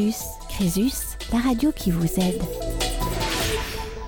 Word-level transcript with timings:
Crésus. 0.00 0.24
Crésus, 0.48 1.16
la 1.30 1.40
radio 1.40 1.72
qui 1.72 1.90
vous 1.90 2.06
aide. 2.18 2.40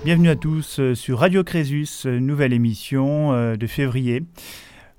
Bienvenue 0.03 0.29
à 0.29 0.35
tous 0.35 0.79
euh, 0.79 0.95
sur 0.95 1.19
Radio 1.19 1.43
Crésus, 1.43 2.07
euh, 2.07 2.19
nouvelle 2.19 2.51
émission 2.51 3.31
euh, 3.31 3.55
de 3.57 3.67
février. 3.67 4.23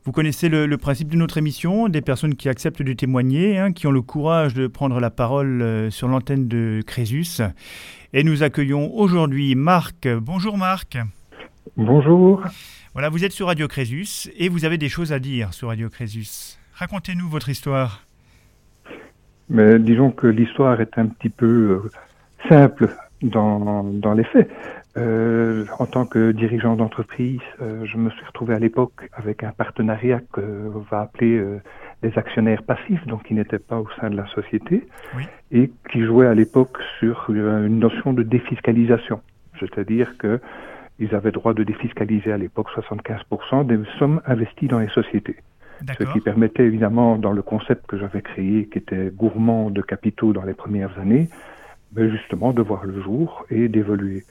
Vous 0.04 0.12
connaissez 0.12 0.49
le, 0.49 0.77
principe 0.77 1.09
de 1.09 1.17
notre 1.17 1.37
émission, 1.37 1.88
des 1.88 2.01
personnes 2.01 2.37
qui 2.37 2.49
acceptent 2.49 2.83
de 2.83 2.93
témoigner, 2.93 3.59
hein, 3.59 3.72
qui 3.72 3.88
ont 3.88 3.91
le 3.91 4.03
courage 4.03 4.54
de 4.54 4.69
prendre 4.69 5.01
la 5.01 5.11
parole 5.11 5.91
sur 5.91 6.07
l'antenne 6.07 6.46
de 6.46 6.80
Crésus. 6.86 7.40
Et 8.12 8.22
nous 8.22 8.45
accueillons 8.45 8.95
aujourd'hui 8.95 9.56
Marc. 9.56 10.06
Bonjour 10.06 10.58
Marc. 10.58 10.98
Bonjour. 11.76 12.45
Voilà, 12.92 13.08
vous 13.08 13.24
êtes 13.24 13.32
sur 13.32 13.48
Radio 13.48 13.66
Crésus 13.66 14.30
et 14.36 14.48
vous 14.48 14.64
avez 14.64 14.79
des 14.79 14.88
choses 14.88 15.12
à 15.12 15.18
dire 15.18 15.54
sur 15.54 15.68
Radio 15.68 15.88
Crésus. 15.88 16.56
Racontez-nous 16.74 17.29
votre 17.29 17.48
histoire. 17.48 18.04
Mais 19.48 19.79
disons 19.79 20.11
que 20.11 20.26
l'histoire 20.26 20.80
est 20.80 20.98
un 20.98 21.07
petit 21.07 21.29
peu 21.29 21.82
simple 22.48 22.89
dans, 23.22 23.85
dans 23.85 24.12
les 24.12 24.25
faits. 24.25 24.50
Euh, 24.96 25.64
en 25.80 25.86
tant 25.86 26.07
que 26.07 26.30
dirigeant 26.30 26.76
d'entreprise, 26.76 27.40
euh, 27.61 27.85
je 27.85 27.96
me 27.96 28.11
suis 28.11 28.25
retrouvé 28.25 28.54
à 28.54 28.61
l'époque 28.61 29.11
avec 29.12 29.43
un 29.43 29.50
partenariat 29.50 30.21
qu'on 30.30 30.85
va 30.88 31.00
appeler 31.00 31.36
euh, 31.36 31.61
les 32.05 32.16
actionnaires 32.16 32.62
passifs, 32.62 33.05
donc 33.06 33.25
qui 33.25 33.34
n'étaient 33.34 33.58
pas 33.58 33.80
au 33.80 33.88
sein 34.00 34.08
de 34.08 34.16
la 34.16 34.27
société, 34.28 34.86
et 35.50 35.72
qui 35.91 36.05
jouaient 36.05 36.28
à 36.28 36.34
l'époque 36.34 36.78
sur 37.00 37.27
une 37.28 37.80
notion 37.80 38.12
de 38.12 38.22
défiscalisation, 38.22 39.20
c'est-à-dire 39.58 40.16
que 40.16 40.41
ils 41.00 41.12
avaient 41.12 41.33
droit 41.33 41.55
de 41.55 41.64
défiscaliser 41.64 42.30
à 42.30 42.36
l'époque 42.36 42.69
75% 42.77 43.66
des 43.66 43.78
sommes 43.98 44.20
investies 44.27 44.69
dans 44.69 44.78
les 44.78 44.88
sociétés. 44.91 45.36
Ce 45.81 46.05
qui 46.12 46.20
permettait 46.20 46.64
évidemment, 46.64 47.17
dans 47.17 47.33
le 47.33 47.42
concept 47.42 47.87
que 47.87 47.98
j'avais 47.98 48.23
créé, 48.23 48.69
qui 48.69 48.78
était 48.78 49.11
gourmand 49.11 49.70
de 49.70 49.83
capitaux 49.83 50.33
dans 50.33 50.45
les 50.45 50.55
premières 50.55 50.98
années, 50.98 51.28
ben 51.92 52.11
justement 52.11 52.53
de 52.53 52.62
voir 52.62 52.84
le 52.84 53.00
jour 53.03 53.44
et 53.50 53.69
d'évoluer. 53.69 54.25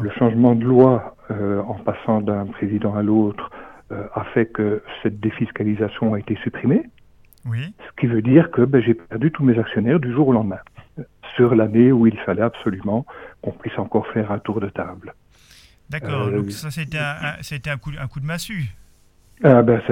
Le 0.00 0.10
changement 0.10 0.54
de 0.54 0.64
loi, 0.64 1.16
euh, 1.30 1.62
en 1.62 1.74
passant 1.74 2.20
d'un 2.20 2.46
président 2.46 2.94
à 2.94 3.02
l'autre, 3.02 3.50
euh, 3.92 4.06
a 4.14 4.24
fait 4.24 4.46
que 4.46 4.82
cette 5.02 5.20
défiscalisation 5.20 6.14
a 6.14 6.18
été 6.18 6.36
supprimée. 6.42 6.84
Oui. 7.46 7.74
Ce 7.78 8.00
qui 8.00 8.06
veut 8.06 8.22
dire 8.22 8.50
que 8.50 8.62
ben, 8.62 8.82
j'ai 8.82 8.94
perdu 8.94 9.30
tous 9.30 9.44
mes 9.44 9.58
actionnaires 9.58 10.00
du 10.00 10.12
jour 10.12 10.28
au 10.28 10.32
lendemain, 10.32 10.60
sur 11.36 11.54
l'année 11.54 11.92
où 11.92 12.06
il 12.06 12.18
fallait 12.20 12.42
absolument 12.42 13.04
qu'on 13.42 13.52
puisse 13.52 13.78
encore 13.78 14.06
faire 14.08 14.30
un 14.32 14.38
tour 14.38 14.60
de 14.60 14.68
table. 14.68 15.14
D'accord, 15.90 16.28
euh, 16.28 16.38
donc 16.38 16.50
ça 16.50 16.70
c'était 16.70 16.98
un, 16.98 17.72
un, 17.72 17.76
coup, 17.76 17.90
un 17.98 18.06
coup 18.06 18.20
de 18.20 18.26
massue. 18.26 18.64
Ah 19.42 19.62
ben 19.62 19.82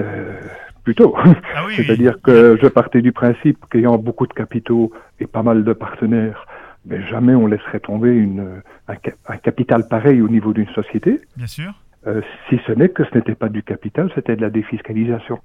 plutôt. 0.84 1.14
Ah 1.16 1.64
C'est-à-dire 1.76 2.20
que 2.22 2.58
je 2.60 2.66
partais 2.68 3.02
du 3.02 3.12
principe 3.12 3.58
qu'ayant 3.70 3.98
beaucoup 3.98 4.26
de 4.26 4.32
capitaux 4.32 4.92
et 5.20 5.26
pas 5.26 5.42
mal 5.42 5.64
de 5.64 5.72
partenaires, 5.72 6.46
mais 6.86 7.02
jamais 7.06 7.34
on 7.34 7.46
laisserait 7.46 7.80
tomber 7.80 8.10
une, 8.10 8.62
un, 8.88 9.36
capital 9.36 9.86
pareil 9.88 10.20
au 10.20 10.28
niveau 10.28 10.52
d'une 10.52 10.68
société. 10.68 11.20
Bien 11.36 11.46
sûr. 11.46 11.72
Euh, 12.06 12.20
si 12.48 12.58
ce 12.66 12.72
n'est 12.72 12.88
que 12.88 13.04
ce 13.04 13.14
n'était 13.14 13.36
pas 13.36 13.48
du 13.48 13.62
capital, 13.62 14.10
c'était 14.14 14.34
de 14.34 14.40
la 14.40 14.50
défiscalisation. 14.50 15.38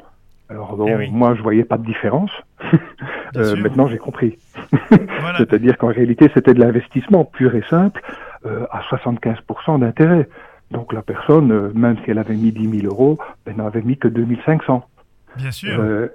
Alors 0.50 0.78
eh 0.88 1.10
moi, 1.12 1.36
je 1.36 1.42
voyais 1.42 1.66
pas 1.66 1.78
de 1.78 1.86
différence. 1.86 2.32
euh, 3.36 3.56
maintenant, 3.58 3.88
j'ai 3.88 3.98
compris. 3.98 4.38
C'est-à-dire 5.38 5.78
qu'en 5.78 5.88
réalité, 5.88 6.32
c'était 6.34 6.54
de 6.54 6.60
l'investissement 6.60 7.26
pur 7.26 7.54
et 7.54 7.64
simple 7.70 8.02
euh, 8.46 8.66
à 8.72 8.82
75% 8.90 9.80
d'intérêt. 9.80 10.28
Donc 10.72 10.94
la 10.94 11.02
personne, 11.02 11.72
même 11.74 11.98
si 12.04 12.12
elle 12.12 12.18
avait 12.18 12.36
mis 12.36 12.52
10 12.52 12.82
000 12.82 12.94
euros, 12.94 13.20
elle 13.46 13.58
n'avait 13.58 13.82
mis 13.82 13.98
que 13.98 14.08
2500. 14.08 14.84
Bien 15.36 15.52
sûr. 15.52 15.80
Euh, 15.80 16.08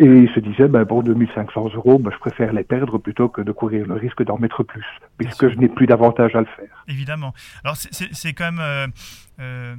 et 0.00 0.06
il 0.06 0.30
se 0.30 0.40
disait, 0.40 0.66
ben, 0.66 0.86
pour 0.86 1.02
2500 1.02 1.74
euros, 1.74 1.98
ben, 1.98 2.10
je 2.10 2.18
préfère 2.18 2.54
les 2.54 2.64
perdre 2.64 2.96
plutôt 2.96 3.28
que 3.28 3.42
de 3.42 3.52
courir 3.52 3.86
le 3.86 3.94
risque 3.94 4.24
d'en 4.24 4.38
mettre 4.38 4.62
plus, 4.62 4.86
puisque 5.18 5.50
je 5.50 5.56
n'ai 5.56 5.68
plus 5.68 5.86
d'avantage 5.86 6.34
à 6.34 6.40
le 6.40 6.46
faire. 6.46 6.84
Évidemment. 6.88 7.34
Alors, 7.64 7.76
c'est 7.76 8.32
quand 8.32 8.50
même. 8.50 8.60
Euh, 8.60 8.86
euh, 9.40 9.74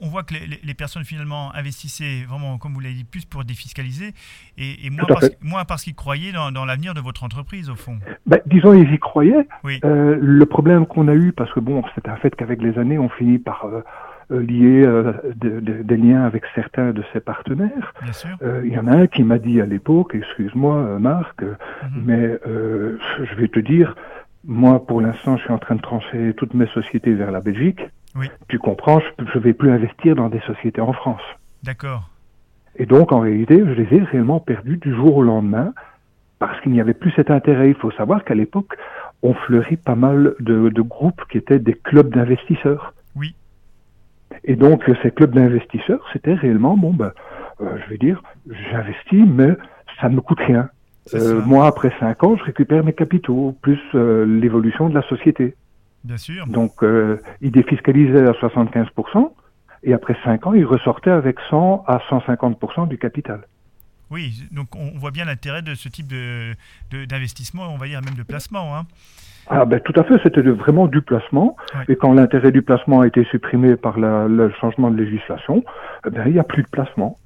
on, 0.00 0.08
voit 0.08 0.22
que 0.22 0.34
les, 0.34 0.74
personnes 0.74 1.04
finalement 1.04 1.54
investissaient 1.54 2.24
vraiment, 2.28 2.58
comme 2.58 2.74
vous 2.74 2.80
l'avez 2.80 2.94
dit, 2.94 3.04
plus 3.04 3.24
pour 3.24 3.44
défiscaliser 3.44 4.12
et, 4.56 4.90
moins, 4.90 5.04
parce, 5.06 5.30
moins, 5.40 5.64
parce, 5.64 5.82
qu'ils 5.82 5.94
croyaient 5.94 6.32
dans, 6.32 6.64
l'avenir 6.64 6.94
de 6.94 7.00
votre 7.00 7.24
entreprise, 7.24 7.70
au 7.70 7.76
fond. 7.76 7.98
Ben, 8.26 8.40
disons, 8.46 8.72
ils 8.72 8.92
y 8.92 8.98
croyaient. 8.98 9.46
Oui. 9.64 9.80
Euh, 9.84 10.16
le 10.20 10.46
problème 10.46 10.86
qu'on 10.86 11.08
a 11.08 11.14
eu, 11.14 11.32
parce 11.32 11.52
que 11.52 11.60
bon, 11.60 11.82
c'est 11.96 12.08
un 12.08 12.16
fait 12.16 12.34
qu'avec 12.36 12.62
les 12.62 12.78
années, 12.78 12.98
on 12.98 13.08
finit 13.08 13.38
par 13.38 13.66
euh, 14.32 14.40
lié 14.40 14.82
euh, 14.84 15.12
des 15.34 15.96
liens 15.96 16.24
avec 16.24 16.44
certains 16.54 16.92
de 16.92 17.02
ses 17.12 17.20
partenaires. 17.20 17.92
Euh, 18.42 18.62
il 18.64 18.72
y 18.72 18.78
en 18.78 18.86
a 18.86 18.92
un 18.92 19.06
qui 19.06 19.22
m'a 19.22 19.38
dit 19.38 19.60
à 19.60 19.66
l'époque, 19.66 20.14
excuse-moi 20.14 20.98
Marc, 20.98 21.42
mhm. 21.42 22.02
mais 22.04 22.38
je 22.46 23.34
vais 23.36 23.48
te 23.48 23.60
dire, 23.60 23.94
moi 24.44 24.84
pour 24.86 25.00
l'instant 25.00 25.36
je 25.36 25.42
suis 25.42 25.52
en 25.52 25.58
train 25.58 25.74
de 25.74 25.82
transférer 25.82 26.34
toutes 26.34 26.54
mes 26.54 26.66
sociétés 26.68 27.14
vers 27.14 27.30
la 27.30 27.40
Belgique. 27.40 27.80
Tu 28.48 28.58
comprends, 28.58 29.00
je 29.00 29.38
ne 29.38 29.42
vais 29.42 29.54
plus 29.54 29.70
investir 29.70 30.16
dans 30.16 30.28
des 30.28 30.40
sociétés 30.40 30.80
en 30.80 30.92
France. 30.92 31.22
D'accord. 31.62 32.10
Et 32.76 32.86
donc 32.86 33.12
en 33.12 33.20
réalité, 33.20 33.58
je 33.58 33.72
les 33.72 33.96
ai 33.96 34.02
réellement 34.02 34.40
perdus 34.40 34.78
du 34.78 34.94
jour 34.94 35.16
au 35.16 35.22
lendemain 35.22 35.72
parce 36.38 36.60
qu'il 36.60 36.72
n'y 36.72 36.80
avait 36.80 36.94
plus 36.94 37.12
cet 37.12 37.30
intérêt. 37.30 37.68
Il 37.68 37.76
faut 37.76 37.90
savoir 37.92 38.24
qu'à 38.24 38.34
l'époque, 38.34 38.76
on 39.22 39.34
fleurit 39.34 39.76
pas 39.76 39.94
mal 39.94 40.34
de, 40.40 40.68
de 40.70 40.82
groupes 40.82 41.22
qui 41.30 41.38
étaient 41.38 41.58
des 41.58 41.74
clubs 41.74 42.12
d'investisseurs. 42.12 42.94
Oui. 43.14 43.34
Et 44.44 44.56
donc, 44.56 44.84
ces 45.02 45.10
clubs 45.10 45.34
d'investisseurs, 45.34 46.04
c'était 46.12 46.34
réellement, 46.34 46.76
bon, 46.76 46.92
ben, 46.92 47.12
euh, 47.60 47.76
je 47.84 47.90
vais 47.90 47.98
dire, 47.98 48.22
j'investis, 48.70 49.24
mais 49.26 49.56
ça 50.00 50.08
ne 50.08 50.16
me 50.16 50.20
coûte 50.20 50.40
rien. 50.40 50.68
Euh, 51.14 51.42
moi, 51.44 51.66
après 51.66 51.92
cinq 51.98 52.22
ans, 52.24 52.36
je 52.36 52.44
récupère 52.44 52.84
mes 52.84 52.92
capitaux, 52.92 53.56
plus 53.60 53.80
euh, 53.94 54.24
l'évolution 54.24 54.88
de 54.88 54.94
la 54.94 55.02
société. 55.02 55.54
Bien 56.04 56.16
sûr. 56.16 56.46
Donc, 56.46 56.82
euh, 56.82 57.20
ils 57.40 57.50
défiscalisaient 57.50 58.26
à 58.26 58.32
75%, 58.32 59.32
et 59.84 59.92
après 59.92 60.16
cinq 60.24 60.46
ans, 60.46 60.54
ils 60.54 60.64
ressortaient 60.64 61.10
avec 61.10 61.38
100 61.50 61.84
à 61.86 61.98
150% 62.08 62.88
du 62.88 62.98
capital. 62.98 63.42
Oui, 64.12 64.46
donc 64.50 64.76
on 64.76 64.98
voit 64.98 65.10
bien 65.10 65.24
l'intérêt 65.24 65.62
de 65.62 65.74
ce 65.74 65.88
type 65.88 66.12
d'investissement, 67.08 67.66
de, 67.66 67.72
on 67.72 67.78
va 67.78 67.86
dire 67.86 68.02
même 68.02 68.14
de 68.14 68.22
placement. 68.22 68.76
Hein. 68.76 68.84
Ah 69.48 69.64
ben 69.64 69.80
tout 69.80 69.98
à 69.98 70.04
fait, 70.04 70.20
c'était 70.22 70.42
vraiment 70.42 70.86
du 70.86 71.00
placement. 71.00 71.56
Et 71.88 71.96
quand 71.96 72.12
l'intérêt 72.12 72.52
du 72.52 72.60
placement 72.60 73.00
a 73.00 73.06
été 73.06 73.24
supprimé 73.24 73.74
par 73.76 73.98
le 73.98 74.52
changement 74.60 74.90
de 74.90 75.02
législation, 75.02 75.64
eh 76.06 76.10
ben, 76.10 76.24
il 76.26 76.34
n'y 76.34 76.38
a 76.38 76.44
plus 76.44 76.62
de 76.62 76.68
placement. 76.68 77.18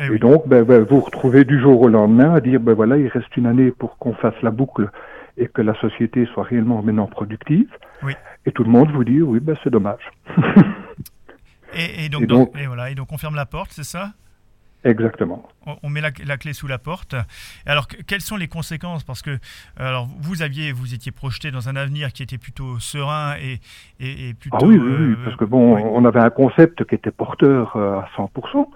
Eh 0.00 0.14
et, 0.14 0.18
donc, 0.18 0.48
ben, 0.48 0.64
ben, 0.64 0.82
vous 0.82 0.98
retrouvez 0.98 1.44
du 1.44 1.60
jour 1.60 1.80
au 1.80 1.88
lendemain 1.88 2.34
à 2.34 2.40
dire, 2.40 2.58
ben 2.58 2.74
voilà, 2.74 2.96
il 2.96 3.06
reste 3.06 3.34
une 3.36 3.46
année 3.46 3.70
pour 3.70 3.96
qu'on 3.96 4.14
fasse 4.14 4.34
la 4.42 4.50
boucle 4.50 4.90
et 5.38 5.46
que 5.46 5.62
la 5.62 5.78
société 5.80 6.26
soit 6.34 6.42
réellement 6.42 6.82
maintenant 6.82 7.06
productive. 7.06 7.68
Et 8.44 8.50
tout 8.50 8.64
le 8.64 8.70
monde 8.70 8.90
vous 8.90 9.04
dit, 9.04 9.22
oui, 9.22 9.38
ben 9.38 9.56
c'est 9.62 9.70
dommage. 9.70 10.10
et, 11.72 12.08
donc, 12.08 12.50
et 12.58 12.66
voilà, 12.66 12.90
et 12.90 12.96
donc 12.96 13.12
on 13.12 13.16
ferme 13.16 13.36
la 13.36 13.46
porte, 13.46 13.70
c'est 13.72 13.84
ça? 13.84 14.10
Exactement. 14.84 15.48
On, 15.82 15.88
met 15.88 16.00
la, 16.00 16.12
clé 16.12 16.52
sous 16.52 16.68
la 16.68 16.78
porte. 16.78 17.16
Alors, 17.66 17.88
quelles 17.88 18.20
sont 18.20 18.36
les 18.36 18.46
conséquences? 18.46 19.02
Parce 19.02 19.20
que 19.20 19.38
alors, 19.76 20.08
vous 20.20 20.42
aviez, 20.42 20.70
vous 20.70 20.94
étiez 20.94 21.10
projeté 21.10 21.50
dans 21.50 21.68
un 21.68 21.74
avenir 21.74 22.12
qui 22.12 22.22
était 22.22 22.38
plutôt 22.38 22.78
serein 22.78 23.34
et, 23.42 23.58
et, 23.98 24.34
plutôt. 24.34 24.58
Ah 24.60 24.64
oui, 24.64 24.78
oui, 24.78 24.88
euh, 24.88 25.16
parce 25.24 25.36
que 25.36 25.44
bon, 25.44 25.76
on 25.76 26.04
avait 26.04 26.20
un 26.20 26.30
concept 26.30 26.84
qui 26.84 26.94
était 26.94 27.10
porteur 27.10 27.74
euh, 27.74 27.98
à 27.98 28.08
100%, 28.16 28.68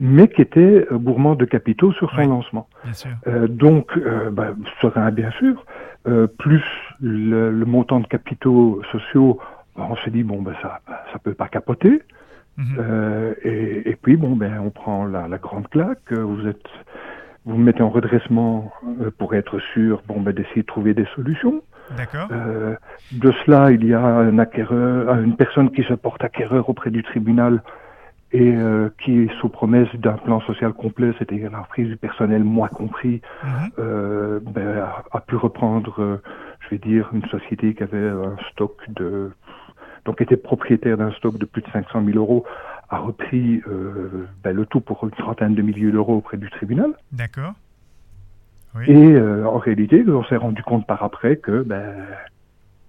mais 0.00 0.26
qui 0.28 0.42
était 0.42 0.86
euh, 0.90 0.98
gourmand 0.98 1.36
de 1.36 1.44
capitaux 1.44 1.92
sur 1.92 2.10
son 2.10 2.26
lancement. 2.26 2.68
Bien 2.82 2.92
sûr. 2.92 3.10
donc, 3.48 3.96
bah, 4.32 4.48
serein, 4.80 5.12
bien 5.12 5.30
sûr, 5.32 5.64
plus 6.38 6.64
le, 7.00 7.64
montant 7.64 8.00
de 8.00 8.06
capitaux 8.06 8.82
sociaux, 8.90 9.38
on 9.76 9.96
s'est 9.96 10.10
dit, 10.10 10.24
bon, 10.24 10.42
ben, 10.42 10.54
ça 10.60 10.80
ça 11.12 11.18
peut 11.18 11.34
pas 11.34 11.48
capoter. 11.48 12.02
Mhm. 12.56 12.76
Euh, 12.78 13.34
et, 13.42 13.90
et, 13.90 13.96
puis 13.96 14.16
bon, 14.16 14.36
ben 14.36 14.58
on 14.60 14.70
prend 14.70 15.06
la, 15.06 15.28
la 15.28 15.38
grande 15.38 15.68
claque. 15.68 16.12
Vous 16.12 16.46
êtes, 16.46 16.68
vous, 17.44 17.54
vous 17.54 17.58
mettez 17.58 17.82
en 17.82 17.90
redressement 17.90 18.72
euh, 19.00 19.10
pour 19.16 19.34
être 19.34 19.58
sûr, 19.72 20.02
bon, 20.06 20.20
ben 20.20 20.32
d'essayer 20.32 20.62
de 20.62 20.66
trouver 20.66 20.94
des 20.94 21.06
solutions. 21.14 21.62
D'accord. 21.96 22.28
Euh, 22.30 22.74
de 23.12 23.32
cela, 23.44 23.70
il 23.70 23.84
y 23.84 23.94
a 23.94 24.04
un 24.04 24.38
acquéreur, 24.38 25.08
euh, 25.08 25.22
une 25.22 25.36
personne 25.36 25.70
qui 25.70 25.82
se 25.82 25.94
porte 25.94 26.22
acquéreur 26.24 26.68
auprès 26.68 26.90
du 26.90 27.02
tribunal 27.02 27.62
et 28.32 28.54
euh, 28.54 28.88
qui, 29.04 29.28
sous 29.40 29.48
promesse 29.50 29.94
d'un 29.96 30.14
plan 30.14 30.40
social 30.42 30.72
complet, 30.72 31.12
c'est-à-dire 31.18 31.50
la 31.50 31.60
reprise 31.60 31.88
du 31.88 31.96
personnel, 31.96 32.44
moi 32.44 32.68
compris, 32.68 33.20
euh, 33.78 34.40
ben, 34.40 34.78
a, 34.78 35.04
a, 35.12 35.20
pu 35.20 35.36
reprendre, 35.36 36.20
je 36.60 36.68
vais 36.70 36.78
dire, 36.78 37.10
une 37.12 37.26
société 37.26 37.74
qui 37.74 37.82
avait 37.82 38.08
un 38.08 38.36
stock 38.50 38.78
de 38.88 39.32
donc 40.04 40.20
était 40.20 40.36
propriétaire 40.36 40.96
d'un 40.96 41.12
stock 41.12 41.38
de 41.38 41.44
plus 41.44 41.62
de 41.62 41.68
500 41.72 42.04
000 42.04 42.18
euros, 42.18 42.44
a 42.90 42.98
repris 42.98 43.62
euh, 43.68 44.26
ben, 44.42 44.54
le 44.54 44.66
tout 44.66 44.80
pour 44.80 45.04
une 45.04 45.10
trentaine 45.10 45.54
de 45.54 45.62
milliers 45.62 45.90
d'euros 45.90 46.16
auprès 46.16 46.36
du 46.36 46.50
tribunal. 46.50 46.92
D'accord. 47.10 47.54
Oui. 48.74 48.84
Et 48.88 49.12
euh, 49.14 49.46
en 49.46 49.58
réalité, 49.58 50.04
on 50.08 50.24
s'est 50.24 50.36
rendu 50.36 50.62
compte 50.62 50.86
par 50.86 51.02
après 51.02 51.36
que 51.36 51.62
ben, 51.62 51.94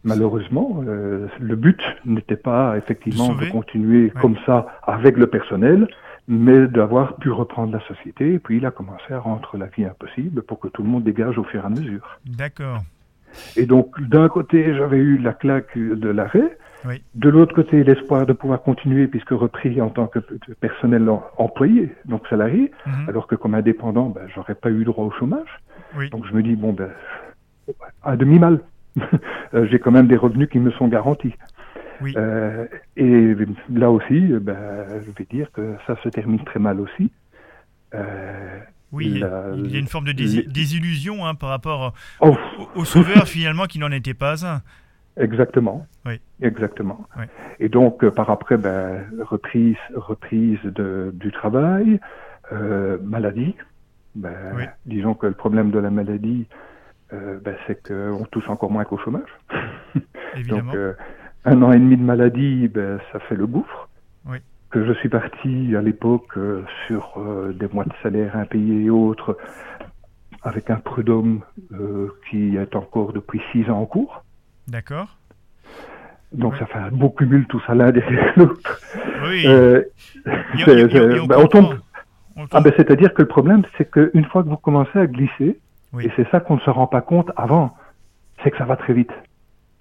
malheureusement, 0.04 0.83
euh, 0.88 1.27
le 1.39 1.56
but 1.56 1.81
n'était 2.06 2.36
pas 2.38 2.77
effectivement 2.77 3.33
de, 3.33 3.45
continuer 3.50 4.12
comme 4.21 4.38
ça 4.45 4.68
avec 4.83 5.18
le 5.18 5.27
personnel, 5.27 5.88
mais 6.27 6.68
d'avoir 6.68 7.15
pu 7.18 7.31
reprendre 7.31 7.74
la 7.74 7.86
société. 7.88 8.33
Et 8.33 8.39
puis 8.39 8.57
il 8.57 8.65
a 8.65 8.71
commencé 8.71 9.13
à 9.13 9.19
rendre 9.19 9.57
la 9.57 9.68
vie 9.68 9.86
impossible 9.86 10.42
pour 10.42 10.60
que 10.60 10.68
tout 10.68 10.83
le 10.83 10.89
monde 10.89 11.04
dégage 11.04 11.38
au 11.38 11.44
fur 11.44 11.63
et 11.63 11.65
à 11.65 11.69
mesure. 11.69 12.19
D'accord. 12.25 12.81
Et 13.56 13.65
donc, 13.65 14.00
d'un 14.01 14.30
côté, 14.30 14.75
j'avais 14.75 14.98
eu 14.98 15.18
la 15.18 15.33
claque 15.33 15.77
de 15.77 16.10
l'arrêt. 16.10 16.57
Oui. 16.86 17.02
De 17.16 17.30
l'autre 17.30 17.54
côté, 17.56 17.84
l'espoir 17.84 18.26
de 18.26 18.34
pouvoir 18.34 18.62
continuer, 18.62 19.08
puisque 19.08 19.30
repris 19.30 19.80
en 19.82 19.90
tant 19.90 20.08
que 20.08 20.20
personnel 20.60 21.08
employé, 21.38 21.94
donc 22.06 22.28
salarié, 22.30 22.72
Mhm. 22.86 23.10
alors 23.10 23.28
que 23.28 23.36
comme 23.36 23.56
indépendant, 23.56 24.10
ben, 24.10 24.24
j'aurais 24.36 24.56
pas 24.56 24.70
eu 24.70 24.84
droit 24.84 25.06
au 25.06 25.12
chômage. 25.12 25.48
Oui. 25.98 26.10
Donc 26.10 26.26
je 26.28 26.34
me 26.34 26.44
dis, 26.44 26.56
bon, 26.56 26.74
ben, 26.74 26.90
à 28.04 28.16
demi-mal. 28.18 28.60
Euh, 29.56 29.68
J'ai 29.70 29.78
quand 29.80 29.92
même 29.92 30.08
des 30.08 30.18
revenus 30.18 30.50
qui 30.50 30.58
me 30.60 30.72
sont 30.72 30.88
garantis. 30.88 31.34
Oui. 32.02 32.14
Euh, 32.18 32.66
et 32.98 33.36
là 33.72 33.92
aussi, 33.92 34.20
ben, 34.42 34.58
je 35.06 35.12
vais 35.18 35.28
dire 35.30 35.52
que 35.52 35.76
ça 35.86 35.96
se 36.04 36.10
termine 36.10 36.44
très 36.44 36.60
mal 36.60 36.80
aussi. 36.80 37.12
Euh, 37.94 38.60
Oui, 38.92 39.06
il 39.08 39.18
y 39.20 39.24
a- 39.24 39.28
la- 39.28 39.56
il 39.56 39.72
y 39.72 39.76
a 39.76 39.80
une 39.80 39.88
forme 39.88 40.06
de 40.06 40.12
désillusion 40.12 41.26
hein, 41.26 41.34
par 41.36 41.50
rapport 41.50 41.94
oh, 42.20 42.36
au, 42.76 42.82
au 42.82 42.86
sauveur 42.86 43.28
finalement 43.28 43.66
qui 43.66 43.80
n'en 43.80 43.92
était 43.92 44.14
pas 44.14 44.46
un. 44.46 44.62
Exactement. 45.18 45.86
Oui. 46.06 46.19
Exactement. 46.42 47.06
Oui. 47.18 47.25
Et 47.60 47.69
donc, 47.69 48.04
euh, 48.04 48.12
par 48.12 48.30
après, 48.30 48.57
ben, 48.57 49.06
reprise, 49.21 49.77
reprise 49.95 50.60
de, 50.63 51.12
du 51.13 51.31
travail, 51.31 52.00
euh, 52.51 52.98
maladie. 53.04 53.56
Ben, 54.15 54.54
Oui. 54.56 54.63
Disons 54.86 55.13
que 55.13 55.27
le 55.27 55.33
problème 55.33 55.71
de 55.71 55.80
la 55.80 55.89
maladie, 55.89 56.48
euh, 57.13 57.39
ben, 57.44 57.56
c'est 57.68 57.88
qu'on 57.88 58.25
touche 58.31 58.50
encore 58.50 58.71
moins 58.71 58.86
qu'au 58.86 58.98
chômage. 58.98 59.30
Évidemment. 60.36 60.63
Donc, 60.63 60.75
euh, 60.75 60.94
un 61.45 61.62
an 61.62 61.71
et 61.71 61.80
demi 61.80 61.98
de 61.98 62.04
maladie, 62.04 62.68
ben, 62.68 63.00
ça 63.12 63.19
fait 63.19 63.36
le 63.36 63.48
gouffre. 63.48 63.89
Oui. 64.25 64.38
Que 64.69 64.86
je 64.86 64.94
suis 64.94 65.10
parti 65.10 65.75
à 65.75 65.81
l'époque 65.81 66.38
euh, 66.38 66.63
sur 66.88 67.13
euh, 67.18 67.54
des 67.54 67.68
mois 67.68 67.86
de 67.86 67.94
salaire 68.01 68.36
impayés 68.36 68.86
et 68.86 68.89
autres, 68.89 69.38
avec 70.42 70.69
un 70.69 70.77
prud'homme 70.77 71.42
euh, 71.74 72.10
qui 72.30 72.57
est 72.57 72.75
encore 72.75 73.13
depuis 73.13 73.42
six 73.51 73.69
ans 73.69 73.80
en 73.80 73.86
cours. 73.86 74.24
D'accord. 74.68 75.07
Donc 76.31 76.56
ça 76.57 76.65
fait 76.65 76.80
un 76.80 76.89
beau 76.89 77.10
cumul 77.10 77.45
tout 77.48 77.62
ça 77.68 77.75
l'un 77.75 77.92
derrière 77.92 78.33
l'autre. 78.38 78.81
Oui. 79.24 79.44
Euh, 79.45 79.83
on 80.25 81.25
ben, 81.27 81.38
on 81.38 81.48
tombe- 81.48 81.80
ah 82.51 82.62
ben, 82.62 82.74
C'est-à-dire 82.75 83.13
que 83.13 83.21
le 83.21 83.27
problème, 83.27 83.63
c'est 83.77 83.89
qu'une 83.92 84.25
fois 84.25 84.44
que 84.44 84.50
vous 84.50 84.57
commencez 84.57 84.98
à 84.98 85.06
glisser, 85.06 85.60
Oui. 85.94 86.06
et 86.06 86.12
c'est 86.15 86.27
ça 86.31 86.39
qu'on 86.39 86.56
ne 86.56 86.62
se 86.62 86.69
rend 86.69 86.88
pas 86.88 87.01
compte 87.01 87.31
avant, 87.36 87.75
c'est 88.44 88.50
que 88.51 88.57
ça 88.57 88.65
va 88.65 88.75
très 88.77 88.94
vite. 88.94 89.12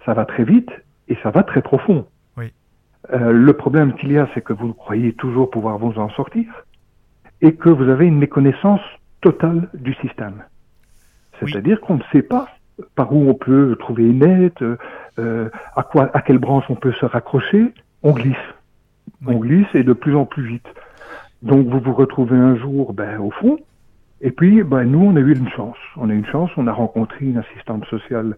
Ça 0.05 0.13
va 0.13 0.25
très 0.25 0.43
vite 0.43 0.69
et 1.07 1.17
ça 1.23 1.31
va 1.31 1.43
très 1.43 1.61
profond. 1.61 2.05
Oui. 2.37 2.53
Euh, 3.13 3.31
le 3.31 3.53
problème 3.53 3.95
qu'il 3.95 4.11
y 4.11 4.17
a, 4.17 4.27
c'est 4.33 4.41
que 4.41 4.53
vous 4.53 4.73
croyez 4.73 5.13
toujours 5.13 5.49
pouvoir 5.49 5.77
vous 5.79 5.97
en 5.97 6.09
sortir 6.09 6.45
et 7.41 7.55
que 7.55 7.69
vous 7.69 7.89
avez 7.89 8.05
une 8.05 8.17
méconnaissance 8.19 8.81
totale 9.21 9.69
du 9.73 9.93
système. 9.95 10.43
Oui. 11.41 11.51
C'est-à-dire 11.51 11.81
qu'on 11.81 11.95
ne 11.95 12.03
sait 12.11 12.21
pas 12.21 12.47
par 12.95 13.13
où 13.13 13.29
on 13.29 13.33
peut 13.33 13.75
trouver 13.79 14.03
une 14.03 14.23
aide, 14.23 14.53
euh, 14.61 14.77
euh, 15.19 15.49
à 15.75 15.83
quoi, 15.83 16.09
à 16.13 16.21
quelle 16.21 16.39
branche 16.39 16.65
on 16.69 16.75
peut 16.75 16.93
se 16.93 17.05
raccrocher. 17.05 17.73
On 18.01 18.11
glisse. 18.11 18.35
Oui. 19.25 19.35
On 19.35 19.39
glisse 19.39 19.67
et 19.73 19.83
de 19.83 19.93
plus 19.93 20.15
en 20.15 20.25
plus 20.25 20.45
vite. 20.45 20.67
Donc 21.41 21.67
vous 21.67 21.79
vous 21.79 21.93
retrouvez 21.93 22.37
un 22.37 22.55
jour 22.55 22.93
ben, 22.93 23.19
au 23.19 23.31
fond, 23.31 23.59
et 24.21 24.31
puis 24.31 24.63
ben, 24.63 24.85
nous 24.85 24.99
on 25.01 25.15
a 25.15 25.19
eu 25.19 25.35
une 25.35 25.49
chance. 25.49 25.77
On 25.97 26.09
a 26.09 26.13
eu 26.13 26.17
une 26.17 26.25
chance, 26.25 26.49
on 26.57 26.67
a 26.67 26.71
rencontré 26.73 27.25
une 27.25 27.37
assistante 27.37 27.85
sociale 27.85 28.37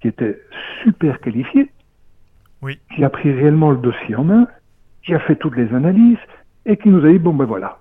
qui 0.00 0.08
était 0.08 0.40
super 0.82 1.20
qualifiée, 1.20 1.70
Oui. 2.62 2.78
qui 2.94 3.04
a 3.04 3.10
pris 3.10 3.30
réellement 3.32 3.70
le 3.70 3.76
dossier 3.76 4.14
en 4.16 4.24
main, 4.24 4.48
qui 5.04 5.14
a 5.14 5.20
fait 5.20 5.36
toutes 5.36 5.56
les 5.56 5.72
analyses 5.74 6.18
et 6.64 6.76
qui 6.76 6.88
nous 6.88 7.04
a 7.04 7.10
dit 7.10 7.18
bon 7.18 7.34
ben 7.34 7.44
voilà, 7.44 7.78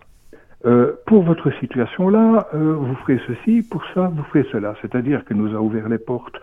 euh, 0.65 0.93
pour 1.05 1.23
votre 1.23 1.51
situation 1.59 2.09
là, 2.09 2.47
euh, 2.53 2.73
vous 2.73 2.95
ferez 2.95 3.19
ceci, 3.27 3.61
pour 3.69 3.83
ça 3.93 4.07
vous 4.13 4.23
ferez 4.23 4.45
cela. 4.51 4.73
C'est-à-dire 4.81 5.23
que 5.25 5.33
nous 5.33 5.55
a 5.55 5.59
ouvert 5.59 5.87
les 5.89 5.97
portes 5.99 6.35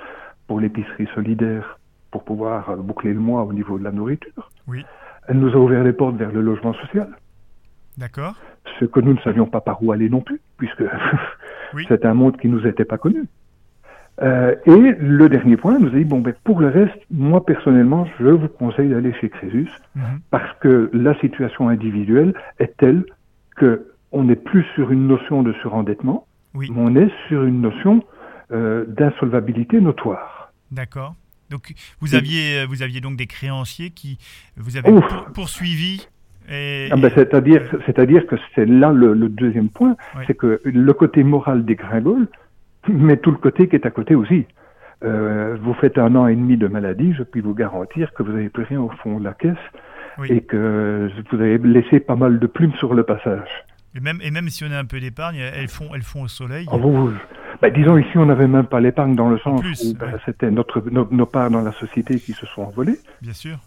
pour 0.46 0.60
l'épicerie 0.60 1.08
solidaire 1.14 1.78
pour 2.10 2.24
pouvoir 2.24 2.70
euh, 2.70 2.76
boucler 2.76 3.12
le 3.14 3.20
mois 3.20 3.42
au 3.44 3.52
niveau 3.52 3.78
de 3.78 3.84
la 3.84 3.90
nourriture. 3.92 4.50
Oui. 4.68 4.84
Elle 5.28 5.38
nous 5.38 5.52
a 5.52 5.56
ouvert 5.56 5.82
les 5.84 5.92
portes 5.92 6.16
vers 6.16 6.30
le 6.32 6.40
logement 6.42 6.74
social 6.74 7.08
D'accord. 7.98 8.34
ce 8.80 8.84
que 8.84 9.00
nous 9.00 9.12
ne 9.14 9.18
savions 9.20 9.46
pas 9.46 9.60
par 9.60 9.82
où 9.82 9.92
aller 9.92 10.08
non 10.08 10.20
plus, 10.20 10.40
puisque 10.56 10.84
Oui. 11.74 11.84
c'est 11.88 12.04
un 12.04 12.14
monde 12.14 12.36
qui 12.38 12.48
nous 12.48 12.66
était 12.66 12.84
pas 12.84 12.98
connu. 12.98 13.24
Euh, 14.20 14.54
et 14.66 14.94
le 14.98 15.28
dernier 15.28 15.56
point, 15.56 15.76
elle 15.76 15.82
nous 15.82 15.88
a 15.88 15.98
dit, 15.98 16.04
bon, 16.04 16.20
ben, 16.20 16.34
pour 16.44 16.60
le 16.60 16.68
reste, 16.68 16.98
moi 17.10 17.44
personnellement, 17.44 18.06
je 18.20 18.26
vous 18.28 18.48
conseille 18.48 18.90
d'aller 18.90 19.12
chez 19.14 19.30
Crésus, 19.30 19.68
Mhm. 19.96 20.20
parce 20.30 20.52
que 20.60 20.90
la 20.92 21.14
situation 21.18 21.68
individuelle 21.68 22.34
est 22.58 22.76
telle 22.76 23.04
que 23.56 23.86
on 24.12 24.24
n'est 24.24 24.36
plus 24.36 24.64
sur 24.74 24.90
une 24.92 25.06
notion 25.08 25.42
de 25.42 25.52
surendettement, 25.62 26.26
Oui. 26.54 26.70
mais 26.72 26.80
on 26.80 26.94
est 26.96 27.10
sur 27.28 27.44
une 27.44 27.60
notion 27.60 28.04
euh, 28.52 28.84
d'insolvabilité 28.86 29.80
notoire. 29.80 30.52
D'accord. 30.70 31.14
Donc 31.50 31.72
vous 32.00 32.14
aviez, 32.14 32.60
euh, 32.60 32.66
vous 32.66 32.82
aviez 32.82 33.00
donc 33.00 33.16
des 33.16 33.26
créanciers 33.26 33.90
qui 33.90 34.18
vous 34.56 34.76
avaient 34.76 34.90
pour- 34.90 35.26
poursuivi. 35.34 36.06
Et, 36.50 36.88
Ah 36.90 36.96
ben, 36.96 37.10
c'est-à-dire, 37.14 37.62
c'est-à-dire 37.86 38.26
que 38.26 38.36
c'est 38.54 38.66
là 38.66 38.92
le, 38.92 39.14
le 39.14 39.28
deuxième 39.28 39.68
point, 39.68 39.96
Oui. 40.16 40.24
c'est 40.26 40.34
que 40.36 40.60
le 40.64 40.92
côté 40.92 41.22
moral 41.22 41.64
dégringole, 41.64 42.26
mais 42.88 43.16
tout 43.16 43.30
le 43.30 43.36
côté 43.38 43.68
qui 43.68 43.76
est 43.76 43.86
à 43.86 43.90
côté 43.90 44.14
aussi. 44.14 44.44
Euh, 45.04 45.56
vous 45.60 45.74
faites 45.74 45.98
un 45.98 46.14
an 46.16 46.26
et 46.26 46.34
demi 46.36 46.56
de 46.56 46.68
maladie, 46.68 47.12
je 47.14 47.22
puis 47.22 47.40
vous 47.40 47.54
garantir 47.54 48.12
que 48.14 48.22
vous 48.22 48.32
n'avez 48.32 48.48
plus 48.48 48.64
rien 48.64 48.80
au 48.80 48.88
fond 49.02 49.18
de 49.18 49.24
la 49.24 49.34
caisse 49.34 49.56
Oui. 50.18 50.28
et 50.30 50.40
que 50.42 51.10
vous 51.30 51.36
avez 51.40 51.58
laissé 51.58 52.00
pas 52.00 52.16
mal 52.16 52.38
de 52.38 52.46
plumes 52.46 52.74
sur 52.74 52.94
le 52.94 53.02
passage. 53.02 53.48
Et 53.94 54.00
même, 54.00 54.20
et 54.22 54.30
même 54.30 54.48
si 54.48 54.64
on 54.64 54.70
a 54.70 54.78
un 54.78 54.84
peu 54.84 55.00
d'épargne, 55.00 55.36
elles 55.36 55.68
font, 55.68 55.94
elles 55.94 56.02
font 56.02 56.22
au 56.22 56.28
soleil. 56.28 56.66
Ah, 56.70 56.76
vous- 56.76 57.10
vous- 57.10 57.18
ben, 57.60 57.72
disons 57.72 57.96
ici, 57.98 58.10
on 58.16 58.26
n'avait 58.26 58.48
même 58.48 58.66
pas 58.66 58.80
l'épargne 58.80 59.14
dans 59.14 59.28
le 59.28 59.38
sens 59.38 59.60
plus, 59.60 59.82
où 59.84 60.02
ouais. 60.04 60.12
c'était 60.26 60.50
notre, 60.50 60.80
nos, 60.90 61.06
nos 61.10 61.26
parts 61.26 61.50
dans 61.50 61.60
la 61.62 61.72
société 61.72 62.18
qui 62.18 62.32
se 62.32 62.46
sont 62.46 62.62
envolées. 62.62 62.98
Bien 63.20 63.32
sûr. 63.34 63.58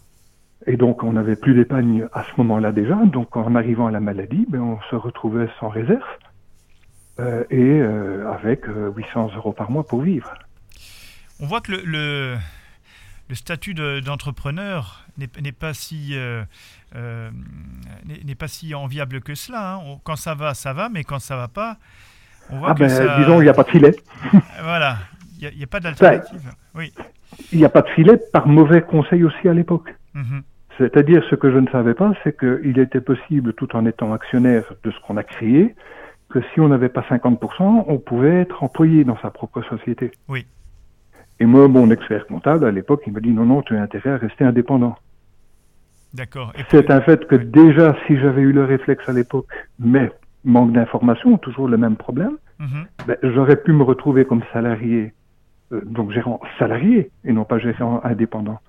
Et 0.66 0.76
donc, 0.76 1.02
on 1.02 1.12
n'avait 1.12 1.36
plus 1.36 1.54
d'épargne 1.54 2.06
à 2.12 2.24
ce 2.24 2.30
moment-là 2.38 2.72
déjà. 2.72 2.96
Donc, 3.06 3.36
en 3.36 3.54
arrivant 3.54 3.86
à 3.86 3.90
la 3.90 4.00
maladie, 4.00 4.46
ben, 4.50 4.60
on 4.60 4.78
se 4.90 4.96
retrouvait 4.96 5.48
sans 5.60 5.68
réserve 5.68 6.02
euh, 7.20 7.44
et 7.50 7.56
euh, 7.80 8.30
avec 8.32 8.68
euh, 8.68 8.90
800 8.94 9.30
euros 9.36 9.52
par 9.52 9.70
mois 9.70 9.86
pour 9.86 10.02
vivre. 10.02 10.34
On 11.40 11.46
voit 11.46 11.60
que 11.60 11.72
le, 11.72 11.82
le, 11.84 12.36
le 13.28 13.34
statut 13.34 13.74
de- 13.74 14.00
d'entrepreneur 14.00 15.04
n'est 15.18 15.28
n'est 15.42 15.52
pas 15.52 15.74
si 15.74 16.10
euh, 16.14 16.44
euh, 16.94 17.30
n'est- 18.24 18.34
pas 18.34 18.48
si 18.48 18.74
enviable 18.74 19.20
que 19.20 19.34
cela. 19.34 19.74
hein. 19.74 19.80
On- 19.84 19.98
quand 19.98 20.16
ça 20.16 20.34
va, 20.34 20.54
ça 20.54 20.72
va, 20.72 20.88
mais 20.88 21.02
quand 21.04 21.18
ça 21.18 21.36
va 21.36 21.48
pas, 21.48 21.76
on 22.50 22.58
voit 22.58 22.70
Ah 22.70 22.74
que 22.74 22.80
ben, 22.80 22.88
ça. 22.88 23.18
disons, 23.18 23.40
il 23.40 23.44
n'y 23.44 23.48
a 23.50 23.54
pas 23.54 23.64
de 23.64 23.70
filet. 23.70 23.96
Voilà, 24.62 24.98
il 25.40 25.50
n'y 25.56 25.64
a, 25.64 25.66
pas 25.66 25.80
d'alternative. 25.80 26.52
Oui. 26.74 26.92
Il 27.52 27.58
n'y 27.58 27.64
a 27.64 27.68
pas 27.68 27.82
de 27.82 27.88
filet 27.90 28.18
par 28.32 28.46
mauvais 28.46 28.82
conseil 28.82 29.24
aussi 29.24 29.48
à 29.48 29.52
l'époque. 29.52 29.94
Mhm. 30.14 30.42
C'est-à-dire, 30.78 31.22
ce 31.30 31.34
que 31.34 31.50
je 31.50 31.56
ne 31.58 31.68
savais 31.70 31.94
pas, 31.94 32.12
c'est 32.22 32.38
qu'il 32.38 32.78
était 32.78 33.00
possible, 33.00 33.54
tout 33.54 33.74
en 33.74 33.86
étant 33.86 34.12
actionnaire 34.12 34.64
de 34.84 34.90
ce 34.90 34.96
qu'on 35.00 35.16
a 35.16 35.24
créé, 35.24 35.74
que 36.28 36.40
si 36.52 36.60
on 36.60 36.68
n'avait 36.68 36.88
pas 36.90 37.02
50%, 37.08 37.84
on 37.88 37.98
pouvait 37.98 38.42
être 38.42 38.62
employé 38.62 39.04
dans 39.04 39.18
sa 39.20 39.30
propre 39.30 39.62
société. 39.62 40.10
Oui. 40.28 40.46
Et 41.40 41.46
moi, 41.46 41.68
mon 41.68 41.90
expert 41.90 42.26
comptable, 42.26 42.64
à 42.64 42.70
l'époque, 42.70 43.02
il 43.06 43.12
me 43.12 43.20
dit 43.20 43.30
non, 43.30 43.44
non, 43.44 43.62
tu 43.62 43.76
as 43.76 43.82
intérêt 43.82 44.10
à 44.10 44.16
rester 44.16 44.44
indépendant. 44.44 44.96
D'accord. 46.14 46.52
C'est 46.70 46.90
un 46.90 47.00
fait 47.02 47.26
que 47.26 47.36
déjà, 47.36 47.94
si 48.06 48.18
j'avais 48.18 48.40
eu 48.42 48.52
le 48.52 48.64
réflexe 48.64 49.06
à 49.08 49.12
l'époque, 49.12 49.46
mais 49.78 50.10
manque 50.44 50.72
d'information, 50.72 51.36
toujours 51.36 51.68
le 51.68 51.76
même 51.76 51.96
problème, 51.96 52.36
Mhm. 52.58 52.86
ben, 53.06 53.16
j'aurais 53.22 53.56
pu 53.56 53.72
me 53.72 53.82
retrouver 53.82 54.24
comme 54.24 54.40
salarié, 54.52 55.12
euh, 55.72 55.80
donc 55.84 56.12
gérant 56.12 56.40
salarié 56.58 57.10
et 57.24 57.32
non 57.32 57.44
pas 57.44 57.58
gérant 57.58 58.00
indépendant. 58.04 58.60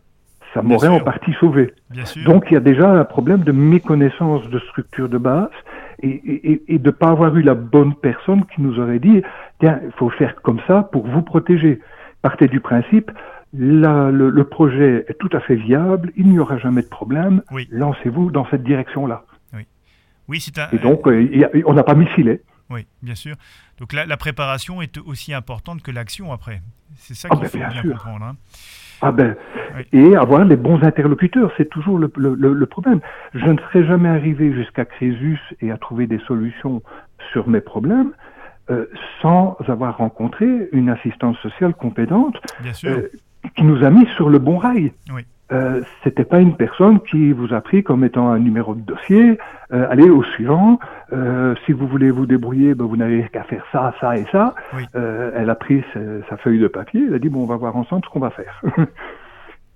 Ça 0.54 0.62
m'aurait 0.62 0.88
en 0.88 1.00
partie 1.00 1.34
sauvé. 1.34 1.74
Bien 1.90 2.06
sûr. 2.06 2.26
Donc 2.26 2.46
il 2.50 2.56
y 2.56 2.58
a 2.58 2.62
déjà 2.62 2.90
un 2.92 3.04
problème 3.06 3.42
de 3.44 3.52
méconnaissance 3.52 4.50
de 4.50 4.60
structure 4.60 5.08
de 5.08 5.18
base 5.18 5.50
et, 6.02 6.10
et, 6.10 6.74
et- 6.74 6.80
de 6.80 6.90
pas 6.92 7.10
avoir 7.10 7.36
eu 7.38 7.42
la 7.44 7.54
bonne 7.54 7.94
personne 7.96 8.44
qui 8.46 8.62
nous 8.62 8.80
aurait 8.80 9.00
dit 9.00 9.22
tiens, 9.60 9.80
il 9.86 9.92
faut 9.94 10.10
faire 10.10 10.42
comme 10.42 10.60
ça 10.68 10.84
pour 10.92 11.06
vous 11.08 11.22
protéger. 11.22 11.80
Partez 12.28 12.50
du 12.50 12.60
principe, 12.60 13.10
la- 13.54 14.12
le, 14.12 14.30
le 14.30 14.44
projet 14.44 15.06
est 15.08 15.18
tout 15.18 15.30
à 15.32 15.40
fait 15.40 15.56
viable, 15.56 16.12
il 16.18 16.28
n'y 16.28 16.40
aura 16.40 16.58
jamais 16.58 16.82
de 16.82 16.88
problème, 16.90 17.42
Oui. 17.52 17.70
lancez-vous 17.72 18.32
dans 18.32 18.46
cette 18.50 18.64
direction-là. 18.64 19.24
oui, 20.28 20.42
c'est 20.42 20.60
un. 20.60 20.68
Et 20.74 20.78
donc, 20.78 21.08
euh, 21.08 21.62
on 21.66 21.74
n'a 21.74 21.84
pas 21.84 21.94
mis 21.96 22.06
filet. 22.08 22.42
Oui, 22.70 22.86
bien 23.02 23.16
sûr. 23.16 23.36
Donc 23.80 23.94
la, 23.94 24.06
la 24.06 24.18
préparation 24.18 24.82
est 24.82 24.98
aussi 24.98 25.34
importante 25.34 25.82
que 25.82 25.90
l'action 25.90 26.34
après. 26.34 26.60
C'est 26.98 27.14
ça 27.16 27.30
Ah 27.32 27.36
qu'il 27.36 27.44
ben, 27.44 27.50
faut 27.50 27.58
bien 27.60 27.70
bien 27.70 27.82
sûr. 27.82 27.92
comprendre. 27.94 28.26
hein. 28.26 28.36
Ah 29.02 29.14
ben, 29.14 29.38
Oui. 29.78 29.84
et 29.94 30.18
avoir 30.18 30.44
les 30.44 30.58
bons 30.58 30.84
interlocuteurs, 30.84 31.50
c'est 31.56 31.70
toujours 31.70 31.98
le- 31.98 32.12
le 32.18 32.66
problème. 32.66 33.00
Je 33.36 33.46
ne 33.46 33.58
serais 33.58 33.86
jamais 33.86 34.10
arrivé 34.10 34.52
jusqu'à 34.54 34.84
Crésus 34.84 35.40
et 35.62 35.72
à 35.72 35.78
trouver 35.78 36.08
des 36.08 36.20
solutions 36.28 36.82
sur 37.32 37.48
mes 37.48 37.62
problèmes 37.62 38.12
euh, 38.70 38.86
sans 39.22 39.58
avoir 39.68 39.98
rencontré 39.98 40.46
une 40.72 40.90
assistante 40.90 41.36
sociale 41.38 41.74
compétente 41.74 42.36
euh, 42.86 43.08
qui 43.56 43.64
nous 43.64 43.84
a 43.84 43.90
mis 43.90 44.06
sur 44.16 44.30
le 44.30 44.40
bon 44.40 44.58
rail. 44.58 44.92
Oui. 45.14 45.22
euh, 45.54 45.82
c'était 46.04 46.26
pas 46.26 46.40
une 46.40 46.56
personne 46.58 47.00
qui 47.10 47.32
vous 47.32 47.54
a 47.54 47.62
pris 47.62 47.82
comme 47.84 48.04
étant 48.04 48.30
un 48.30 48.40
numéro 48.40 48.76
de 48.76 48.82
dossier. 48.82 49.38
Euh, 49.72 49.88
allez 49.90 50.10
au 50.10 50.24
suivant. 50.24 50.80
Euh, 51.14 51.56
si 51.66 51.72
vous 51.72 51.88
voulez 51.88 52.12
vous 52.12 52.26
débrouiller, 52.26 52.76
ben, 52.76 52.86
vous 52.86 52.98
n'avez 52.98 53.28
qu'à 53.30 53.44
faire 53.44 53.64
ça, 53.72 53.94
ça 54.02 54.18
et 54.18 54.26
ça. 54.32 54.54
Oui. 54.76 54.84
Euh, 54.96 55.32
elle 55.36 55.50
a 55.50 55.56
pris 55.56 55.84
sa, 55.94 56.00
sa 56.30 56.38
feuille 56.38 56.60
de 56.60 56.68
papier. 56.68 57.02
Elle 57.08 57.14
a 57.16 57.20
dit 57.20 57.30
bon, 57.30 57.44
on 57.44 57.46
va 57.46 57.56
voir 57.56 57.76
ensemble 57.78 58.04
ce 58.06 58.10
qu'on 58.10 58.20
va 58.20 58.32
faire. 58.32 58.62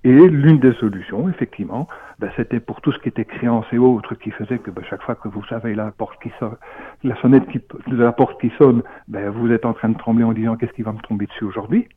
et 0.04 0.28
l'une 0.28 0.58
des 0.58 0.72
solutions, 0.74 1.28
effectivement, 1.28 1.86
ben, 2.18 2.30
c'était 2.36 2.58
pour 2.58 2.80
tout 2.80 2.90
ce 2.92 2.98
qui 2.98 3.08
était 3.08 3.24
créance 3.24 3.66
et 3.72 3.78
autres, 3.78 4.14
qui 4.16 4.30
faisait 4.32 4.58
que 4.58 4.70
ben, 4.70 4.82
chaque 4.88 5.02
fois 5.02 5.14
que 5.14 5.28
vous 5.28 5.44
savez 5.44 5.74
la 5.74 5.92
porte 5.92 6.20
qui 6.20 6.30
sonne, 6.40 6.56
la 7.04 7.14
sonnette 7.20 7.46
qui, 7.48 7.60
de 7.86 7.96
la 7.96 8.12
porte 8.12 8.40
qui 8.40 8.50
sonne, 8.58 8.82
ben, 9.06 9.30
vous 9.30 9.52
êtes 9.52 9.64
en 9.64 9.74
train 9.74 9.90
de 9.90 9.98
trembler 9.98 10.24
en 10.24 10.32
disant 10.32 10.56
qu'est-ce 10.56 10.72
qui 10.72 10.82
va 10.82 10.92
me 10.92 11.00
tomber 11.00 11.26
dessus 11.26 11.44
aujourd'hui? 11.44 11.88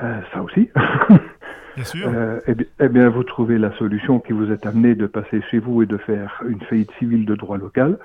Euh, 0.00 0.20
ça 0.32 0.42
aussi. 0.42 0.70
Bien 1.76 1.84
sûr. 1.84 2.08
Euh, 2.08 2.40
eh, 2.46 2.54
eh 2.80 2.88
bien, 2.88 3.10
vous 3.10 3.22
trouvez 3.24 3.58
la 3.58 3.70
solution 3.76 4.18
qui 4.18 4.32
vous 4.32 4.50
est 4.50 4.64
amenée 4.64 4.94
de 4.94 5.06
passer 5.06 5.42
chez 5.50 5.58
vous 5.58 5.82
et 5.82 5.86
de 5.86 5.98
faire 5.98 6.42
une 6.48 6.60
faillite 6.60 6.90
civile 6.98 7.26
de 7.26 7.34
droit 7.34 7.58
local, 7.58 7.98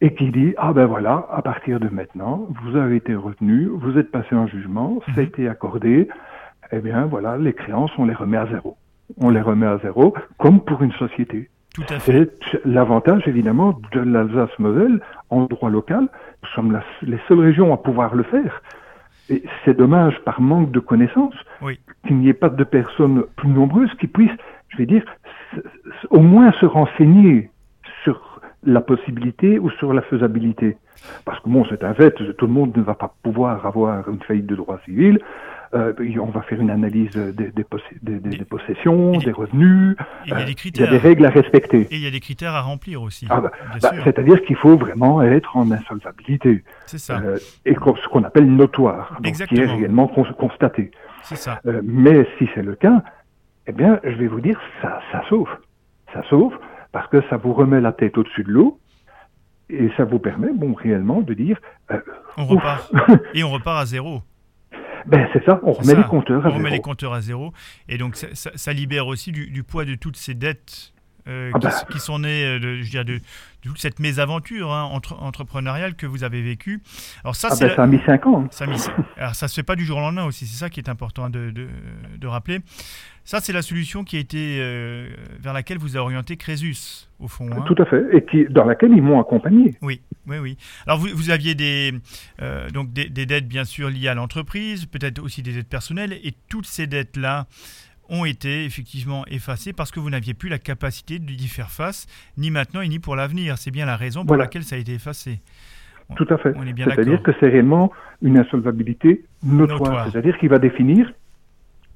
et 0.00 0.14
qui 0.14 0.30
dit 0.30 0.54
ah 0.56 0.72
ben 0.72 0.86
voilà, 0.86 1.26
à 1.32 1.42
partir 1.42 1.80
de 1.80 1.88
maintenant, 1.88 2.46
vous 2.62 2.76
avez 2.76 2.96
été 2.96 3.14
retenu, 3.14 3.66
vous 3.66 3.98
êtes 3.98 4.10
passé 4.10 4.36
en 4.36 4.46
jugement, 4.46 5.00
ça 5.14 5.20
a 5.20 5.24
été 5.24 5.48
accordé, 5.48 6.08
eh 6.72 6.78
bien 6.80 7.06
voilà, 7.06 7.36
les 7.36 7.52
créances, 7.52 7.90
on 7.98 8.04
les 8.04 8.14
remet 8.14 8.36
à 8.36 8.46
zéro. 8.46 8.76
On 9.18 9.30
les 9.30 9.40
remet 9.40 9.66
à 9.66 9.78
zéro, 9.78 10.14
comme 10.38 10.60
pour 10.60 10.82
une 10.82 10.92
société. 10.92 11.50
Tout 11.74 11.82
à 11.88 11.98
fait. 11.98 12.30
C'est 12.50 12.64
l'avantage 12.64 13.26
évidemment 13.28 13.78
de 13.92 14.00
l'Alsace-Moselle 14.00 15.00
en 15.30 15.44
droit 15.46 15.70
local. 15.70 16.08
Nous 16.42 16.48
sommes 16.54 16.72
la- 16.72 16.82
les 17.02 17.18
seules 17.28 17.40
régions 17.40 17.72
à 17.72 17.76
pouvoir 17.76 18.14
le 18.14 18.22
faire. 18.24 18.62
Et 19.28 19.42
c'est 19.64 19.76
dommage 19.76 20.18
par 20.24 20.40
manque 20.40 20.70
de 20.72 20.80
connaissances 20.80 21.34
Oui. 21.62 21.78
qu'il 22.06 22.16
n'y 22.18 22.28
ait 22.28 22.32
pas 22.34 22.48
de 22.48 22.64
personnes 22.64 23.24
plus 23.36 23.48
nombreuses 23.48 23.92
qui 24.00 24.08
puissent, 24.08 24.30
je 24.68 24.78
vais 24.78 24.86
dire, 24.86 25.04
au 26.10 26.20
moins 26.20 26.50
se 26.52 26.66
renseigner 26.66 27.49
la 28.64 28.80
possibilité 28.80 29.58
ou 29.58 29.70
sur 29.70 29.92
la 29.92 30.02
faisabilité. 30.02 30.76
Parce 31.24 31.40
que 31.40 31.48
bon, 31.48 31.64
c'est 31.70 31.82
un 31.82 31.94
fait, 31.94 32.12
tout 32.36 32.46
le 32.46 32.52
monde 32.52 32.76
ne 32.76 32.82
va 32.82 32.94
pas 32.94 33.14
pouvoir 33.22 33.64
avoir 33.64 34.06
une 34.08 34.20
faillite 34.22 34.46
de 34.46 34.54
droit 34.56 34.78
civil. 34.84 35.18
Euh, 35.72 35.92
on 36.20 36.26
va 36.26 36.42
faire 36.42 36.60
une 36.60 36.68
analyse 36.68 37.12
des, 37.12 37.52
des, 37.52 37.62
possé- 37.62 37.96
des- 38.02 38.18
des- 38.18 38.44
possessions, 38.44 39.12
des 39.12 39.30
revenus. 39.30 39.96
Il 40.26 40.30
y 40.30 40.34
a 40.34 40.38
Euh, 40.38 40.44
des 40.44 40.44
il 40.44 40.48
y 40.48 40.50
a 40.50 40.54
critères. 40.54 40.90
des 40.90 40.98
règles 40.98 41.24
à 41.24 41.30
respecter. 41.30 41.82
Et 41.90 41.94
il 41.94 42.00
y 42.02 42.06
a 42.08 42.10
des 42.10 42.18
critères 42.20 42.54
à 42.54 42.60
remplir 42.60 43.00
aussi. 43.02 43.26
Ah 43.30 43.40
bah, 43.40 43.52
Bah. 43.80 43.90
C'est-à-dire 44.04 44.42
qu'il 44.42 44.56
faut 44.56 44.76
vraiment 44.76 45.22
être 45.22 45.56
en 45.56 45.70
insolvabilité, 45.70 46.64
C'est 46.86 46.98
ça. 46.98 47.20
euh, 47.24 47.38
et 47.64 47.74
ce 47.74 48.08
qu'on 48.08 48.24
appelle 48.24 48.50
notoire, 48.52 49.16
donc 49.22 49.32
qui 49.34 49.58
est 49.60 49.64
réellement 49.66 50.08
con- 50.08 50.24
constaté. 50.36 50.90
C'est 51.22 51.36
ça. 51.36 51.60
Mais 51.84 52.26
si 52.38 52.48
c'est 52.54 52.62
le 52.62 52.74
cas, 52.74 53.02
eh 53.68 53.72
bien, 53.72 54.00
je 54.02 54.16
vais 54.16 54.26
vous 54.26 54.40
dire, 54.40 54.60
ça, 54.82 55.00
ça 55.12 55.22
sauve. 55.28 55.48
Ça 56.12 56.22
sauve 56.28 56.52
parce 56.92 57.08
que 57.08 57.22
ça 57.30 57.36
vous 57.36 57.52
remet 57.52 57.80
la 57.80 57.92
tête 57.92 58.16
au-dessus 58.18 58.42
de 58.44 58.50
l'eau 58.50 58.80
et 59.68 59.88
ça 59.96 60.04
vous 60.04 60.18
permet, 60.18 60.52
bon, 60.52 60.74
réellement, 60.74 61.20
de 61.22 61.32
dire, 61.34 61.58
euh, 61.92 62.00
On 62.36 62.44
repart. 62.46 62.90
Et 63.34 63.44
on 63.44 63.50
repart 63.50 63.80
à 63.80 63.86
zéro. 63.86 64.22
ben 65.06 65.28
c'est 65.32 65.44
ça, 65.44 65.60
on 65.62 65.72
remet 65.72 65.92
ça. 65.92 65.98
les 65.98 66.04
compteurs 66.04 66.44
à 66.44 66.48
On 66.48 66.52
remet 66.54 66.64
zéro. 66.64 66.74
les 66.74 66.80
compteurs 66.80 67.12
à 67.12 67.20
zéro. 67.20 67.52
Et 67.88 67.96
donc, 67.98 68.16
ça, 68.16 68.26
ça- 68.34 68.50
ça 68.56 68.72
libère 68.72 69.06
aussi 69.06 69.30
du, 69.30 69.48
du 69.50 69.62
poids 69.62 69.84
de 69.84 69.94
toutes 69.94 70.16
ces 70.16 70.34
dettes 70.34 70.92
euh, 71.28 71.50
Ah 71.54 71.58
qui, 71.58 71.66
bah. 71.66 71.84
qui 71.92 71.98
sont 72.00 72.18
nées 72.20 72.44
euh, 72.44 72.58
de, 72.58 72.82
je 72.82 72.90
dirais, 72.90 73.04
de, 73.04 73.20
cette 73.76 73.98
mésaventure 74.00 74.72
hein, 74.72 74.84
entre, 74.84 75.20
entrepreneuriale 75.22 75.94
que 75.94 76.06
vous 76.06 76.24
avez 76.24 76.40
vécue. 76.42 76.80
Alors, 77.24 77.36
ça, 77.36 77.48
Ah 77.50 77.54
c'est 77.56 77.68
la- 77.68 77.76
ça 77.76 77.82
a 77.82 77.86
mis 77.86 78.00
cinq 78.06 78.26
ans. 78.26 78.44
hein. 78.44 78.48
ça, 78.50 78.66
mis- 78.66 78.80
alors 79.16 79.34
ça 79.34 79.48
se 79.48 79.54
fait 79.54 79.62
pas 79.62 79.76
du 79.76 79.84
jour 79.84 79.98
au 79.98 80.00
lendemain 80.00 80.24
aussi, 80.24 80.46
c'est 80.46 80.56
ça 80.58 80.70
qui 80.70 80.80
est 80.80 80.88
important 80.88 81.28
de, 81.30 81.50
de- 81.50 81.68
de 82.16 82.26
rappeler. 82.26 82.60
Ça, 83.24 83.40
c'est 83.40 83.52
la 83.52 83.62
solution 83.62 84.02
qui 84.02 84.16
a 84.16 84.18
été 84.18 84.58
euh, 84.60 85.08
vers 85.38 85.52
laquelle 85.52 85.76
vous 85.78 85.96
a 85.96 86.00
orienté 86.00 86.36
Crésus, 86.36 87.06
au 87.20 87.28
fond. 87.28 87.48
hein. 87.52 87.62
Tout 87.66 87.80
à 87.80 87.84
fait. 87.84 88.02
Et 88.16 88.24
qui, 88.24 88.46
dans 88.50 88.64
laquelle 88.64 88.90
ils 88.92 89.02
m'ont 89.02 89.20
accompagné. 89.20 89.76
Oui, 89.82 90.00
oui, 90.26 90.38
oui. 90.38 90.56
Alors 90.86 90.98
vous, 90.98 91.08
vous 91.14 91.30
aviez 91.30 91.54
des, 91.54 91.92
euh, 92.40 92.70
donc 92.70 92.92
des, 92.92 93.08
des 93.10 93.26
dettes 93.26 93.46
bien 93.46 93.64
sûr 93.64 93.90
liées 93.90 94.08
à 94.08 94.14
l'entreprise, 94.14 94.86
peut-être 94.86 95.22
aussi 95.22 95.42
des 95.42 95.52
dettes 95.52 95.68
personnelles, 95.68 96.14
et 96.24 96.34
toutes 96.48 96.66
ces 96.66 96.86
dettes-là 96.86 97.46
ont 98.10 98.24
été 98.24 98.64
effectivement 98.64 99.24
effacées 99.28 99.72
parce 99.72 99.90
que 99.90 100.00
vous 100.00 100.10
n'aviez 100.10 100.34
plus 100.34 100.48
la 100.48 100.58
capacité 100.58 101.18
d'y 101.18 101.48
faire 101.48 101.70
face, 101.70 102.06
ni 102.36 102.50
maintenant 102.50 102.80
et 102.80 102.88
ni 102.88 102.98
pour 102.98 103.16
l'avenir. 103.16 103.56
C'est 103.58 103.70
bien 103.70 103.86
la 103.86 103.96
raison 103.96 104.20
pour 104.20 104.28
Voilà. 104.28 104.44
laquelle 104.44 104.64
ça 104.64 104.76
a 104.76 104.78
été 104.78 104.92
effacé. 104.94 105.40
Tout 106.16 106.26
à 106.30 106.38
fait. 106.38 106.52
C'est-à-dire 106.76 107.22
que 107.22 107.30
c'est 107.38 107.48
réellement 107.48 107.92
une 108.20 108.36
insolvabilité 108.36 109.24
notoire. 109.44 109.78
Notoire. 109.80 110.08
C'est-à-dire 110.10 110.36
qu'il 110.38 110.48
va 110.48 110.58
définir 110.58 111.12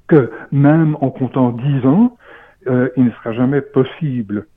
que 0.07 0.31
même 0.51 0.95
en 1.01 1.09
comptant 1.09 1.49
10 1.51 1.85
ans, 1.85 2.17
euh, 2.67 2.89
il 2.95 3.03
ne 3.05 3.11
sera 3.11 3.33
jamais 3.33 3.61
possible 3.61 4.47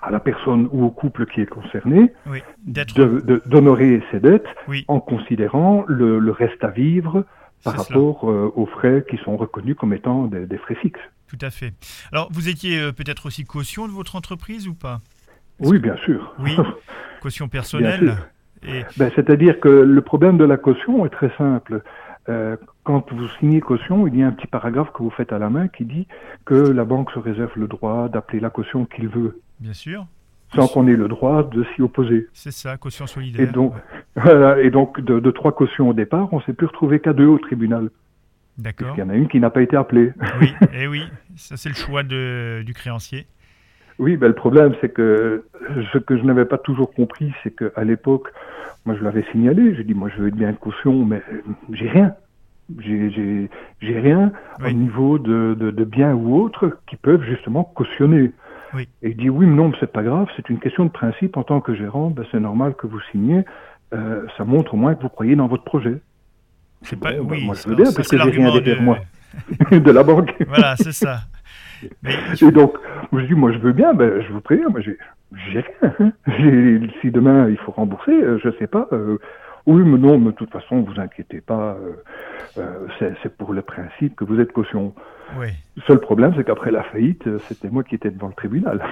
à 0.00 0.10
la 0.10 0.20
personne 0.20 0.68
ou 0.72 0.84
au 0.84 0.90
couple 0.90 1.26
qui 1.26 1.40
est 1.40 1.46
concerné 1.46 2.12
Oui, 2.26 2.38
d'être. 2.64 2.94
de- 2.94 3.20
de- 3.20 3.42
d'honorer 3.46 4.02
ses 4.10 4.20
dettes 4.20 4.46
Oui, 4.68 4.84
en 4.88 5.00
considérant 5.00 5.84
le, 5.88 6.18
le 6.18 6.30
reste 6.30 6.62
à 6.64 6.68
vivre 6.68 7.24
par 7.64 7.76
rapport 7.76 8.30
euh, 8.30 8.52
aux 8.54 8.66
frais 8.66 9.04
qui 9.10 9.16
sont 9.18 9.36
reconnus 9.36 9.76
comme 9.76 9.92
étant 9.92 10.26
des, 10.26 10.46
des 10.46 10.58
frais 10.58 10.76
fixes. 10.76 11.00
Tout 11.26 11.38
à 11.40 11.50
fait. 11.50 11.74
Alors 12.12 12.28
vous 12.32 12.48
étiez 12.48 12.78
euh, 12.78 12.92
peut-être 12.92 13.26
aussi 13.26 13.44
caution 13.44 13.86
de 13.86 13.92
votre 13.92 14.16
entreprise 14.16 14.68
ou 14.68 14.74
pas? 14.74 15.00
Oui, 15.60 15.78
bien 15.78 15.96
sûr. 16.04 16.34
Oui, 16.38 16.56
caution 17.20 17.48
personnelle. 17.48 18.16
Et 18.62 18.82
Ben, 18.96 19.10
C'est-à-dire 19.14 19.60
que 19.60 19.68
le 19.68 20.00
problème 20.02 20.38
de 20.38 20.44
la 20.44 20.56
caution 20.56 21.04
est 21.04 21.10
très 21.10 21.30
simple. 21.36 21.82
Euh, 22.28 22.56
quand 22.84 23.12
vous 23.12 23.28
signez 23.40 23.60
caution, 23.60 24.06
il 24.06 24.16
y 24.16 24.22
a 24.22 24.26
un 24.26 24.32
petit 24.32 24.46
paragraphe 24.46 24.92
que 24.92 25.02
vous 25.02 25.10
faites 25.10 25.32
à 25.32 25.38
la 25.38 25.48
main 25.48 25.68
qui 25.68 25.84
dit 25.84 26.06
que 26.44 26.54
la 26.54 26.84
banque 26.84 27.10
se 27.12 27.18
réserve 27.18 27.52
le 27.56 27.66
droit 27.66 28.08
d'appeler 28.08 28.40
la 28.40 28.50
caution 28.50 28.84
qu'il 28.84 29.08
veut, 29.08 29.40
bien 29.60 29.72
sûr, 29.72 30.06
sans 30.54 30.66
qu'on 30.68 30.86
ait 30.88 30.96
le 30.96 31.08
droit 31.08 31.42
de 31.48 31.64
s'y 31.74 31.82
opposer. 31.82 32.26
c'est 32.32 32.50
ça, 32.52 32.76
caution 32.76 33.06
solidaire. 33.06 33.48
Et 33.48 33.52
donc, 33.52 33.74
Ouais. 33.74 33.80
voilà, 34.22 34.60
et 34.60 34.70
donc 34.70 35.00
de, 35.00 35.20
de 35.20 35.30
trois 35.30 35.52
cautions 35.52 35.88
au 35.90 35.92
départ, 35.92 36.28
on 36.32 36.40
s'est 36.40 36.52
plus 36.54 36.66
retrouvé 36.66 37.00
qu'à 37.00 37.12
deux 37.12 37.26
au 37.26 37.38
tribunal. 37.38 37.90
D'accord. 38.56 38.94
Il 38.96 39.00
y 39.00 39.02
en 39.02 39.08
a 39.10 39.14
une 39.14 39.28
qui 39.28 39.38
n'a 39.38 39.50
pas 39.50 39.62
été 39.62 39.76
appelée. 39.76 40.12
Oui, 40.40 40.52
et 40.74 40.88
oui, 40.88 41.02
ça 41.36 41.56
c'est 41.56 41.68
le 41.68 41.74
choix 41.76 42.02
de, 42.02 42.62
du 42.66 42.74
créancier. 42.74 43.26
Oui, 44.00 44.16
ben, 44.16 44.28
le 44.28 44.34
problème, 44.34 44.74
c'est 44.80 44.92
que 44.92 45.44
ce 45.92 45.98
que 45.98 46.16
je 46.16 46.22
n'avais 46.22 46.44
pas 46.44 46.58
toujours 46.58 46.92
compris, 46.94 47.32
c'est 47.42 47.54
qu'à 47.54 47.84
l'époque, 47.84 48.28
moi 48.86 48.96
je 48.98 49.02
l'avais 49.04 49.24
signalé, 49.32 49.74
j'ai 49.76 49.84
dit, 49.84 49.94
moi 49.94 50.08
je 50.16 50.22
veux 50.22 50.30
bien 50.30 50.52
de 50.52 50.56
caution, 50.56 51.04
mais 51.04 51.22
euh, 51.32 51.40
j'ai 51.72 51.88
rien. 51.88 52.14
J'ai- 52.80 53.48
rien 53.80 54.30
Oui. 54.60 54.70
au 54.70 54.72
niveau 54.72 55.18
de, 55.18 55.56
de, 55.58 55.70
de 55.70 55.84
biens 55.84 56.14
ou 56.14 56.36
autres 56.36 56.78
qui 56.88 56.96
peuvent 56.96 57.22
justement 57.24 57.64
cautionner. 57.64 58.32
Oui. 58.74 58.88
Et 59.02 59.10
il 59.10 59.16
dit, 59.16 59.30
oui, 59.30 59.46
mais 59.46 59.54
non, 59.56 59.68
mais 59.68 59.76
c'est 59.80 59.92
pas 59.92 60.02
grave, 60.02 60.26
c'est 60.36 60.48
une 60.50 60.58
question 60.60 60.84
de 60.84 60.90
principe. 60.90 61.36
En 61.36 61.42
tant 61.42 61.60
que 61.60 61.74
gérant, 61.74 62.10
ben, 62.10 62.24
c'est 62.30 62.40
normal 62.40 62.74
que 62.74 62.86
vous 62.86 63.00
signiez. 63.12 63.44
Euh, 63.94 64.26
ça 64.36 64.44
montre 64.44 64.74
au 64.74 64.76
moins 64.76 64.94
que 64.94 65.02
vous 65.02 65.08
croyez 65.08 65.36
dans 65.36 65.46
votre 65.46 65.64
projet. 65.64 65.98
C'est 66.82 66.98
pas, 67.00 67.12
bah, 67.12 67.18
oui, 67.22 67.44
moi, 67.44 67.54
je 67.54 67.68
veux 67.68 67.74
bien, 67.76 67.86
ça, 67.86 67.96
parce 67.96 68.08
que 68.08 68.16
j'ai 68.18 68.22
rien 68.30 68.52
derrière 68.52 68.78
de- 68.78 68.82
moi. 68.84 68.98
de 69.70 69.90
la 69.90 70.02
banque. 70.02 70.34
Voilà, 70.48 70.76
c'est 70.76 70.92
ça. 70.92 71.20
Mais 72.02 72.12
Et 72.42 72.50
donc, 72.50 72.74
je 73.12 73.20
dis, 73.20 73.34
moi, 73.34 73.52
je 73.52 73.58
veux 73.58 73.72
bien, 73.72 73.94
ben, 73.94 74.20
je 74.20 74.32
vous 74.32 74.40
préviens, 74.40 74.68
moi, 74.68 74.80
j'ai, 74.80 74.96
rien. 75.32 75.64
hein. 76.00 76.12
Si 77.00 77.10
demain, 77.10 77.48
il 77.48 77.56
faut 77.58 77.72
rembourser, 77.72 78.12
euh, 78.12 78.38
je 78.42 78.50
sais 78.58 78.66
pas. 78.66 78.88
euh, 78.92 79.18
oui, 79.66 79.82
mais 79.84 79.98
non, 79.98 80.18
mais 80.18 80.26
de 80.26 80.36
toute 80.36 80.50
façon, 80.50 80.80
vous 80.80 80.98
inquiétez 81.00 81.40
pas, 81.40 81.76
euh, 82.58 82.86
c'est, 82.98 83.12
c'est 83.22 83.36
pour 83.36 83.52
le 83.52 83.62
principe 83.62 84.16
que 84.16 84.24
vous 84.24 84.40
êtes 84.40 84.52
caution. 84.52 84.94
Ouais. 85.36 85.54
Le 85.76 85.82
seul 85.86 86.00
problème, 86.00 86.32
c'est 86.36 86.44
qu'après 86.44 86.70
la 86.70 86.82
faillite, 86.84 87.26
euh, 87.26 87.38
c'était 87.48 87.68
moi 87.70 87.84
qui 87.84 87.94
étais 87.94 88.10
devant 88.10 88.28
le 88.28 88.34
tribunal. 88.34 88.82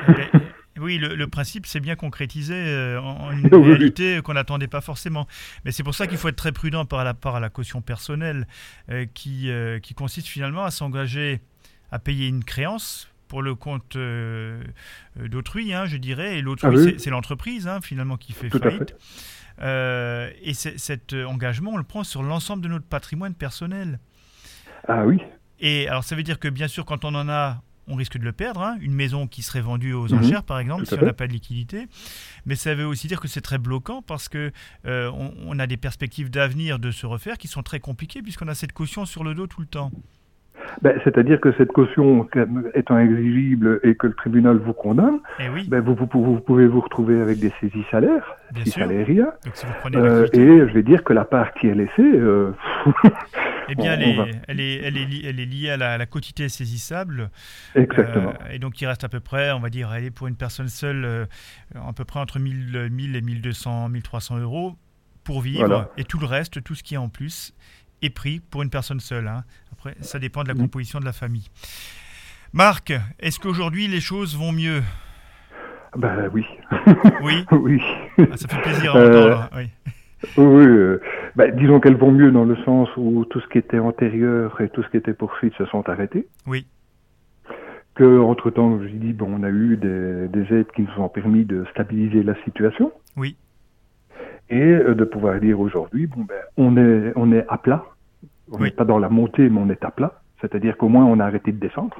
Oui, 0.78 0.98
le, 0.98 1.14
le 1.14 1.26
principe 1.26 1.64
c'est 1.64 1.80
bien 1.80 1.96
concrétisé 1.96 2.54
euh, 2.54 3.00
en, 3.00 3.30
une 3.32 3.44
Oui, 3.46 3.50
oui. 3.52 3.68
réalité 3.70 4.20
qu'on 4.22 4.34
n'attendait 4.34 4.66
pas 4.68 4.82
forcément. 4.82 5.26
Mais 5.64 5.70
c'est 5.72 5.82
pour 5.82 5.94
ça 5.94 6.06
qu'il 6.06 6.18
faut 6.18 6.28
être 6.28 6.36
très 6.36 6.52
prudent 6.52 6.84
par 6.84 7.02
rapport 7.04 7.34
à 7.36 7.40
la 7.40 7.48
caution 7.48 7.80
personnelle, 7.80 8.46
euh, 8.90 9.06
qui, 9.14 9.50
euh, 9.50 9.78
qui 9.78 9.94
consiste 9.94 10.26
finalement 10.28 10.64
à 10.64 10.70
s'engager 10.70 11.40
à 11.90 11.98
payer 11.98 12.28
une 12.28 12.44
créance 12.44 13.08
pour 13.28 13.42
le 13.42 13.54
compte 13.54 13.96
d'autrui, 15.16 15.72
hein, 15.74 15.86
je 15.86 15.96
dirais, 15.96 16.38
et 16.38 16.42
l'autrui, 16.42 16.68
Ah 16.72 16.78
oui. 16.78 16.94
c'est- 16.98 17.10
l'entreprise 17.10 17.66
hein, 17.66 17.80
finalement 17.82 18.16
qui 18.16 18.32
fait 18.32 18.48
Tout 18.50 18.58
faillite. 18.58 18.94
Et 19.62 20.52
cet 20.54 21.12
engagement, 21.14 21.72
on 21.72 21.76
le 21.76 21.84
prend 21.84 22.04
sur 22.04 22.22
l'ensemble 22.22 22.62
de 22.62 22.68
notre 22.68 22.86
patrimoine 22.86 23.34
personnel. 23.34 23.98
Ah 24.88 25.04
oui, 25.06 25.20
Et 25.60 25.88
alors, 25.88 26.04
ça 26.04 26.14
veut 26.16 26.22
dire 26.22 26.38
que 26.38 26.48
bien 26.48 26.68
sûr, 26.68 26.84
quand 26.84 27.04
on 27.04 27.14
en 27.14 27.28
a, 27.28 27.62
on 27.88 27.94
risque 27.94 28.18
de 28.18 28.24
le 28.24 28.32
perdre. 28.32 28.62
hein. 28.62 28.76
Une 28.80 28.94
maison 28.94 29.26
qui 29.28 29.42
serait 29.42 29.60
vendue 29.60 29.92
aux 29.92 30.08
Mhm. 30.08 30.18
enchères, 30.18 30.42
par 30.42 30.58
exemple, 30.58 30.86
si 30.86 30.94
on 30.94 31.02
n'a 31.02 31.12
pas 31.12 31.26
de 31.28 31.32
liquidité. 31.32 31.86
Mais 32.44 32.56
ça 32.56 32.74
veut 32.74 32.84
aussi 32.86 33.06
dire 33.06 33.20
que 33.20 33.28
c'est 33.28 33.40
très 33.40 33.58
bloquant 33.58 34.02
parce 34.02 34.28
que 34.28 34.50
euh, 34.86 35.10
on, 35.14 35.32
on 35.46 35.58
a 35.58 35.66
des 35.66 35.76
perspectives 35.76 36.30
d'avenir 36.30 36.78
de 36.78 36.90
se 36.90 37.06
refaire 37.06 37.38
qui 37.38 37.46
sont 37.48 37.62
très 37.62 37.78
compliquées 37.80 38.22
puisqu'on 38.22 38.48
a 38.48 38.54
cette 38.54 38.72
caution 38.72 39.04
sur 39.04 39.22
le 39.24 39.34
dos 39.34 39.46
tout 39.46 39.60
le 39.60 39.66
temps. 39.68 39.92
ben, 40.82 40.98
c'est-à-dire 41.04 41.40
que 41.40 41.52
cette 41.58 41.70
caution 41.70 42.28
étant 42.74 42.98
exigible 42.98 43.78
et 43.84 43.94
que 43.94 44.08
le 44.08 44.14
tribunal 44.14 44.56
vous 44.58 44.72
condamne, 44.72 45.20
oui, 45.54 45.66
ben, 45.68 45.80
vous, 45.80 45.94
vous, 45.94 46.08
vous 46.24 46.40
pouvez 46.40 46.66
vous 46.66 46.80
retrouver 46.80 47.20
avec 47.20 47.38
des 47.38 47.52
saisies 47.60 47.84
salaires, 47.90 48.34
si 48.64 48.72
prenez 49.80 49.96
Euh, 49.96 50.26
et 50.32 50.68
je 50.68 50.74
vais 50.74 50.82
dire 50.82 51.04
que 51.04 51.12
la 51.12 51.24
part 51.24 51.54
qui 51.54 51.68
est 51.68 51.74
laissée, 51.74 51.92
euh, 52.02 52.50
Eh 53.68 53.74
bien, 53.74 53.94
elle, 53.94 54.02
est, 54.02 54.42
elle, 54.48 54.60
est, 54.60 54.80
elle, 55.24 55.40
est, 55.40 55.46
liée 55.46 55.70
à 55.70 55.76
la, 55.76 56.06
quotité 56.06 56.48
saisissable. 56.48 57.30
Exactement. 57.74 58.32
et 58.50 58.58
donc, 58.58 58.80
il 58.80 58.86
reste 58.86 59.04
à 59.04 59.08
peu 59.08 59.20
près, 59.20 59.52
on 59.52 59.60
va 59.60 59.70
dire, 59.70 59.92
elle 59.92 60.04
est 60.04 60.10
pour 60.10 60.26
une 60.26 60.36
personne 60.36 60.68
seule, 60.68 61.28
à 61.74 61.92
peu 61.92 62.04
près 62.04 62.20
entre 62.20 62.38
1000, 62.38 62.88
1000 62.90 63.16
et 63.16 63.20
1200, 63.20 63.88
1300 63.88 64.38
euros 64.38 64.76
pour 65.26 65.40
vivre. 65.40 65.90
Et 65.96 66.04
tout 66.04 66.18
le 66.18 66.26
reste, 66.26 66.62
tout 66.62 66.74
ce 66.74 66.82
qui 66.82 66.94
est 66.94 66.98
en 66.98 67.08
plus, 67.08 67.52
est 68.02 68.10
pris 68.10 68.40
pour 68.40 68.62
une 68.62 68.70
personne 68.70 69.00
seule. 69.00 69.28
Hein. 69.28 69.44
Après, 69.72 69.96
ça 70.00 70.18
dépend 70.18 70.42
de 70.42 70.48
la 70.48 70.54
composition 70.54 71.00
de 71.00 71.04
la 71.04 71.12
famille. 71.12 71.48
Marc, 72.52 72.92
est-ce 73.18 73.38
qu'aujourd'hui 73.38 73.88
les 73.88 74.00
choses 74.00 74.36
vont 74.36 74.52
mieux? 74.52 74.82
Ben 75.96 76.30
oui. 76.32 76.44
Oui 77.22 77.44
Oui. 77.50 77.80
Ah, 78.18 78.36
ça 78.36 78.48
fait 78.48 78.62
plaisir 78.62 78.96
à 78.96 79.06
entendre. 79.06 79.50
oui. 79.56 79.70
Oui, 80.36 80.66
euh, 80.66 81.00
ben, 81.36 81.54
disons 81.56 81.80
qu'elles 81.80 81.96
vont 81.96 82.10
mieux 82.10 82.30
dans 82.32 82.44
le 82.44 82.56
sens 82.64 82.88
où 82.96 83.24
tout 83.26 83.40
ce 83.40 83.48
qui 83.48 83.58
était 83.58 83.78
antérieur 83.78 84.60
et 84.60 84.68
tout 84.70 84.82
ce 84.82 84.88
qui 84.88 84.96
était 84.96 85.12
poursuite 85.12 85.54
se 85.54 85.66
sont 85.66 85.88
arrêtés. 85.88 86.26
Oui. 86.46 86.66
Que 87.94 88.20
entre 88.20 88.50
temps, 88.50 88.80
j'ai 88.82 88.98
dit 88.98 89.12
bon, 89.12 89.38
on 89.38 89.42
a 89.42 89.50
eu 89.50 89.76
des, 89.76 90.28
des, 90.28 90.54
aides 90.54 90.70
qui 90.74 90.82
nous 90.82 91.02
ont 91.02 91.08
permis 91.08 91.44
de 91.44 91.64
stabiliser 91.70 92.22
la 92.22 92.34
situation. 92.44 92.92
Oui. 93.16 93.36
Et 94.48 94.60
euh, 94.60 94.94
de 94.94 95.04
pouvoir 95.04 95.38
dire 95.40 95.60
aujourd'hui, 95.60 96.06
bon 96.06 96.22
ben, 96.22 96.40
on 96.56 96.76
est, 96.76 97.12
on 97.16 97.32
est 97.32 97.44
à 97.48 97.58
plat. 97.58 97.84
On 98.52 98.60
n'est 98.60 98.70
pas 98.70 98.84
dans 98.84 98.98
la 98.98 99.08
montée, 99.08 99.48
mais 99.48 99.60
on 99.60 99.68
est 99.70 99.84
à 99.84 99.90
plat. 99.90 100.20
C'est-à-dire 100.40 100.76
qu'au 100.76 100.88
moins 100.88 101.04
on 101.04 101.18
a 101.20 101.24
arrêté 101.24 101.52
de 101.52 101.58
descendre. 101.58 101.96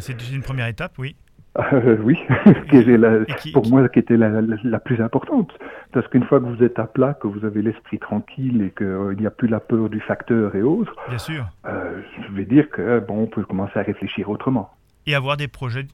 C'est 0.00 0.32
une 0.32 0.42
première 0.42 0.66
étape, 0.66 0.98
oui. 0.98 1.14
Euh, 1.58 1.96
oui, 2.02 2.16
pour 3.52 3.68
moi 3.68 3.88
qui 3.88 3.98
était 3.98 4.16
la, 4.16 4.80
plus 4.80 5.02
importante. 5.02 5.50
Parce 5.92 6.06
qu'une 6.08 6.24
fois 6.24 6.38
que 6.38 6.44
vous 6.44 6.62
êtes 6.62 6.78
à 6.78 6.86
plat, 6.86 7.14
que 7.14 7.26
vous 7.26 7.44
avez 7.44 7.60
l'esprit 7.60 7.98
tranquille 7.98 8.62
et 8.62 8.70
qu'il 8.70 8.86
euh, 8.86 9.14
n'y 9.14 9.26
a 9.26 9.30
plus 9.30 9.48
la 9.48 9.58
peur 9.58 9.88
du 9.88 10.00
facteur 10.00 10.54
et 10.54 10.62
autres, 10.62 10.94
Bien 11.08 11.18
sûr. 11.18 11.46
Euh, 11.66 12.00
je 12.28 12.32
vais 12.32 12.44
dire 12.44 12.70
que 12.70 13.00
bon, 13.00 13.24
on 13.24 13.26
peut 13.26 13.42
commencer 13.44 13.78
à 13.78 13.82
réfléchir 13.82 14.30
autrement. 14.30 14.70
Et 15.06 15.14
avoir 15.14 15.36
des 15.36 15.48
projets. 15.48 15.86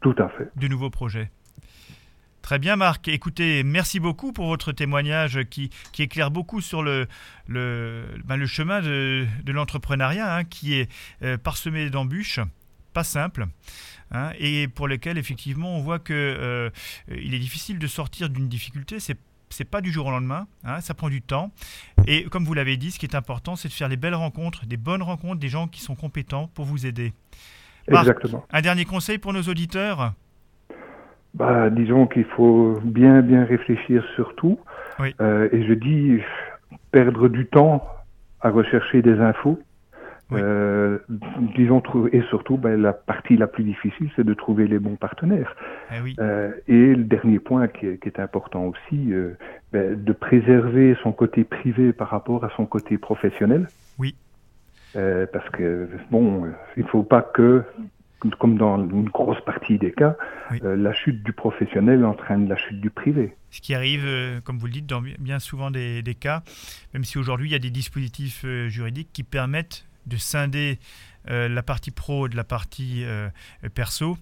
Tout 0.00 0.14
à 0.18 0.28
fait. 0.28 0.50
De 0.56 0.66
nouveaux 0.66 0.90
projets. 0.90 1.30
Très 2.42 2.58
bien, 2.58 2.76
Marc. 2.76 3.06
Écoutez, 3.08 3.62
merci 3.62 4.00
beaucoup 4.00 4.32
pour 4.32 4.46
votre 4.46 4.72
témoignage 4.72 5.40
qui, 5.50 5.70
qui 5.92 6.02
éclaire 6.02 6.30
beaucoup 6.30 6.60
sur 6.60 6.82
le, 6.82 7.06
le, 7.46 8.04
ben, 8.24 8.36
le 8.36 8.46
chemin 8.46 8.80
de, 8.80 9.26
de 9.44 9.52
l'entrepreneuriat 9.52 10.36
hein, 10.36 10.44
qui 10.44 10.74
est 10.74 10.88
parsemé 11.42 11.90
d'embûches, 11.90 12.40
pas 12.98 13.04
simple. 13.04 13.46
Hein, 14.10 14.30
et 14.40 14.66
pour 14.66 14.88
lesquels 14.88 15.18
effectivement 15.18 15.76
on 15.76 15.80
voit 15.80 16.00
que 16.00 16.14
euh, 16.14 16.70
il 17.08 17.32
est 17.34 17.38
difficile 17.38 17.78
de 17.78 17.86
sortir 17.86 18.28
d'une 18.28 18.48
difficulté. 18.48 18.98
C'est 18.98 19.18
c'est 19.50 19.64
pas 19.64 19.80
du 19.80 19.90
jour 19.92 20.06
au 20.06 20.10
lendemain, 20.10 20.46
hein, 20.64 20.80
ça 20.80 20.92
prend 20.92 21.08
du 21.08 21.22
temps. 21.22 21.52
Et 22.06 22.24
comme 22.24 22.44
vous 22.44 22.52
l'avez 22.52 22.76
dit, 22.76 22.90
ce 22.90 22.98
qui 22.98 23.06
est 23.06 23.14
important, 23.14 23.56
c'est 23.56 23.68
de 23.68 23.72
faire 23.72 23.88
les 23.88 23.96
belles 23.96 24.16
rencontres, 24.16 24.66
des 24.66 24.76
bonnes 24.76 25.02
rencontres, 25.02 25.40
des 25.40 25.48
gens 25.48 25.68
qui 25.68 25.80
sont 25.80 25.94
compétents 25.94 26.50
pour 26.54 26.66
vous 26.66 26.84
aider. 26.84 27.14
Exactement. 27.86 28.44
Un 28.50 28.60
dernier 28.60 28.84
conseil 28.84 29.16
pour 29.16 29.32
nos 29.32 29.42
auditeurs? 29.42 30.12
Bah, 31.32 31.70
Disons 31.70 32.06
qu'il 32.06 32.26
faut 32.36 32.78
bien, 32.84 33.22
bien 33.22 33.44
réfléchir 33.44 34.04
sur 34.16 34.34
tout. 34.34 34.58
Oui. 34.98 35.14
Euh, 35.20 35.48
et 35.52 35.66
je 35.66 35.72
dis 35.72 36.20
perdre 36.90 37.28
du 37.28 37.46
temps 37.46 37.86
à 38.42 38.50
rechercher 38.50 39.00
des 39.00 39.18
infos 39.18 39.58
euh, 40.32 40.98
disons, 41.56 41.82
et 42.12 42.22
surtout, 42.28 42.58
ben, 42.58 42.80
la 42.80 42.92
partie 42.92 43.36
la 43.36 43.46
plus 43.46 43.64
difficile, 43.64 44.10
c'est 44.14 44.24
de 44.24 44.34
trouver 44.34 44.68
les 44.68 44.78
bons 44.78 44.96
partenaires. 44.96 45.56
Eh 45.90 46.00
oui. 46.00 46.16
euh, 46.18 46.52
et 46.66 46.94
le 46.94 47.04
dernier 47.04 47.38
point 47.38 47.68
qui 47.68 47.86
est, 47.86 47.98
qui 47.98 48.08
est 48.08 48.20
important 48.20 48.64
aussi, 48.66 49.12
euh, 49.12 49.36
ben, 49.72 50.02
de 50.02 50.12
préserver 50.12 50.96
son 51.02 51.12
côté 51.12 51.44
privé 51.44 51.92
par 51.92 52.08
rapport 52.08 52.44
à 52.44 52.50
son 52.56 52.66
côté 52.66 52.98
professionnel. 52.98 53.68
Oui. 53.98 54.14
Parce 54.94 55.48
que, 55.50 55.88
bon, 56.10 56.46
il 56.76 56.82
ne 56.82 56.88
faut 56.88 57.04
pas 57.04 57.22
que, 57.22 57.62
comme 58.38 58.58
dans 58.58 58.78
une 58.78 59.08
grosse 59.08 59.40
partie 59.44 59.78
des 59.78 59.92
cas, 59.92 60.16
oui. 60.50 60.60
euh, 60.64 60.76
la 60.76 60.92
chute 60.92 61.22
du 61.22 61.32
professionnel 61.32 62.04
entraîne 62.04 62.48
la 62.48 62.56
chute 62.56 62.80
du 62.80 62.90
privé. 62.90 63.36
Ce 63.50 63.60
qui 63.60 63.74
arrive, 63.74 64.04
euh, 64.04 64.40
comme 64.40 64.58
vous 64.58 64.66
le 64.66 64.72
dites, 64.72 64.86
dans 64.86 65.00
bien 65.00 65.38
souvent 65.38 65.70
des, 65.70 66.02
des 66.02 66.14
cas, 66.14 66.42
même 66.94 67.04
si 67.04 67.16
aujourd'hui 67.18 67.48
il 67.48 67.52
y 67.52 67.56
a 67.56 67.60
des 67.60 67.70
dispositifs 67.70 68.42
euh, 68.44 68.68
juridiques 68.68 69.10
qui 69.12 69.22
permettent 69.22 69.87
de 70.08 70.16
scinder 70.16 70.78
euh, 71.30 71.48
la 71.48 71.62
partie 71.62 71.90
pro 71.90 72.28
de 72.28 72.36
la 72.36 72.44
partie 72.44 73.04
euh, 73.04 73.28
perso 73.74 74.16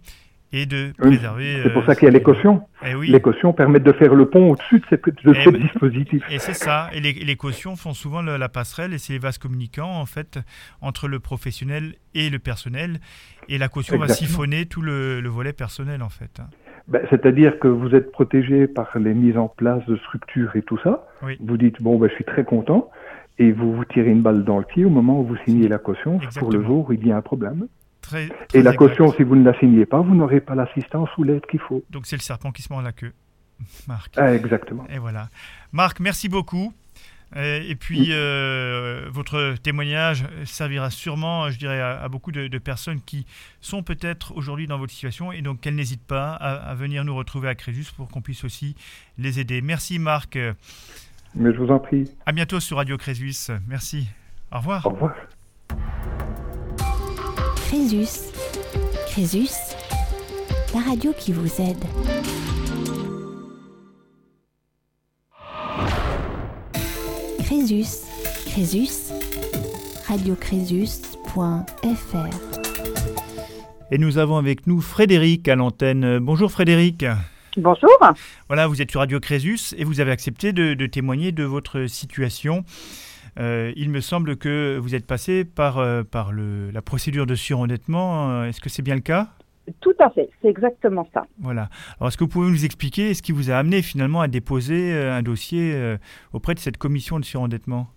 et 0.52 0.64
de 0.64 0.92
préserver. 0.96 1.60
C'est 1.64 1.72
pour 1.72 1.84
ça 1.84 1.94
qu'il 1.96 2.04
y 2.04 2.08
a 2.08 2.12
les 2.12 2.22
cautions. 2.22 2.62
Eh 2.86 2.94
oui. 2.94 3.08
Les 3.10 3.20
cautions 3.20 3.52
permettent 3.52 3.82
de 3.82 3.92
faire 3.92 4.14
le 4.14 4.28
pont 4.28 4.52
au-dessus 4.52 4.78
de 4.78 4.84
ces, 4.88 4.96
de 4.96 5.32
Eh 5.34 5.42
ces 5.42 5.48
oui. 5.50 5.60
dispositifs. 5.60 6.24
Et 6.30 6.38
c'est 6.38 6.54
ça. 6.54 6.88
Et 6.92 7.00
les, 7.00 7.12
les 7.12 7.36
cautions 7.36 7.74
font 7.76 7.94
souvent 7.94 8.22
la 8.22 8.48
passerelle 8.48 8.94
et 8.94 8.98
c'est 8.98 9.12
les 9.12 9.18
vases 9.18 9.38
communicants 9.38 9.90
en 10.00 10.06
fait 10.06 10.38
entre 10.80 11.08
le 11.08 11.18
professionnel 11.18 11.94
et 12.14 12.30
le 12.30 12.38
personnel. 12.38 13.00
Et 13.48 13.58
la 13.58 13.68
caution 13.68 13.98
va 13.98 14.08
siphonner 14.08 14.66
tout 14.66 14.82
le, 14.82 15.20
le 15.20 15.28
volet 15.28 15.52
personnel 15.52 16.00
en 16.02 16.08
fait. 16.10 16.40
Ben, 16.88 17.02
C'est-à-dire 17.10 17.58
que 17.58 17.66
vous 17.66 17.94
êtes 17.96 18.12
protégé 18.12 18.68
par 18.68 18.96
les 18.96 19.14
mises 19.14 19.36
en 19.36 19.48
place 19.48 19.84
de 19.86 19.96
structures 19.96 20.54
et 20.54 20.62
tout 20.62 20.78
ça. 20.84 21.08
Oui. 21.24 21.36
Vous 21.40 21.56
dites, 21.56 21.82
bon, 21.82 21.98
ben, 21.98 22.08
je 22.08 22.14
suis 22.14 22.24
très 22.24 22.44
content. 22.44 22.88
Et 23.38 23.52
vous 23.52 23.74
vous 23.74 23.84
tirez 23.84 24.10
une 24.10 24.22
balle 24.22 24.44
dans 24.44 24.58
le 24.58 24.64
pied 24.64 24.84
au 24.84 24.90
moment 24.90 25.20
où 25.20 25.24
vous 25.26 25.36
signez 25.44 25.68
la 25.68 25.78
caution 25.78 26.18
pour 26.38 26.50
le 26.50 26.62
jour 26.64 26.88
où 26.88 26.92
il 26.92 27.06
y 27.06 27.12
a 27.12 27.16
un 27.16 27.22
problème. 27.22 27.68
Très, 28.00 28.26
Et 28.54 28.62
la 28.62 28.70
exact. 28.72 28.76
caution, 28.76 29.12
si 29.12 29.24
vous 29.24 29.36
ne 29.36 29.44
la 29.44 29.58
signez 29.58 29.84
pas, 29.84 30.00
vous 30.00 30.14
n'aurez 30.14 30.40
pas 30.40 30.54
l'assistance 30.54 31.08
ou 31.18 31.24
l'aide 31.24 31.44
qu'il 31.46 31.60
faut. 31.60 31.82
Donc 31.90 32.06
c'est 32.06 32.16
le 32.16 32.22
serpent 32.22 32.52
qui 32.52 32.62
se 32.62 32.72
mord 32.72 32.80
la 32.82 32.92
queue. 32.92 33.12
Marc. 33.88 34.14
Ah, 34.16 34.34
exactement. 34.34 34.86
Et 34.88 34.98
voilà. 34.98 35.28
Marc, 35.72 36.00
merci 36.00 36.28
beaucoup. 36.28 36.72
Et 37.34 37.74
puis, 37.74 38.12
euh, 38.12 39.08
votre 39.10 39.56
témoignage 39.62 40.24
servira 40.44 40.90
sûrement, 40.90 41.50
je 41.50 41.58
dirais, 41.58 41.80
à, 41.80 42.00
à 42.00 42.08
beaucoup 42.08 42.30
de, 42.30 42.46
de 42.46 42.58
personnes 42.58 43.00
qui 43.04 43.26
sont 43.60 43.82
peut-être 43.82 44.34
aujourd'hui 44.36 44.66
dans 44.68 44.78
votre 44.78 44.92
situation 44.92 45.32
et 45.32 45.42
donc 45.42 45.60
qu'elles 45.60 45.74
n'hésitent 45.74 46.06
pas 46.06 46.32
à, 46.34 46.54
à 46.54 46.74
venir 46.76 47.04
nous 47.04 47.14
retrouver 47.16 47.48
à 47.48 47.54
Crésus 47.56 47.88
pour 47.96 48.08
qu'on 48.08 48.22
puisse 48.22 48.44
aussi 48.44 48.76
les 49.18 49.40
aider. 49.40 49.60
Merci 49.60 49.98
Marc. 49.98 50.38
Mais 51.36 51.52
je 51.52 51.58
vous 51.58 51.70
en 51.70 51.78
prie. 51.78 52.10
À 52.24 52.32
bientôt 52.32 52.60
sur 52.60 52.78
Radio 52.78 52.96
Crésus. 52.96 53.50
Merci. 53.68 54.08
Au 54.50 54.58
revoir. 54.58 54.86
Au 54.86 54.90
revoir. 54.90 55.14
Crésus. 57.68 58.32
Crésus, 59.08 59.50
la 60.74 60.80
radio 60.80 61.12
qui 61.18 61.32
vous 61.32 61.60
aide. 61.60 61.84
Crésus. 67.38 68.04
Crésus. 68.46 69.12
radiocrésus.fr 70.06 72.16
Et 73.90 73.98
nous 73.98 74.18
avons 74.18 74.36
avec 74.36 74.66
nous 74.66 74.80
Frédéric 74.80 75.48
à 75.48 75.56
l'antenne. 75.56 76.18
Bonjour 76.18 76.50
Frédéric. 76.50 77.04
Bonjour. 77.56 77.90
Voilà, 78.48 78.66
vous 78.66 78.82
êtes 78.82 78.90
sur 78.90 79.00
Radio 79.00 79.18
Crésus 79.18 79.74
et 79.78 79.84
vous 79.84 80.00
avez 80.00 80.10
accepté 80.10 80.52
de, 80.52 80.74
de 80.74 80.86
témoigner 80.86 81.32
de 81.32 81.42
votre 81.44 81.86
situation. 81.86 82.64
Euh, 83.38 83.72
il 83.76 83.90
me 83.90 84.00
semble 84.00 84.36
que 84.36 84.78
vous 84.78 84.94
êtes 84.94 85.06
passé 85.06 85.44
par, 85.44 85.78
euh, 85.78 86.02
par 86.02 86.32
le, 86.32 86.70
la 86.70 86.82
procédure 86.82 87.26
de 87.26 87.34
surendettement. 87.34 88.30
Euh, 88.30 88.44
Est-ce 88.44 88.60
que 88.60 88.68
c'est 88.68 88.82
bien 88.82 88.94
le 88.94 89.00
cas? 89.00 89.28
Tout 89.80 89.94
à 89.98 90.10
fait, 90.10 90.28
c'est 90.42 90.48
exactement 90.48 91.08
ça. 91.14 91.24
Voilà. 91.40 91.68
Alors, 91.98 92.08
est-ce 92.08 92.16
que 92.16 92.24
vous 92.24 92.30
pouvez 92.30 92.50
nous 92.50 92.64
expliquer 92.64 93.14
ce 93.14 93.22
qui 93.22 93.32
vous 93.32 93.50
a 93.50 93.54
amené 93.56 93.82
finalement 93.82 94.20
à 94.20 94.28
déposer 94.28 94.96
un 94.96 95.22
dossier 95.22 95.96
auprès 96.32 96.54
de 96.54 96.60
cette 96.60 96.76
commission 96.76 97.18
de 97.18 97.24
surendettement 97.24 97.88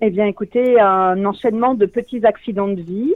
Eh 0.00 0.08
bien, 0.08 0.24
écoutez, 0.24 0.80
un 0.80 1.22
enchaînement 1.26 1.74
de 1.74 1.84
petits 1.84 2.24
accidents 2.24 2.68
de 2.68 2.80
vie, 2.80 3.12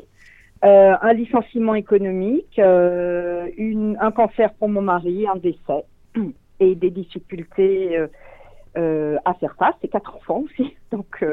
euh, 0.65 0.95
un 1.01 1.13
licenciement 1.13 1.75
économique, 1.75 2.59
euh, 2.59 3.49
une, 3.57 3.99
un 4.01 4.11
cancer 4.11 4.53
pour 4.55 4.69
mon 4.69 4.81
mari, 4.81 5.27
un 5.27 5.37
décès 5.37 5.85
et 6.61 6.75
des 6.75 6.91
difficultés 6.91 7.99
euh, 8.77 9.17
à 9.25 9.35
faire 9.35 9.55
face, 9.59 9.75
et 9.83 9.89
quatre 9.89 10.17
enfants 10.17 10.45
aussi. 10.45 10.75
Donc, 10.91 11.25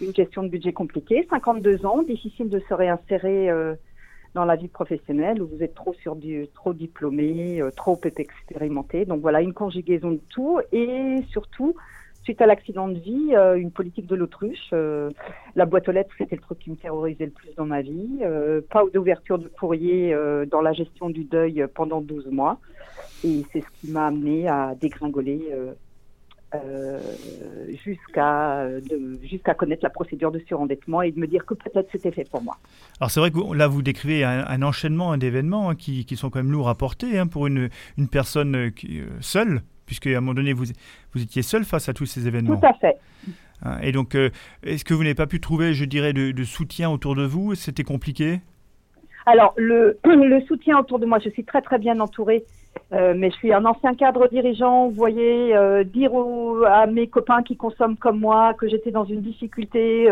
une 0.00 0.14
gestion 0.14 0.42
de 0.42 0.48
budget 0.48 0.72
compliquée. 0.72 1.26
52 1.28 1.84
ans, 1.84 2.02
difficile 2.02 2.48
de 2.48 2.60
se 2.60 2.74
réinsérer 2.74 3.48
dans 4.34 4.44
la 4.44 4.56
vie 4.56 4.68
professionnelle 4.68 5.40
où 5.40 5.46
vous 5.46 5.62
êtes 5.62 5.74
trop 5.74 5.94
sur 5.94 6.16
du 6.16 6.48
trop 6.54 6.72
diplômé, 6.72 7.60
trop 7.76 8.00
expérimenté. 8.04 9.04
Donc 9.04 9.20
voilà, 9.20 9.40
une 9.40 9.52
conjugaison 9.52 10.12
de 10.12 10.20
tout 10.30 10.60
et 10.72 11.22
surtout 11.28 11.76
suite 12.24 12.40
à 12.40 12.46
l'accident 12.46 12.88
de 12.88 12.98
vie, 12.98 13.34
euh, 13.34 13.54
une 13.54 13.70
politique 13.70 14.06
de 14.06 14.16
l'autruche. 14.16 14.70
Euh, 14.72 15.10
la 15.54 15.66
boîte 15.66 15.88
aux 15.88 15.92
lettres, 15.92 16.10
c'était 16.18 16.36
le 16.36 16.42
truc 16.42 16.58
qui 16.58 16.70
me 16.70 16.76
terrorisait 16.76 17.26
le 17.26 17.30
plus 17.30 17.54
dans 17.56 17.66
ma 17.66 17.82
vie. 17.82 18.18
Euh, 18.22 18.60
pas 18.70 18.82
d'ouverture 18.92 19.38
de 19.38 19.48
courrier 19.48 20.16
dans 20.50 20.60
la 20.60 20.72
gestion 20.72 21.10
du 21.10 21.24
deuil 21.24 21.64
pendant 21.74 22.00
12 22.00 22.26
mois. 22.30 22.58
Et 23.22 23.44
c'est 23.52 23.60
ce 23.60 23.80
qui 23.80 23.90
m'a 23.90 24.06
amené 24.06 24.48
à 24.48 24.74
dégringoler 24.80 25.50
jusqu'à 27.84 28.68
jusqu'à 29.22 29.54
connaître 29.54 29.82
la 29.82 29.90
procédure 29.90 30.30
de 30.30 30.38
surendettement 30.40 31.02
et 31.02 31.10
de 31.10 31.18
me 31.18 31.26
dire 31.26 31.44
que 31.44 31.54
peut-être 31.54 31.88
c'était 31.90 32.12
fait 32.12 32.28
pour 32.30 32.42
moi. 32.42 32.56
Alors, 33.00 33.10
c'est 33.10 33.20
vrai 33.20 33.30
que 33.30 33.54
là, 33.54 33.66
vous 33.66 33.82
décrivez 33.82 34.24
un, 34.24 34.62
enchaînement 34.62 35.16
d'événements 35.16 35.70
hein, 35.70 35.74
qui, 35.74 36.16
sont 36.16 36.30
quand 36.30 36.38
même 36.38 36.52
lourds 36.52 36.68
à 36.68 36.74
porter 36.74 37.18
hein, 37.18 37.26
pour 37.26 37.46
une, 37.46 37.70
une 37.98 38.08
personne 38.08 38.70
seule, 39.20 39.62
puisque 39.86 40.06
à 40.06 40.10
un 40.10 40.20
moment 40.20 40.34
donné, 40.34 40.52
vous, 40.52 40.64
vous 41.12 41.22
étiez 41.22 41.42
seul 41.42 41.64
face 41.64 41.88
à 41.88 41.94
tous 41.94 42.06
ces 42.06 42.26
événements. 42.26 42.56
Tout 42.56 42.66
à 42.66 42.74
fait. 42.74 42.96
Hein, 43.62 43.78
et 43.82 43.92
donc, 43.92 44.14
euh, 44.14 44.30
est-ce 44.62 44.84
que 44.84 44.94
vous 44.94 45.02
n'avez 45.02 45.14
pas 45.14 45.26
pu 45.26 45.40
trouver, 45.40 45.74
je 45.74 45.84
dirais, 45.84 46.12
de, 46.12 46.44
soutien 46.44 46.90
autour 46.90 47.14
de 47.14 47.24
vous? 47.24 47.54
C'était 47.54 47.84
compliqué? 47.84 48.40
Alors, 49.26 49.54
le, 49.56 49.98
le, 50.04 50.40
soutien 50.42 50.78
autour 50.78 50.98
de 50.98 51.06
moi, 51.06 51.18
je 51.18 51.30
suis 51.30 51.44
très 51.44 51.62
très 51.62 51.78
bien 51.78 51.98
entourée. 52.00 52.44
Euh, 52.92 53.14
mais 53.16 53.30
je 53.30 53.36
suis 53.36 53.52
un 53.52 53.64
ancien 53.64 53.94
cadre 53.94 54.28
dirigeant, 54.28 54.88
vous 54.88 54.94
voyez, 54.94 55.56
euh, 55.56 55.84
dire 55.84 56.12
à 56.66 56.86
mes 56.86 57.06
copains 57.08 57.42
qui 57.42 57.56
consomment 57.56 57.96
comme 57.96 58.20
moi 58.20 58.54
que 58.54 58.68
j'étais 58.68 58.90
dans 58.90 59.04
une 59.04 59.20
difficulté, 59.20 60.08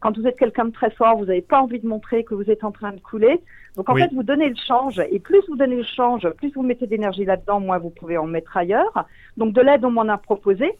quand 0.00 0.16
vous 0.16 0.26
êtes 0.26 0.38
quelqu'un 0.38 0.66
de 0.66 0.72
très 0.72 0.90
fort, 0.90 1.16
vous 1.16 1.26
n'avez 1.26 1.40
pas 1.42 1.60
envie 1.60 1.80
de 1.80 1.86
montrer 1.86 2.24
que 2.24 2.34
vous 2.34 2.50
êtes 2.50 2.64
en 2.64 2.72
train 2.72 2.92
de 2.92 3.00
couler. 3.00 3.40
Donc 3.76 3.88
en 3.88 3.94
fait, 3.94 4.12
vous 4.12 4.22
donnez 4.22 4.48
le 4.48 4.56
change, 4.56 5.00
et 5.10 5.18
plus 5.18 5.42
vous 5.48 5.56
donnez 5.56 5.76
le 5.76 5.82
change, 5.82 6.28
plus 6.30 6.52
vous 6.54 6.62
mettez 6.62 6.86
d'énergie 6.86 7.24
là-dedans, 7.24 7.60
moins 7.60 7.78
vous 7.78 7.90
pouvez 7.90 8.18
en 8.18 8.26
mettre 8.26 8.56
ailleurs. 8.56 9.04
Donc 9.36 9.52
de 9.52 9.60
l'aide, 9.60 9.84
on 9.84 9.90
m'en 9.90 10.08
a 10.08 10.18
proposé. 10.18 10.72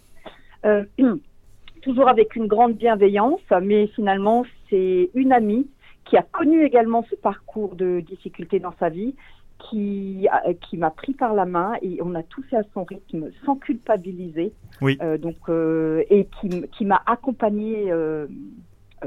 toujours 1.80 2.08
avec 2.08 2.36
une 2.36 2.46
grande 2.46 2.74
bienveillance, 2.74 3.40
mais 3.62 3.86
finalement, 3.88 4.44
c'est 4.68 5.10
une 5.14 5.32
amie 5.32 5.66
qui 6.04 6.16
a 6.16 6.22
connu 6.22 6.64
également 6.64 7.04
ce 7.08 7.14
parcours 7.14 7.76
de 7.76 8.00
difficulté 8.00 8.58
dans 8.58 8.74
sa 8.78 8.88
vie, 8.88 9.14
qui, 9.68 10.28
qui 10.68 10.76
m'a 10.76 10.90
pris 10.90 11.12
par 11.12 11.34
la 11.34 11.44
main 11.44 11.74
et 11.82 12.00
on 12.02 12.14
a 12.14 12.22
tout 12.22 12.42
fait 12.42 12.56
à 12.56 12.62
son 12.74 12.84
rythme 12.84 13.30
sans 13.44 13.56
culpabiliser. 13.56 14.52
Oui. 14.80 14.98
Euh, 15.02 15.18
donc, 15.18 15.36
euh, 15.48 16.02
et 16.10 16.26
qui, 16.40 16.48
qui 16.76 16.84
m'a 16.84 17.02
accompagné 17.06 17.90
euh, 17.90 18.26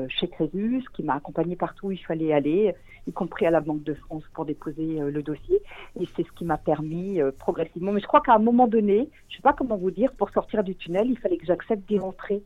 chez 0.08 0.28
Crésus, 0.28 0.84
qui 0.94 1.04
m'a 1.04 1.16
accompagné 1.16 1.56
partout 1.56 1.88
où 1.88 1.92
il 1.92 1.98
fallait 1.98 2.34
aller, 2.34 2.74
y 3.08 3.12
compris 3.12 3.46
à 3.46 3.52
la 3.52 3.62
Banque 3.62 3.84
de 3.84 3.94
France 3.94 4.24
pour 4.34 4.46
déposer 4.46 5.00
le 5.00 5.24
dossier. 5.24 5.62
Et 6.00 6.08
c'est 6.16 6.26
ce 6.26 6.32
qui 6.32 6.46
m'a 6.46 6.58
permis 6.58 7.20
progressivement. 7.38 7.92
Mais 7.92 8.02
je 8.02 8.08
crois 8.08 8.22
qu'à 8.22 8.34
un 8.34 8.40
moment 8.40 8.68
donné, 8.68 9.10
je 9.30 9.34
ne 9.34 9.38
sais 9.38 9.44
pas 9.44 9.54
comment 9.54 9.78
vous 9.78 9.92
dire, 9.92 10.12
pour 10.14 10.30
sortir 10.32 10.64
du 10.64 10.76
tunnel, 10.76 11.08
il 11.10 11.18
fallait 11.20 11.38
que 11.38 11.46
j'accepte 11.46 11.88
d'y 11.88 12.00
rentrer. 12.00 12.42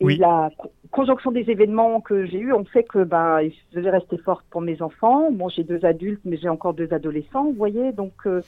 Et 0.00 0.16
la 0.16 0.50
conjonction 0.90 1.32
des 1.32 1.50
événements 1.50 2.00
que 2.00 2.26
j'ai 2.26 2.38
eus 2.38 2.52
ont 2.52 2.64
fait 2.64 2.84
que 2.84 3.02
ben, 3.02 3.40
je 3.42 3.76
devais 3.76 3.90
rester 3.90 4.16
forte 4.18 4.44
pour 4.50 4.60
mes 4.60 4.80
enfants. 4.80 5.30
Bon, 5.32 5.48
j'ai 5.48 5.64
deux 5.64 5.84
adultes, 5.84 6.20
mais 6.24 6.36
j'ai 6.36 6.48
encore 6.48 6.74
deux 6.74 6.92
adolescents, 6.92 7.44
vous 7.44 7.52
voyez. 7.52 7.92
Donc, 7.92 8.12
euh, 8.26 8.42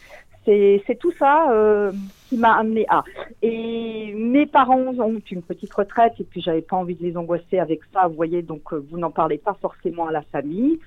c'est 0.44 0.98
tout 0.98 1.12
ça 1.18 1.50
euh, 1.52 1.92
qui 2.28 2.36
m'a 2.36 2.54
amené 2.54 2.86
à. 2.88 3.04
Et 3.42 4.14
mes 4.16 4.46
parents 4.46 4.78
ont 4.78 5.20
une 5.30 5.42
petite 5.42 5.72
retraite 5.72 6.14
et 6.18 6.24
puis 6.24 6.40
j'avais 6.40 6.62
pas 6.62 6.76
envie 6.76 6.94
de 6.94 7.02
les 7.02 7.16
angoisser 7.16 7.58
avec 7.58 7.80
ça, 7.92 8.06
vous 8.06 8.14
voyez. 8.14 8.42
Donc, 8.42 8.72
euh, 8.72 8.84
vous 8.90 8.98
n'en 8.98 9.10
parlez 9.10 9.38
pas 9.38 9.56
forcément 9.60 10.06
à 10.06 10.12
la 10.12 10.22
famille. 10.22 10.78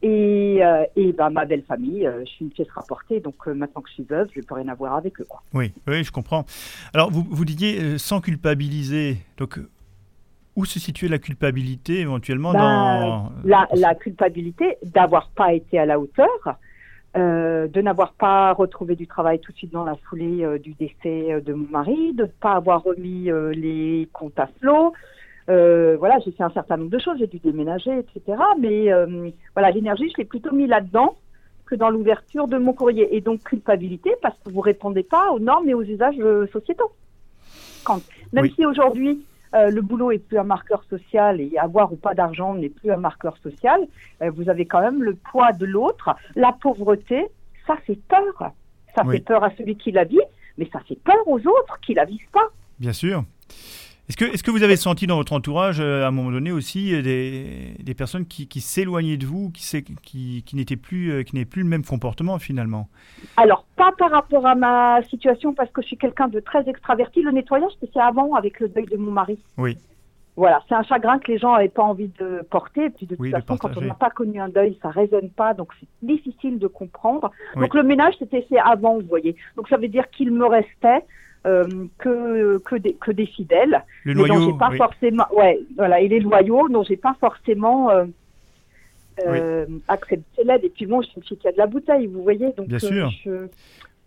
Et, 0.00 0.60
et 0.94 1.12
ben, 1.12 1.28
ma 1.30 1.44
belle 1.44 1.64
famille, 1.64 2.08
je 2.20 2.24
suis 2.24 2.44
une 2.44 2.52
pièce 2.52 2.70
rapportée, 2.70 3.18
donc 3.18 3.44
maintenant 3.48 3.82
que 3.82 3.88
je 3.88 3.94
suis 3.94 4.04
veuve, 4.04 4.28
je 4.32 4.38
ne 4.38 4.44
peux 4.44 4.54
rien 4.54 4.68
avoir 4.68 4.94
avec 4.94 5.20
eux. 5.20 5.26
Quoi. 5.28 5.42
Oui, 5.52 5.72
oui, 5.88 6.04
je 6.04 6.12
comprends. 6.12 6.44
Alors, 6.94 7.10
vous, 7.10 7.26
vous 7.28 7.44
disiez 7.44 7.98
sans 7.98 8.20
culpabiliser. 8.20 9.16
Donc, 9.38 9.58
où 10.58 10.64
se 10.64 10.80
situait 10.80 11.06
la 11.06 11.18
culpabilité 11.20 12.00
éventuellement 12.00 12.52
bah, 12.52 12.58
dans... 12.58 13.32
La, 13.44 13.68
la 13.74 13.94
culpabilité 13.94 14.76
d'avoir 14.82 15.28
pas 15.28 15.52
été 15.54 15.78
à 15.78 15.86
la 15.86 16.00
hauteur, 16.00 16.28
euh, 17.16 17.68
de 17.68 17.80
n'avoir 17.80 18.12
pas 18.14 18.52
retrouvé 18.54 18.96
du 18.96 19.06
travail 19.06 19.38
tout 19.38 19.52
de 19.52 19.56
suite 19.56 19.72
dans 19.72 19.84
la 19.84 19.94
foulée 19.94 20.42
euh, 20.44 20.58
du 20.58 20.74
décès 20.74 21.32
euh, 21.32 21.40
de 21.40 21.52
mon 21.52 21.68
mari, 21.70 22.12
de 22.12 22.24
ne 22.24 22.28
pas 22.28 22.54
avoir 22.54 22.82
remis 22.82 23.30
les 23.54 24.08
comptes 24.12 24.38
à 24.40 24.48
flot. 24.58 24.94
voilà, 25.46 26.18
j'ai 26.24 26.32
fait 26.32 26.42
un 26.42 26.50
certain 26.50 26.76
nombre 26.76 26.90
de 26.90 26.98
choses, 26.98 27.18
j'ai 27.20 27.28
dû 27.28 27.38
déménager, 27.38 27.96
etc. 27.96 28.42
Mais 28.60 28.88
voilà, 29.54 29.70
l'énergie, 29.70 30.10
je 30.10 30.18
l'ai 30.18 30.24
plutôt 30.24 30.52
mis 30.52 30.66
là-dedans 30.66 31.16
que 31.66 31.76
dans 31.76 31.88
l'ouverture 31.88 32.48
de 32.48 32.58
mon 32.58 32.72
courrier. 32.72 33.14
Et 33.14 33.20
donc 33.20 33.44
culpabilité 33.44 34.10
parce 34.22 34.36
que 34.44 34.50
vous 34.50 34.60
répondez 34.60 35.04
pas 35.04 35.30
aux 35.30 35.38
normes 35.38 35.68
et 35.68 35.74
aux 35.74 35.84
usages 35.84 36.20
sociétaux. 36.52 36.90
Quand, 37.84 38.00
même 38.32 38.50
si 38.50 38.66
aujourd'hui 38.66 39.20
euh, 39.54 39.70
le 39.70 39.82
boulot 39.82 40.10
est 40.10 40.18
plus 40.18 40.38
un 40.38 40.44
marqueur 40.44 40.84
social 40.84 41.40
et 41.40 41.56
avoir 41.58 41.92
ou 41.92 41.96
pas 41.96 42.14
d'argent 42.14 42.54
n'est 42.54 42.68
plus 42.68 42.90
un 42.90 42.96
marqueur 42.96 43.36
social, 43.38 43.80
euh, 44.22 44.30
vous 44.30 44.48
avez 44.48 44.66
quand 44.66 44.80
même 44.80 45.02
le 45.02 45.14
poids 45.14 45.52
de 45.52 45.66
l'autre. 45.66 46.14
La 46.34 46.52
pauvreté, 46.52 47.26
ça 47.66 47.76
fait 47.86 47.98
peur. 48.08 48.52
Ça 48.96 49.04
fait 49.04 49.20
peur 49.20 49.44
à 49.44 49.50
celui 49.56 49.76
qui 49.76 49.92
la 49.92 50.04
vit, 50.04 50.20
mais 50.56 50.68
ça 50.72 50.80
fait 50.80 50.98
peur 51.04 51.26
aux 51.26 51.38
autres 51.38 51.78
qui 51.80 51.94
la 51.94 52.04
vivent 52.04 52.30
pas. 52.32 52.48
Bien 52.80 52.92
sûr. 52.92 53.22
Est-ce 54.08 54.16
que, 54.16 54.24
est 54.24 54.42
que 54.42 54.50
vous 54.50 54.62
avez 54.62 54.76
senti 54.76 55.06
dans 55.06 55.16
votre 55.16 55.34
entourage, 55.34 55.80
euh, 55.80 56.04
à 56.04 56.08
un 56.08 56.10
moment 56.10 56.30
donné 56.30 56.50
aussi, 56.50 56.94
euh, 56.94 57.02
des, 57.02 57.74
des 57.78 57.94
personnes 57.94 58.24
qui, 58.24 58.48
qui 58.48 58.62
s'éloignaient 58.62 59.18
de 59.18 59.26
vous, 59.26 59.50
qui, 59.50 59.84
qui, 60.02 60.42
qui 60.46 60.56
n'étaient 60.56 60.76
plus, 60.76 61.12
euh, 61.12 61.22
qui 61.24 61.44
plus 61.44 61.62
le 61.62 61.68
même 61.68 61.84
comportement 61.84 62.38
finalement? 62.38 62.88
Alors, 63.36 63.66
pas 63.76 63.92
par 63.98 64.10
rapport 64.10 64.46
à 64.46 64.54
ma 64.54 65.02
situation, 65.10 65.52
parce 65.52 65.70
que 65.70 65.82
je 65.82 65.88
suis 65.88 65.98
quelqu'un 65.98 66.28
de 66.28 66.40
très 66.40 66.66
extraverti. 66.68 67.20
Le 67.20 67.32
nettoyage, 67.32 67.72
c'était 67.80 68.00
avant 68.00 68.34
avec 68.34 68.60
le 68.60 68.68
deuil 68.68 68.86
de 68.86 68.96
mon 68.96 69.10
mari. 69.10 69.38
Oui. 69.58 69.76
Voilà, 70.36 70.62
c'est 70.68 70.74
un 70.76 70.84
chagrin 70.84 71.18
que 71.18 71.30
les 71.32 71.38
gens 71.38 71.52
n'avaient 71.52 71.68
pas 71.68 71.82
envie 71.82 72.10
de 72.18 72.46
porter. 72.48 72.86
Et 72.86 72.90
puis 72.90 73.06
de 73.06 73.16
toute 73.16 73.30
façon, 73.30 73.56
quand 73.58 73.76
on 73.76 73.80
n'a 73.82 73.94
pas 73.94 74.08
connu 74.08 74.40
un 74.40 74.48
deuil, 74.48 74.78
ça 74.80 74.88
résonne 74.88 75.30
pas, 75.30 75.52
donc 75.52 75.72
c'est 75.80 75.88
difficile 76.00 76.58
de 76.58 76.68
comprendre. 76.68 77.30
Donc 77.56 77.74
le 77.74 77.82
ménage, 77.82 78.14
c'était 78.20 78.46
avant, 78.64 78.94
vous 78.94 79.06
voyez. 79.06 79.36
Donc 79.56 79.68
ça 79.68 79.76
veut 79.76 79.88
dire 79.88 80.08
qu'il 80.10 80.30
me 80.30 80.46
restait 80.46 81.04
que, 81.44 82.58
que, 82.58 82.76
des, 82.76 82.94
que 82.94 83.10
des 83.10 83.26
fidèles. 83.26 83.84
Le 84.04 84.14
mais 84.14 84.28
noyau, 84.28 84.54
pas 84.54 84.70
forcément, 84.76 85.26
ouais, 85.34 85.60
voilà, 85.76 86.00
et 86.00 86.08
les 86.08 86.20
loyaux 86.20 86.68
dont 86.68 86.82
j'ai 86.82 86.96
pas 86.96 87.16
forcément 87.20 87.90
euh, 87.90 88.04
euh, 89.26 89.66
accepté 89.88 90.44
l'aide. 90.44 90.64
Et 90.64 90.68
puis 90.68 90.86
bon, 90.86 91.02
je 91.02 91.08
suis 91.08 91.16
une 91.16 91.22
fille 91.24 91.38
qui 91.38 91.48
a 91.48 91.52
de 91.52 91.58
la 91.58 91.66
bouteille, 91.66 92.06
vous 92.06 92.22
voyez, 92.22 92.52
donc 92.56 92.68
Bien 92.68 92.78
sûr. 92.78 93.10
Je, 93.24 93.48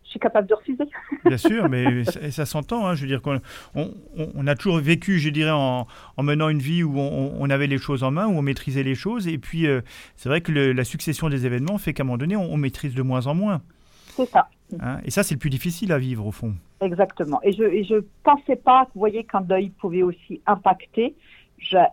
suis 0.04 0.20
capable 0.20 0.46
de 0.50 0.54
refuser. 0.54 0.84
Bien 1.26 1.38
sûr, 1.38 1.70
mais 1.70 2.04
ça, 2.04 2.32
ça 2.32 2.46
s'entend. 2.46 2.86
Hein, 2.86 2.96
je 2.96 3.04
veux 3.04 3.08
dire 3.08 3.22
qu'on 3.22 3.40
on, 3.76 3.94
on, 4.18 4.46
a 4.46 4.56
toujours 4.56 4.78
vécu, 4.78 5.20
je 5.20 5.30
dirais, 5.30 5.52
en, 5.52 5.88
en 6.18 6.24
menant 6.24 6.50
une 6.50 6.60
vie 6.60 6.84
où 6.84 7.00
on, 7.00 7.34
on, 7.40 7.50
avait 7.50 7.68
les 7.68 7.78
choses 7.78 8.04
en 8.04 8.12
main, 8.12 8.28
où 8.28 8.32
on 8.32 8.42
maîtrisait 8.42 8.84
les 8.84 8.94
choses. 8.94 9.30
Et 9.30 9.38
puis, 9.38 9.68
c'est 10.18 10.28
vrai 10.28 10.42
que 10.42 10.52
le, 10.52 10.74
la 10.74 10.84
succession 10.84 11.30
des 11.30 11.46
événements 11.46 11.78
fait 11.78 11.94
qu'à 11.94 12.04
un 12.04 12.08
moment 12.08 12.18
donné, 12.18 12.36
on, 12.36 12.58
maîtrise 12.58 12.94
de 12.94 13.02
moins 13.02 13.26
en 13.28 13.36
moins. 13.36 13.62
C'est 14.18 14.26
ça. 14.26 14.50
Hein, 14.82 14.98
et 15.06 15.12
ça, 15.12 15.24
c'est 15.24 15.36
le 15.36 15.40
plus 15.40 15.50
difficile 15.50 15.94
à 15.94 15.98
vivre, 15.98 16.26
au 16.26 16.34
fond. 16.34 16.56
Exactement. 16.82 17.40
Et 17.44 17.52
je 17.52 17.64
ne 17.64 17.84
je 17.84 17.96
pensais 18.24 18.56
pas, 18.56 18.88
vous 18.94 19.00
voyez, 19.00 19.24
qu'un 19.24 19.42
deuil 19.42 19.70
pouvait 19.70 20.04
aussi 20.04 20.42
impacter. 20.48 21.16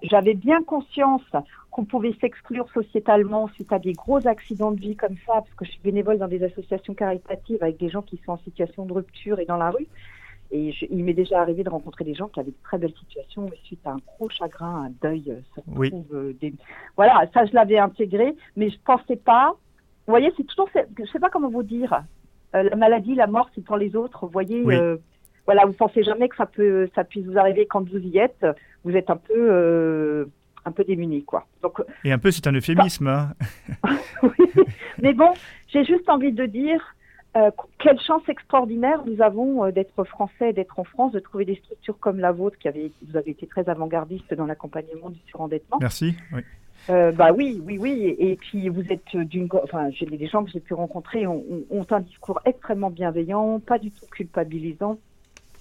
J'avais 0.03 0.33
bien 0.33 0.62
conscience 0.62 1.31
qu'on 1.70 1.85
pouvait 1.85 2.14
s'exclure 2.20 2.66
sociétalement 2.72 3.48
suite 3.48 3.70
à 3.70 3.79
des 3.79 3.92
gros 3.92 4.27
accidents 4.27 4.72
de 4.72 4.81
vie 4.81 4.96
comme 4.96 5.16
ça, 5.27 5.35
parce 5.35 5.55
que 5.55 5.66
je 5.66 5.72
suis 5.72 5.81
bénévole 5.83 6.16
dans 6.16 6.27
des 6.27 6.42
associations 6.42 6.94
caritatives 6.94 7.62
avec 7.62 7.77
des 7.77 7.90
gens 7.90 8.01
qui 8.01 8.18
sont 8.24 8.33
en 8.33 8.38
situation 8.38 8.87
de 8.87 8.94
rupture 8.94 9.38
et 9.38 9.44
dans 9.44 9.59
la 9.59 9.70
rue. 9.70 9.87
Et 10.51 10.72
il 10.90 11.05
m'est 11.05 11.12
déjà 11.12 11.42
arrivé 11.42 11.62
de 11.62 11.68
rencontrer 11.68 12.05
des 12.05 12.14
gens 12.14 12.29
qui 12.29 12.40
avaient 12.40 12.53
de 12.53 12.62
très 12.64 12.79
belles 12.79 12.94
situations 12.98 13.51
suite 13.64 13.87
à 13.87 13.90
un 13.90 13.98
gros 14.07 14.31
chagrin, 14.31 14.87
un 14.87 14.90
deuil. 15.03 15.24
Euh, 15.29 15.40
ça 15.55 15.61
oui. 15.66 15.92
Euh, 16.14 16.33
des... 16.40 16.55
Voilà, 16.96 17.27
ça 17.35 17.44
je 17.44 17.53
l'avais 17.53 17.79
intégré, 17.79 18.35
mais 18.57 18.70
je 18.70 18.79
pensais 18.87 19.16
pas. 19.16 19.53
Vous 20.07 20.12
voyez, 20.12 20.33
c'est 20.38 20.44
toujours, 20.44 20.70
je 20.74 21.05
sais 21.12 21.18
pas 21.18 21.29
comment 21.29 21.51
vous 21.51 21.62
dire. 21.62 22.03
Euh, 22.54 22.62
la 22.62 22.76
maladie, 22.76 23.14
la 23.14 23.26
mort, 23.26 23.50
c'est 23.54 23.64
pour 23.64 23.76
les 23.76 23.94
autres. 23.94 24.26
Vous 24.26 24.32
voyez, 24.32 24.62
euh, 24.66 24.96
voilà, 25.46 25.66
vous 25.66 25.72
pensez 25.72 26.02
jamais 26.02 26.28
que 26.28 26.37
ça 26.37 26.46
peut, 26.46 26.88
ça 26.94 27.04
puisse 27.04 27.26
vous 27.26 27.38
arriver 27.38 27.66
quand 27.66 27.88
vous 27.88 27.98
y 27.98 28.18
êtes. 28.18 28.46
Vous 28.84 28.96
êtes 28.96 29.11
un 29.11 29.16
peu, 29.16 29.34
euh, 29.37 30.24
un 30.64 30.72
peu 30.72 30.84
démuni, 30.84 31.24
quoi. 31.24 31.46
Donc, 31.62 31.82
et 32.04 32.12
un 32.12 32.18
peu, 32.18 32.30
c'est 32.30 32.46
un 32.46 32.52
euphémisme. 32.52 33.08
Hein. 33.08 33.32
Mais 35.02 35.12
bon, 35.12 35.32
j'ai 35.68 35.84
juste 35.84 36.08
envie 36.08 36.32
de 36.32 36.46
dire. 36.46 36.94
quelle 37.78 38.00
chance 38.00 38.22
extraordinaire 38.28 39.04
nous 39.06 39.22
avons 39.22 39.70
d'être 39.70 40.02
français, 40.04 40.52
d'être 40.52 40.78
en 40.78 40.84
France, 40.84 41.12
de 41.12 41.20
trouver 41.20 41.44
des 41.44 41.56
structures 41.56 41.98
comme 42.00 42.18
la 42.18 42.32
vôtre, 42.32 42.58
qui 42.58 42.66
avait, 42.66 42.90
vous 43.06 43.16
avez 43.16 43.30
été 43.30 43.46
très 43.46 43.68
avant-gardiste 43.68 44.34
dans 44.34 44.46
l'accompagnement 44.46 45.11
du 45.11 45.20
surendettement. 45.28 45.78
Merci. 45.80 46.16
Oui. 46.32 46.40
Euh, 46.90 47.12
bah 47.12 47.33
oui, 47.37 47.61
oui, 47.64 47.79
oui. 47.79 48.16
Et 48.18 48.37
puis 48.37 48.68
vous 48.68 48.85
êtes 48.90 49.16
d'une, 49.16 49.48
enfin, 49.62 49.88
les 50.01 50.27
gens 50.27 50.44
que 50.44 50.51
j'ai 50.51 50.61
pu 50.61 50.74
rencontrer 50.74 51.27
ont, 51.27 51.44
ont, 51.70 51.87
un 51.90 52.01
discours 52.01 52.40
extrêmement 52.44 52.90
bienveillant, 52.90 53.61
pas 53.61 53.79
du 53.79 53.90
tout 53.90 54.07
culpabilisant. 54.11 54.98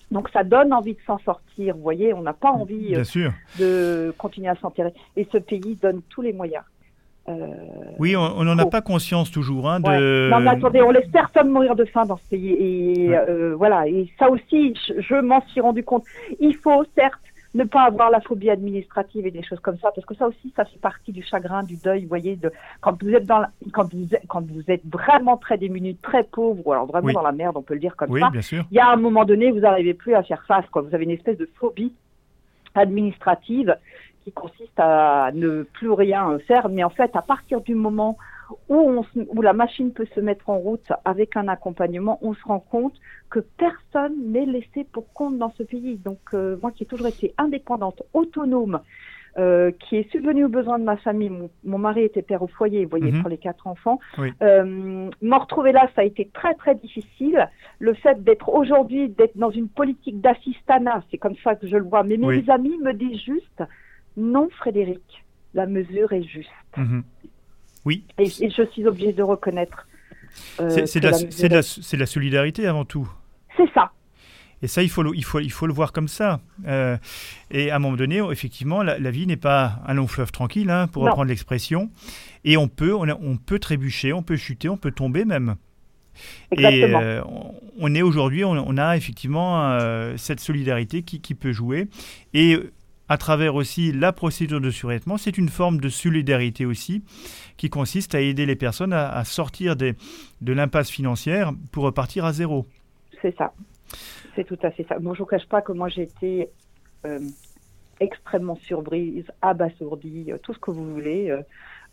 Donc 0.10 0.30
ça 0.30 0.44
donne 0.44 0.72
envie 0.72 0.94
de 0.94 1.02
s'en 1.06 1.18
sortir. 1.20 1.76
Vous 1.76 1.82
voyez, 1.82 2.14
on 2.14 2.22
n'a 2.22 2.34
pas 2.34 2.52
envie 2.52 2.90
Bien 2.90 3.04
sûr. 3.04 3.34
de 3.60 4.14
continuer 4.18 4.48
à 4.48 4.56
s'enterrer. 4.56 4.94
Et 5.18 5.28
ce 5.32 5.38
pays 5.38 5.78
donne 5.82 6.02
tous 6.10 6.22
les 6.22 6.32
moyens. 6.32 6.64
Euh, 7.30 7.46
oui, 8.00 8.16
on 8.16 8.44
n'en 8.46 8.58
a 8.58 8.66
pas 8.68 8.80
conscience 8.80 9.32
toujours. 9.32 9.70
Hein, 9.70 9.82
de... 9.82 10.30
Non, 10.32 10.40
mais 10.40 10.52
attendez, 10.52 10.82
on 10.82 10.92
laisse 10.92 11.10
personne 11.12 11.50
mourir 11.50 11.76
de 11.76 11.84
faim 11.84 12.06
dans 12.06 12.16
ce 12.16 12.30
pays. 12.30 12.54
Et 12.54 13.18
euh, 13.18 13.54
voilà, 13.58 13.86
et 13.86 14.10
ça 14.18 14.30
aussi, 14.30 14.74
je, 14.88 15.02
je 15.02 15.16
m'en 15.16 15.42
suis 15.48 15.60
rendu 15.60 15.84
compte. 15.84 16.06
Il 16.40 16.56
faut 16.56 16.86
certes 16.96 17.20
ne 17.58 17.64
pas 17.64 17.84
avoir 17.84 18.10
la 18.10 18.22
phobie 18.22 18.50
administrative 18.50 19.26
et 19.26 19.32
des 19.32 19.44
choses 19.44 19.60
comme 19.60 19.78
ça, 19.80 19.92
parce 19.94 20.06
que 20.06 20.16
ça 20.16 20.28
aussi, 20.28 20.54
ça 20.56 20.66
fait 20.66 20.80
partie 20.80 21.12
du 21.12 21.24
chagrin, 21.24 21.64
du 21.64 21.76
deuil, 21.78 22.04
vous 22.04 22.08
voyez, 22.08 22.36
de, 22.36 22.52
quand 22.82 23.02
vous 23.02 23.10
êtes 23.10 23.26
dans 23.26 23.44
quand 23.74 23.92
vous 23.94 24.08
êtes, 24.14 24.24
quand 24.28 24.46
vous 24.46 24.64
êtes 24.68 24.86
vraiment 24.86 25.38
très 25.38 25.58
démuni, 25.58 25.96
très 25.96 26.24
pauvre, 26.24 26.66
ou 26.66 26.72
alors 26.72 26.86
vraiment 26.86 27.12
dans 27.12 27.22
la 27.22 27.32
merde, 27.32 27.58
on 27.58 27.62
peut 27.64 27.74
le 27.74 27.80
dire 27.80 27.96
comme 27.96 28.12
oui, 28.12 28.22
ça. 28.22 28.30
Il 28.72 28.76
y 28.76 28.80
a 28.80 28.90
un 28.90 28.96
moment 28.96 29.26
donné, 29.26 29.52
vous 29.52 29.60
n'arrivez 29.62 29.94
plus 29.94 30.14
à 30.14 30.24
faire 30.24 30.44
face, 30.46 30.66
quoi. 30.72 30.82
Vous 30.84 30.94
avez 30.94 31.04
une 31.04 31.12
espèce 31.12 31.38
de 31.38 31.50
phobie 31.60 31.94
administrative 32.76 33.76
qui 34.24 34.32
consiste 34.32 34.78
à 34.78 35.32
ne 35.34 35.64
plus 35.64 35.92
rien 35.92 36.38
faire, 36.48 36.70
mais 36.70 36.84
en 36.84 36.90
fait, 36.90 37.16
à 37.16 37.22
partir 37.22 37.62
du 37.62 37.76
moment 37.76 38.18
où, 38.70 38.76
on 38.76 39.04
se- 39.04 39.20
où 39.36 39.42
la 39.42 39.54
machine 39.54 39.92
peut 39.94 40.08
se 40.16 40.20
mettre 40.20 40.50
en 40.50 40.58
route 40.58 40.92
avec 41.06 41.36
un 41.38 41.48
accompagnement, 41.48 42.20
on 42.22 42.34
se 42.34 42.44
rend 42.44 42.60
compte 42.60 42.94
que 43.30 43.40
personne 43.40 44.32
n'est 44.32 44.46
laissé 44.46 44.86
pour 44.92 45.12
compte 45.14 45.38
dans 45.38 45.52
ce 45.58 45.64
pays. 45.64 45.98
Donc 45.98 46.20
euh, 46.34 46.58
moi 46.62 46.72
qui 46.72 46.84
ai 46.84 46.86
toujours 46.86 47.08
été 47.08 47.34
indépendante, 47.38 48.02
autonome, 48.14 48.80
euh, 49.38 49.72
qui 49.72 49.98
est 49.98 50.10
subvenue 50.12 50.46
aux 50.46 50.50
besoins 50.50 50.80
de 50.80 50.84
ma 50.84 50.98
famille, 50.98 51.30
mon, 51.30 51.50
mon 51.64 51.78
mari 51.78 52.04
était 52.04 52.24
père 52.24 52.42
au 52.42 52.48
foyer, 52.48 52.86
vous 52.86 52.90
voyez, 52.90 53.12
Mhm. 53.12 53.22
pour 53.22 53.30
les 53.30 53.38
quatre 53.38 53.68
enfants, 53.68 54.00
Oui. 54.18 54.32
euh, 54.42 55.10
m'en 55.22 55.40
retrouver 55.40 55.72
là, 55.74 55.88
ça 55.96 56.02
a 56.02 56.06
été 56.06 56.28
très 56.34 56.56
très 56.56 56.74
difficile. 56.74 57.48
Le 57.80 57.94
fait 57.94 58.24
d'être 58.24 58.50
aujourd'hui, 58.50 59.10
d'être 59.10 59.38
dans 59.38 59.52
une 59.52 59.68
politique 59.70 60.22
d'assistanat, 60.22 61.04
c'est 61.12 61.18
comme 61.20 61.36
ça 61.44 61.54
que 61.56 61.68
je 61.68 61.78
le 61.78 61.84
vois. 61.84 62.04
Mais 62.04 62.18
mes 62.18 62.50
amis 62.50 62.78
me 62.82 62.94
disent 62.94 63.22
juste, 63.22 63.64
non 64.16 64.50
Frédéric, 64.58 65.24
la 65.54 65.68
mesure 65.68 66.14
est 66.14 66.24
juste. 66.24 66.50
Mhm. 66.76 67.04
Oui, 67.88 68.04
Et, 68.18 68.24
et 68.24 68.50
je 68.50 68.64
suis 68.74 68.86
obligée 68.86 69.14
de 69.14 69.24
reconnaître. 69.24 69.88
euh, 70.60 70.86
c'est 70.86 71.00
de, 71.00 71.08
la- 71.08 71.18
de 71.18 71.98
de 71.98 72.06
solidarité 72.06 72.68
avant 72.68 72.84
tout. 72.84 73.10
C'est 73.56 73.72
ça. 73.74 73.92
Et 74.62 74.68
ça, 74.68 74.84
il 74.84 74.90
faut 74.90 75.04
le, 75.04 75.12
il 75.16 75.24
faut, 75.24 75.40
il 75.40 75.52
faut 75.52 75.68
le 75.68 75.74
voir 75.74 75.94
comme 75.94 76.08
ça. 76.10 76.42
Euh, 76.68 76.98
et 77.50 77.72
à 77.72 77.78
un 77.78 77.80
moment 77.80 77.96
donné, 77.96 78.18
effectivement, 78.32 78.84
la, 78.84 79.00
la 79.00 79.10
vie 79.12 79.26
n'est 79.26 79.38
pas 79.38 79.80
un 79.88 79.94
long 79.94 80.08
fleuve 80.08 80.32
tranquille, 80.34 80.70
hein, 80.70 80.88
pour 80.88 81.04
Non. 81.04 81.12
reprendre 81.12 81.30
l'expression. 81.30 81.90
Et 82.44 82.58
on 82.58 82.68
peut, 82.68 82.94
on, 82.94 83.38
peut 83.38 83.60
trébucher, 83.60 84.12
on 84.14 84.22
peut 84.24 84.36
chuter, 84.36 84.68
on 84.68 84.76
peut 84.78 84.92
tomber 84.92 85.24
même. 85.26 85.56
Exactement. 86.52 87.00
Et 87.02 87.04
euh, 87.06 87.22
on- 87.80 87.94
est 87.96 88.02
aujourd'hui, 88.02 88.44
on, 88.44 88.52
on 88.52 88.78
a 88.78 88.98
effectivement 88.98 89.70
euh, 89.72 90.18
cette 90.18 90.40
solidarité 90.42 91.04
qui, 91.04 91.22
qui 91.22 91.36
peut 91.36 91.54
jouer. 91.54 91.88
Et 92.34 92.58
à 93.10 93.18
travers 93.18 93.56
aussi 93.56 93.92
la 93.92 94.12
procédure 94.12 94.60
de 94.62 94.70
survêtement, 94.70 95.18
c'est 95.18 95.38
une 95.38 95.50
forme 95.50 95.80
de 95.80 95.90
solidarité 95.90 96.66
aussi 96.66 97.04
qui 97.58 97.70
consiste 97.70 98.16
à 98.16 98.22
aider 98.22 98.46
les 98.46 98.56
personnes 98.56 98.94
à, 98.94 99.10
à 99.10 99.24
sortir 99.24 99.76
des, 99.76 99.96
de 100.42 100.54
l'impasse 100.54 100.90
financière 100.90 101.52
pour 101.72 101.84
repartir 101.84 102.26
à 102.26 102.34
zéro. 102.34 102.66
C'est 103.22 103.36
ça. 103.38 103.54
C'est 104.36 104.44
tout 104.46 104.60
à 104.62 104.72
fait 104.72 104.86
ça. 104.88 105.00
Bon, 105.00 105.14
je 105.14 105.20
vous 105.20 105.26
cache 105.26 105.48
pas 105.48 105.62
que 105.62 105.72
moi 105.72 105.90
j'ai 105.90 106.04
été 106.04 106.50
euh, 107.06 107.20
extrêmement 108.00 108.58
surprise, 108.58 109.26
abasourdie, 109.42 110.32
euh, 110.32 110.38
tout 110.44 110.54
ce 110.54 110.60
que 110.60 110.72
vous 110.72 110.94
voulez. 110.94 111.30
Euh, 111.30 111.42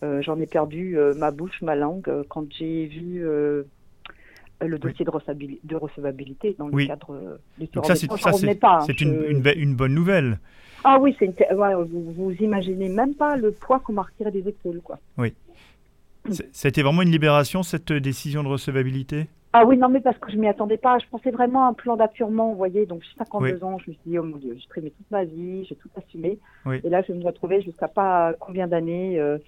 euh, 0.02 0.20
J'en 0.22 0.38
ai 0.40 0.46
perdu 0.46 0.98
euh, 0.98 1.14
ma 1.14 1.30
bouche, 1.30 1.62
ma 1.62 1.76
langue 1.76 2.10
quand 2.28 2.44
j'ai 2.52 2.86
vu 2.86 3.20
le 3.22 4.78
dossier 4.78 5.04
de, 5.04 5.10
recevabili- 5.10 5.60
de 5.62 5.76
recevabilité 5.76 6.56
dans 6.58 6.68
le 6.68 6.74
Oui. 6.74 6.86
cadre 6.88 7.38
du 7.58 7.66
Donc 7.72 7.86
ça, 7.86 7.94
c'est 7.94 8.10
hein. 8.10 8.86
une, 9.00 9.24
une 9.28 9.52
une 9.56 9.74
bonne 9.74 9.94
nouvelle. 9.94 10.40
Ah 10.84 10.98
oui, 11.00 11.16
c'est 11.18 11.24
une 11.24 11.34
te- 11.34 11.52
ouais, 11.54 11.74
vous, 11.74 12.12
vous 12.12 12.32
imaginez 12.40 12.88
même 12.88 13.14
pas 13.14 13.36
le 13.36 13.50
poids 13.52 13.80
qu'on 13.80 13.94
m'a 13.94 14.02
retiré 14.02 14.30
des 14.30 14.46
épaules, 14.48 14.80
quoi. 14.82 14.98
A 15.18 16.68
été 16.68 16.82
vraiment 16.82 17.02
une 17.02 17.10
libération, 17.10 17.62
cette 17.62 17.92
décision 17.92 18.42
de 18.42 18.48
recevabilité? 18.48 19.26
Ah 19.52 19.64
oui, 19.64 19.76
non, 19.76 19.88
mais 19.88 20.00
parce 20.00 20.18
que 20.18 20.32
je 20.32 20.36
m'y 20.36 20.48
attendais 20.48 20.78
pas. 20.78 20.98
Je 20.98 21.04
pensais 21.08 21.30
vraiment 21.30 21.66
à 21.66 21.68
un 21.68 21.74
plan 21.74 21.96
d'appurement, 21.96 22.50
vous 22.50 22.56
voyez. 22.56 22.86
Donc, 22.86 23.02
j'ai 23.02 23.16
52 23.18 23.52
Oui. 23.52 23.62
ans, 23.62 23.78
je 23.78 23.90
me 23.90 23.94
suis 23.94 24.00
dit, 24.06 24.18
oh 24.18 24.22
mon 24.24 24.36
Dieu, 24.36 24.56
j'ai 24.58 24.66
trimé 24.68 24.90
toute 24.90 25.10
ma 25.10 25.24
vie, 25.24 25.64
j'ai 25.68 25.76
tout 25.76 25.88
assumé. 25.96 26.38
Oui. 26.66 26.80
Et 26.82 26.88
là, 26.88 27.02
je 27.02 27.12
vais 27.12 27.18
me 27.18 27.24
retrouver 27.24 27.62
jusqu'à 27.62 27.86
pas 27.88 28.32
combien 28.40 28.66
d'années. 28.66 29.18
euh, 29.20 29.38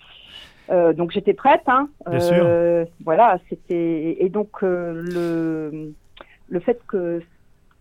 euh, 0.70 0.92
donc, 0.92 1.10
j'étais 1.10 1.34
prête, 1.34 1.62
hein. 1.66 1.88
Bien 2.08 2.20
sûr. 2.20 2.46
Voilà, 3.04 3.38
c'était. 3.48 4.16
Et 4.20 4.28
donc, 4.28 4.62
euh, 4.62 4.92
le, 5.02 5.92
le 6.50 6.60
fait 6.60 6.78
que 6.86 7.20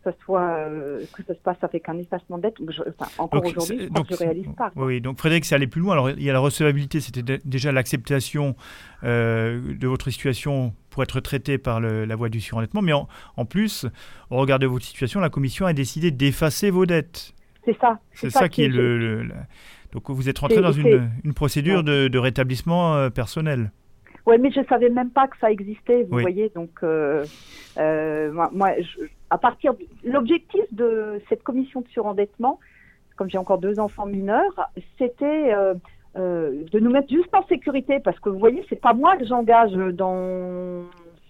ça 0.05 0.11
soit 0.23 0.41
euh, 0.41 1.03
que 1.13 1.21
ça 1.23 1.33
se 1.33 1.39
passe 1.39 1.57
avec 1.61 1.89
un 1.89 1.97
effacement 1.97 2.37
de 2.37 2.43
dette, 2.43 2.55
je- 2.69 2.83
enfin, 2.97 3.11
encore 3.17 3.43
aujourd'hui, 3.45 3.89
je 4.09 4.15
c'est- 4.15 4.23
réalise 4.23 4.47
pas. 4.57 4.71
Oui, 4.77 4.85
oui. 4.85 5.01
donc 5.01 5.17
Frédéric, 5.17 5.43
c'est 5.43 5.55
aller 5.55 5.67
plus 5.67 5.81
loin. 5.81 5.91
Alors, 5.93 6.09
il 6.11 6.23
y 6.23 6.29
a 6.29 6.33
la 6.33 6.39
recevabilité, 6.39 7.01
c'était 7.01 7.23
dé- 7.23 7.41
déjà 7.43 7.73
l'acceptation 7.73 8.55
euh, 9.03 9.59
de 9.77 9.87
votre 9.87 10.09
situation 10.09 10.73
pour 10.89 11.03
être 11.03 11.19
traité 11.19 11.57
par 11.57 11.81
le- 11.81 12.05
la 12.05 12.15
voie 12.15 12.29
du 12.29 12.39
surendettement. 12.39 12.81
Mais 12.81 12.93
en, 12.93 13.07
en 13.35 13.45
plus, 13.45 13.85
au 14.29 14.37
regard 14.37 14.59
de 14.59 14.65
votre 14.67 14.85
situation, 14.85 15.19
la 15.19 15.29
Commission 15.29 15.65
a 15.65 15.73
décidé 15.73 16.11
d'effacer 16.11 16.69
vos 16.69 16.85
dettes. 16.85 17.33
C'est 17.65 17.77
ça. 17.79 17.99
C'est 18.13 18.29
ça, 18.29 18.47
qui 18.47 18.63
est 18.63 18.67
le. 18.69 18.97
le- 18.97 19.23
le- 19.23 19.33
Donc, 19.91 20.09
vous 20.09 20.29
êtes 20.29 20.39
rentré 20.39 20.61
dans 20.61 20.71
une, 20.71 21.09
une 21.23 21.33
procédure 21.33 21.77
Ouais. 21.77 21.83
de, 21.83 22.07
de 22.09 22.17
rétablissement 22.19 22.95
euh, 22.95 23.09
personnel. 23.09 23.71
Ouais, 24.25 24.37
mais 24.39 24.51
je 24.51 24.59
savais 24.67 24.89
même 24.89 25.09
pas 25.11 25.27
que 25.27 25.37
ça 25.39 25.51
existait, 25.51 26.03
vous 26.03 26.15
Oui. 26.17 26.21
voyez. 26.23 26.51
Donc, 26.55 26.71
moi, 26.81 28.49
moi, 28.53 28.71
je- 28.79 29.05
à 29.29 29.37
partir 29.37 29.73
de- 29.73 29.85
l'objectif 30.03 30.61
de 30.71 31.21
cette 31.29 31.43
commission 31.43 31.81
de 31.81 31.87
surendettement, 31.87 32.59
comme 33.15 33.29
j'ai 33.29 33.37
encore 33.37 33.57
deux 33.59 33.79
enfants 33.79 34.05
mineurs, 34.05 34.69
c'était 34.97 35.53
euh, 35.53 35.73
euh, 36.17 36.63
de 36.71 36.79
nous 36.79 36.91
mettre 36.91 37.09
juste 37.09 37.33
en 37.33 37.45
sécurité, 37.47 37.99
parce 37.99 38.19
que 38.19 38.29
vous 38.29 38.39
voyez, 38.39 38.65
c'est 38.69 38.79
pas 38.79 38.93
moi 38.93 39.17
que 39.17 39.25
j'engage 39.25 39.71
dans 39.71 40.83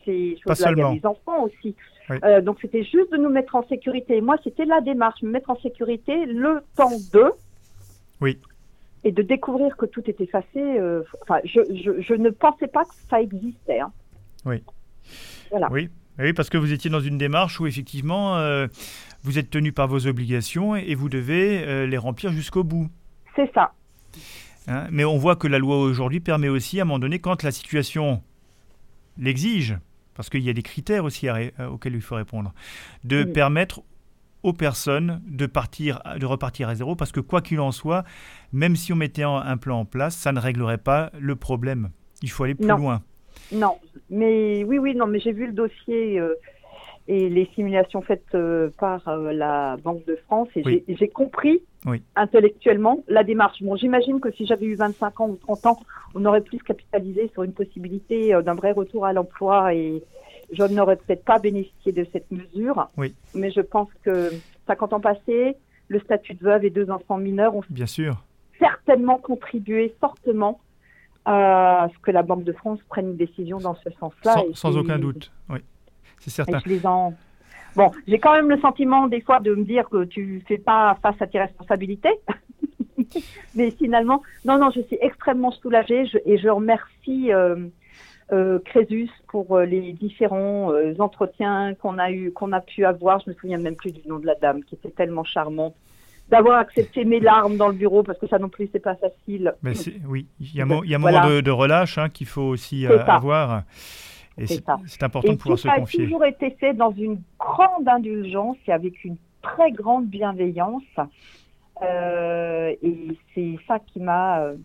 ces 0.03 0.38
choses-là, 0.38 0.53
il 0.71 0.77
y 0.77 1.05
a 1.05 1.10
enfants 1.10 1.43
aussi. 1.43 1.75
Oui. 2.10 2.17
Euh, 2.23 2.41
donc, 2.41 2.58
c'était 2.62 2.84
juste 2.84 3.12
de 3.12 3.17
nous 3.17 3.29
mettre 3.29 3.55
en 3.55 3.65
sécurité. 3.67 4.21
Moi, 4.21 4.36
c'était 4.43 4.65
la 4.65 4.81
démarche, 4.81 5.21
me 5.23 5.31
mettre 5.31 5.49
en 5.49 5.55
sécurité 5.60 6.25
le 6.27 6.62
temps 6.75 6.91
de. 7.13 7.31
Oui. 8.21 8.39
Et 9.03 9.12
de 9.12 9.21
découvrir 9.23 9.75
que 9.77 9.86
tout 9.88 10.03
est 10.08 10.19
effacé. 10.21 10.79
Enfin, 11.23 11.39
je, 11.43 11.62
je, 11.73 12.01
je 12.01 12.13
ne 12.13 12.29
pensais 12.29 12.67
pas 12.67 12.84
que 12.86 12.93
ça 13.10 13.21
existait. 13.21 13.79
hein. 13.79 13.91
Voilà. 15.49 15.67
Oui. 15.71 15.89
Oui, 16.19 16.34
parce 16.34 16.49
que 16.49 16.58
vous 16.58 16.71
étiez 16.71 16.89
dans 16.89 16.99
une 17.01 17.17
démarche 17.17 17.60
où 17.60 17.67
effectivement, 17.67 18.38
euh, 18.38 18.67
vous 19.23 19.38
êtes 19.38 19.49
tenu 19.49 19.71
par 19.71 19.88
vos 19.88 20.08
obligations 20.08 20.75
et 20.75 20.95
vous 20.95 21.10
devez 21.10 21.63
euh, 21.63 21.86
les 21.86 21.97
remplir 21.97 22.32
jusqu'au 22.32 22.63
bout. 22.63 22.89
C'est 23.36 23.51
ça. 23.54 23.73
Hein, 24.67 24.88
mais 24.91 25.04
on 25.06 25.17
voit 25.17 25.36
que 25.36 25.47
la 25.47 25.60
loi 25.60 25.78
aujourd'hui 25.78 26.19
permet 26.21 26.47
aussi, 26.47 26.80
à 26.80 26.84
un 26.84 26.86
moment 26.86 26.99
donné, 26.99 27.19
quand 27.19 27.43
la 27.43 27.51
situation 27.51 28.23
l'exige, 29.17 29.78
parce 30.15 30.30
qu'il 30.30 30.41
y 30.41 30.49
a 30.49 30.54
des 30.54 30.63
critères 30.63 31.04
aussi 31.04 31.28
à 31.28 31.36
euh, 31.36 31.67
auxquels 31.67 31.95
il 31.95 32.01
faut 32.01 32.15
répondre, 32.15 32.54
de 33.04 33.23
Mm. 33.23 33.32
permettre 33.34 33.82
aux 34.43 34.54
personnes 34.54 35.21
de, 35.28 35.47
partir, 35.47 36.01
de 36.19 36.25
repartir 36.25 36.69
à 36.69 36.75
zéro, 36.75 36.95
parce 36.95 37.12
que 37.12 37.19
quoi 37.19 37.41
qu'il 37.41 37.60
en 37.60 37.71
soit, 37.71 38.04
même 38.54 38.75
si 38.75 38.93
on 38.93 38.95
mettait 38.95 39.23
un 39.23 39.58
plan 39.58 39.80
en 39.80 39.86
place, 39.86 40.15
ça 40.15 40.32
ne 40.32 40.39
réglerait 40.39 40.78
pas 40.78 41.12
le 41.19 41.36
problème. 41.36 41.89
Il 42.21 42.30
faut 42.30 42.43
aller 42.43 42.54
plus 42.54 42.67
Non. 42.67 42.78
loin. 42.78 43.01
Non, 43.51 43.77
mais 44.10 44.63
oui, 44.63 44.77
oui, 44.79 44.95
non, 44.95 45.08
mais 45.08 45.19
j'ai 45.19 45.31
vu 45.31 45.45
le 45.47 45.53
dossier 45.53 46.19
euh, 46.19 46.34
et 47.08 47.29
les 47.29 47.45
simulations 47.53 48.01
faites 48.01 48.23
euh, 48.34 48.69
par 48.79 49.08
euh, 49.08 49.31
la 49.31 49.77
Banque 49.84 50.05
de 50.05 50.15
France 50.25 50.49
et 50.55 50.63
Oui. 50.65 50.84
j'ai- 50.88 50.95
j'ai 50.95 51.08
compris 51.08 51.62
Oui. 51.86 52.01
intellectuellement 52.15 53.03
la 53.08 53.23
démarche. 53.23 53.62
Bon, 53.62 53.75
j'imagine 53.75 54.19
que 54.19 54.31
si 54.31 54.45
j'avais 54.47 54.65
eu 54.65 54.75
25 54.75 55.21
ans 55.21 55.29
ou 55.29 55.36
30 55.36 55.65
ans, 55.67 55.79
on 56.15 56.25
aurait 56.25 56.41
plus 56.41 56.58
capitalisé 56.60 57.29
sur 57.34 57.43
une 57.43 57.53
possibilité 57.53 58.34
euh, 58.34 58.41
d'un 58.41 58.55
vrai 58.55 58.71
retour 58.71 59.05
à 59.05 59.13
l'emploi 59.13 59.73
et 59.75 60.01
je 60.51 60.63
n'aurais 60.63 60.95
peut-être 60.97 61.23
pas 61.23 61.39
bénéficié 61.39 61.91
de 61.91 62.05
cette 62.12 62.29
mesure. 62.31 62.89
Oui. 62.97 63.13
Mais 63.36 63.51
je 63.51 63.62
pense 63.62 63.89
que 64.03 64.34
50 64.67 64.93
ans 64.93 64.99
passés, 64.99 65.55
le 65.88 65.99
statut 65.99 66.34
de 66.34 66.43
veuve 66.43 66.65
et 66.65 66.71
deux 66.71 66.89
enfants 66.89 67.17
mineurs 67.17 67.55
ont 67.55 67.63
Bien 67.69 67.86
sûr. 67.86 68.23
certainement 68.58 69.17
contribué 69.17 69.93
fortement 69.99 70.60
à 71.25 71.88
ce 71.93 71.99
que 71.99 72.11
la 72.11 72.21
Banque 72.23 72.43
de 72.43 72.53
France 72.53 72.79
prenne 72.89 73.07
une 73.11 73.17
décision 73.17 73.57
dans 73.57 73.75
ce 73.75 73.89
sens-là. 73.99 74.43
Sans, 74.53 74.77
aucun 74.77 74.99
doute. 74.99 75.31
Oui, 75.49 75.59
c'est 76.19 76.29
certain. 76.29 76.59
en... 76.85 77.13
Bon, 77.75 77.91
j'ai 78.07 78.19
quand 78.19 78.33
même 78.33 78.49
le 78.49 78.59
sentiment 78.59 79.07
des 79.07 79.19
fois 79.21 79.39
de 79.41 79.53
me 79.53 79.65
dire 79.65 79.89
que 79.89 80.05
tu 80.05 80.41
fais 80.47 80.57
pas 80.57 80.97
face 81.01 81.21
à 81.21 81.27
tes 81.27 81.39
responsabilités. 81.39 82.13
Mais 83.55 83.71
finalement, 83.71 84.21
non, 84.45 84.57
non, 84.57 84.69
je 84.71 84.81
suis 84.81 84.97
extrêmement 85.01 85.51
soulagée 85.51 86.05
je- 86.05 86.17
et 86.25 86.38
je 86.38 86.47
remercie 86.47 87.33
euh, 87.33 87.67
euh, 88.31 88.59
Crésus 88.63 89.09
pour 89.27 89.57
euh, 89.57 89.65
les 89.65 89.93
différents 89.93 90.71
euh, 90.71 90.93
entretiens 90.99 91.73
qu'on 91.75 91.97
a 91.97 92.11
eu, 92.11 92.31
qu'on 92.31 92.53
a 92.53 92.61
pu 92.61 92.85
avoir. 92.85 93.19
Je 93.19 93.29
me 93.31 93.35
souviens 93.35 93.57
même 93.57 93.75
plus 93.75 93.91
du 93.91 94.07
nom 94.07 94.19
de 94.19 94.25
la 94.25 94.35
dame 94.35 94.63
qui 94.63 94.75
était 94.75 94.91
tellement 94.91 95.23
charmante. 95.25 95.75
D'avoir 96.29 96.57
accepté 96.57 97.05
mes 97.05 97.19
larmes 97.19 97.55
dans 97.57 97.67
le 97.67 97.75
bureau 97.75 98.01
parce 98.01 98.17
que 98.17 98.27
ça 98.27 98.39
non 98.39 98.49
plus 98.49 98.67
c'est 98.71 98.79
pas 98.79 98.95
facile. 98.95 99.53
Mais 99.61 99.73
oui, 100.07 100.25
il 100.39 100.55
y 100.55 100.59
a 100.61 100.63
un, 100.63 100.97
Voilà. 100.97 101.21
moment 101.21 101.35
de, 101.35 101.41
de 101.41 101.51
relâche 101.51 101.97
hein, 101.99 102.09
qu'il 102.09 102.25
faut 102.27 102.41
aussi 102.41 102.88
euh, 102.88 103.03
avoir. 103.05 103.61
Et 104.38 104.47
C'est 104.47 105.03
important 105.03 105.29
Et 105.31 105.35
de 105.35 105.39
pouvoir 105.39 105.59
se 105.59 105.67
ça 105.67 105.73
a 105.75 105.79
confier. 105.79 106.03
toujours 106.05 106.25
été 106.25 106.49
fait 106.59 106.73
dans 106.73 106.91
une 106.91 107.21
grande 107.39 107.88
indulgence 107.88 108.57
et 108.67 108.71
avec 108.73 109.03
une 109.05 109.17
très 109.43 109.71
grande 109.71 110.07
bienveillance. 110.07 110.81
Euh, 111.81 112.73
et 112.81 113.17
c'est 113.33 113.55
ça 113.67 113.79
qui 113.79 113.99
m'a. 113.99 114.39
euh, 114.41 114.55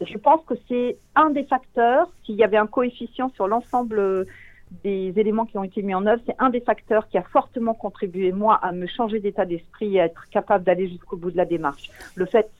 je 0.00 0.18
pense 0.18 0.44
que 0.46 0.54
c'est 0.68 0.96
un 1.14 1.30
des 1.30 1.44
facteurs. 1.44 2.08
S'il 2.24 2.36
y 2.36 2.44
avait 2.44 2.56
un 2.58 2.66
coefficient 2.66 3.30
sur 3.30 3.48
l'ensemble 3.48 4.26
des 4.82 5.12
éléments 5.16 5.46
qui 5.46 5.56
ont 5.58 5.64
été 5.64 5.82
mis 5.82 5.94
en 5.94 6.06
œuvre, 6.06 6.20
c'est 6.26 6.34
un 6.38 6.50
des 6.50 6.60
facteurs 6.60 7.08
qui 7.08 7.18
a 7.18 7.22
fortement 7.22 7.74
contribué, 7.74 8.32
moi, 8.32 8.56
à 8.56 8.72
me 8.72 8.86
changer 8.86 9.20
d'état 9.20 9.44
d'esprit 9.44 9.96
et 9.96 10.00
à 10.00 10.06
être 10.06 10.28
capable 10.30 10.64
d'aller 10.64 10.88
jusqu'au 10.88 11.16
bout 11.16 11.30
de 11.30 11.36
la 11.36 11.44
démarche. 11.44 11.90
Le 12.16 12.26
fait 12.26 12.50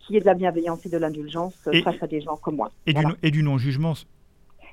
qu'il 0.00 0.14
y 0.14 0.18
ait 0.18 0.20
de 0.20 0.26
la 0.26 0.34
bienveillance 0.34 0.84
et 0.84 0.90
de 0.90 0.98
l'indulgence 0.98 1.54
face 1.82 2.02
à 2.02 2.06
des 2.06 2.20
gens 2.20 2.36
comme 2.36 2.56
moi. 2.56 2.70
Et, 2.86 2.92
Voilà. 2.92 3.14
du, 3.22 3.42
non-jugement. 3.42 3.94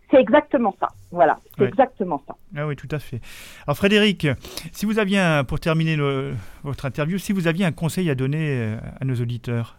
C'est 0.10 0.20
exactement 0.20 0.76
ça. 0.78 0.90
Voilà, 1.12 1.40
c'est 1.56 1.62
Ouais. 1.64 1.68
exactement 1.70 2.22
ça. 2.28 2.36
Ah 2.58 2.68
oui, 2.68 2.76
tout 2.76 2.90
à 2.92 3.00
fait. 3.00 3.22
Alors 3.66 3.78
Frédéric, 3.78 4.28
si 4.74 4.86
vous 4.86 5.00
aviez, 5.00 5.20
un- 5.20 5.46
pour 5.46 5.62
terminer 5.62 5.96
le- 5.96 6.34
votre 6.64 6.86
interview, 6.86 7.18
si 7.18 7.32
vous 7.32 7.48
aviez 7.48 7.64
un 7.64 7.72
conseil 7.72 8.10
à 8.10 8.16
donner 8.16 8.50
euh, 8.60 8.76
à 9.00 9.06
nos 9.06 9.16
auditeurs? 9.16 9.78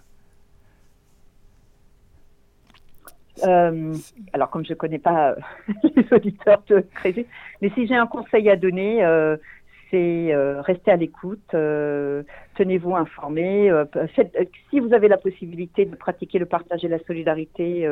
Euh, 3.44 3.94
alors, 4.32 4.50
comme 4.50 4.64
je 4.64 4.72
ne 4.72 4.76
connais 4.76 4.98
pas 4.98 5.30
euh, 5.30 5.36
les 5.96 6.12
auditeurs 6.12 6.62
de 6.68 6.84
Crédit, 6.94 7.26
mais 7.60 7.70
si 7.70 7.86
j'ai 7.86 7.96
un 7.96 8.06
conseil 8.06 8.48
à 8.50 8.56
donner, 8.56 9.04
euh, 9.04 9.36
c'est 9.90 10.34
rester 10.60 10.90
à 10.90 10.96
l'écoute, 10.96 11.50
tenez-vous 11.50 12.96
informés. 12.96 13.70
si 14.70 14.80
vous 14.80 14.94
avez 14.94 15.06
la 15.06 15.18
possibilité 15.18 15.84
de 15.84 15.94
pratiquer 15.94 16.38
le 16.38 16.46
partage 16.46 16.82
et 16.82 16.88
la 16.88 16.98
solidarité, 17.00 17.86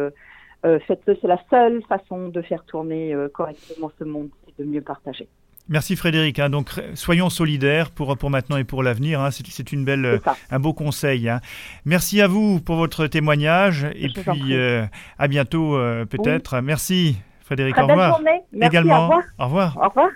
faites-le. 0.63 1.19
C'est 1.21 1.27
la 1.27 1.39
seule 1.51 1.83
façon 1.83 2.29
de 2.29 2.41
faire 2.41 2.65
tourner 2.65 3.15
correctement 3.35 3.93
ce 3.99 4.05
monde, 4.05 4.31
c'est 4.47 4.65
de 4.65 4.71
mieux 4.71 4.81
partager. 4.81 5.29
Merci 5.69 5.95
Frédéric. 5.95 6.39
hein. 6.41 6.51
Donc 6.51 6.71
soyons 6.95 7.31
solidaires 7.31 7.91
pour, 7.91 8.17
pour 8.17 8.31
maintenant 8.31 8.57
et 8.57 8.65
pour 8.65 8.83
l'avenir. 8.83 9.21
hein. 9.21 9.31
C'est 9.31 9.73
une 9.73 9.85
belle, 9.85 10.05
euh, 10.05 10.19
un 10.51 10.59
beau 10.59 10.73
conseil. 10.73 11.29
hein. 11.29 11.41
Merci 11.85 12.21
à 12.21 12.27
vous 12.27 12.61
pour 12.61 12.77
votre 12.77 13.07
témoignage 13.07 13.87
et 13.95 14.09
Je 14.09 14.21
puis 14.21 14.55
euh, 14.57 14.85
à 15.19 15.29
bientôt 15.29 15.77
euh, 15.77 16.05
peut-être. 16.07 16.61
Merci 16.61 17.17
Frédéric. 17.45 17.75
Très 17.75 17.85
au 17.85 17.87
belle 17.87 17.97
revoir. 17.99 18.17
journée. 18.17 18.41
Merci, 18.53 18.77
Également. 18.77 18.99
au 18.99 19.09
revoir. 19.09 19.23
Au 19.39 19.45
revoir. 19.45 19.77
Au 19.77 19.89
revoir. 19.89 20.09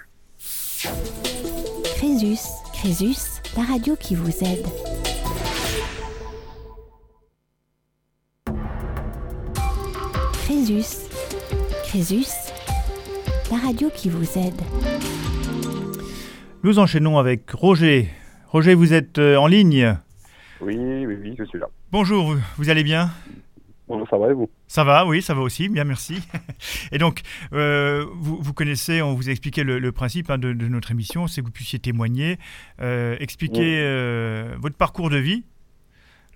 Crésus, 1.96 2.40
Crésus, 2.74 3.40
la 3.56 3.62
radio 3.62 3.96
qui 3.96 4.14
vous 4.16 4.30
aide. 4.44 4.66
Crésus, 10.44 11.08
Crésus, 11.84 12.26
la 13.50 13.58
radio 13.58 13.88
qui 13.94 14.08
vous 14.10 14.38
aide. 14.38 14.60
Nous 16.64 16.78
enchaînons 16.78 17.18
avec 17.18 17.50
Roger. 17.50 18.08
Roger, 18.46 18.72
vous 18.72 18.94
êtes 18.94 19.18
euh, 19.18 19.36
en 19.36 19.46
ligne. 19.46 19.98
Oui, 20.62 20.74
oui, 20.78 21.14
oui, 21.20 21.34
je 21.38 21.44
suis 21.44 21.58
là. 21.58 21.66
Bonjour, 21.92 22.34
vous, 22.56 22.70
allez 22.70 22.82
bien? 22.82 23.10
Bonjour, 23.86 24.08
ça 24.08 24.16
va 24.16 24.30
et 24.30 24.32
vous? 24.32 24.48
Ça 24.66 24.82
va, 24.82 25.04
oui, 25.04 25.20
ça 25.20 25.34
va 25.34 25.42
aussi, 25.42 25.68
bien 25.68 25.84
merci. 25.84 26.26
Et 26.90 26.96
donc, 26.96 27.20
euh, 27.52 28.06
vous, 28.14 28.38
vous 28.40 28.54
connaissez, 28.54 29.02
on 29.02 29.12
vous 29.12 29.28
a 29.28 29.32
expliqué 29.32 29.62
le, 29.62 29.78
le 29.78 29.92
principe 29.92 30.30
hein, 30.30 30.38
de, 30.38 30.54
de 30.54 30.66
notre 30.68 30.90
émission, 30.90 31.26
c'est 31.26 31.42
que 31.42 31.46
vous 31.48 31.52
puissiez 31.52 31.80
témoigner, 31.80 32.38
euh, 32.80 33.14
expliquer 33.20 33.80
euh, 33.82 34.54
votre 34.58 34.76
parcours 34.76 35.10
de 35.10 35.18
vie, 35.18 35.44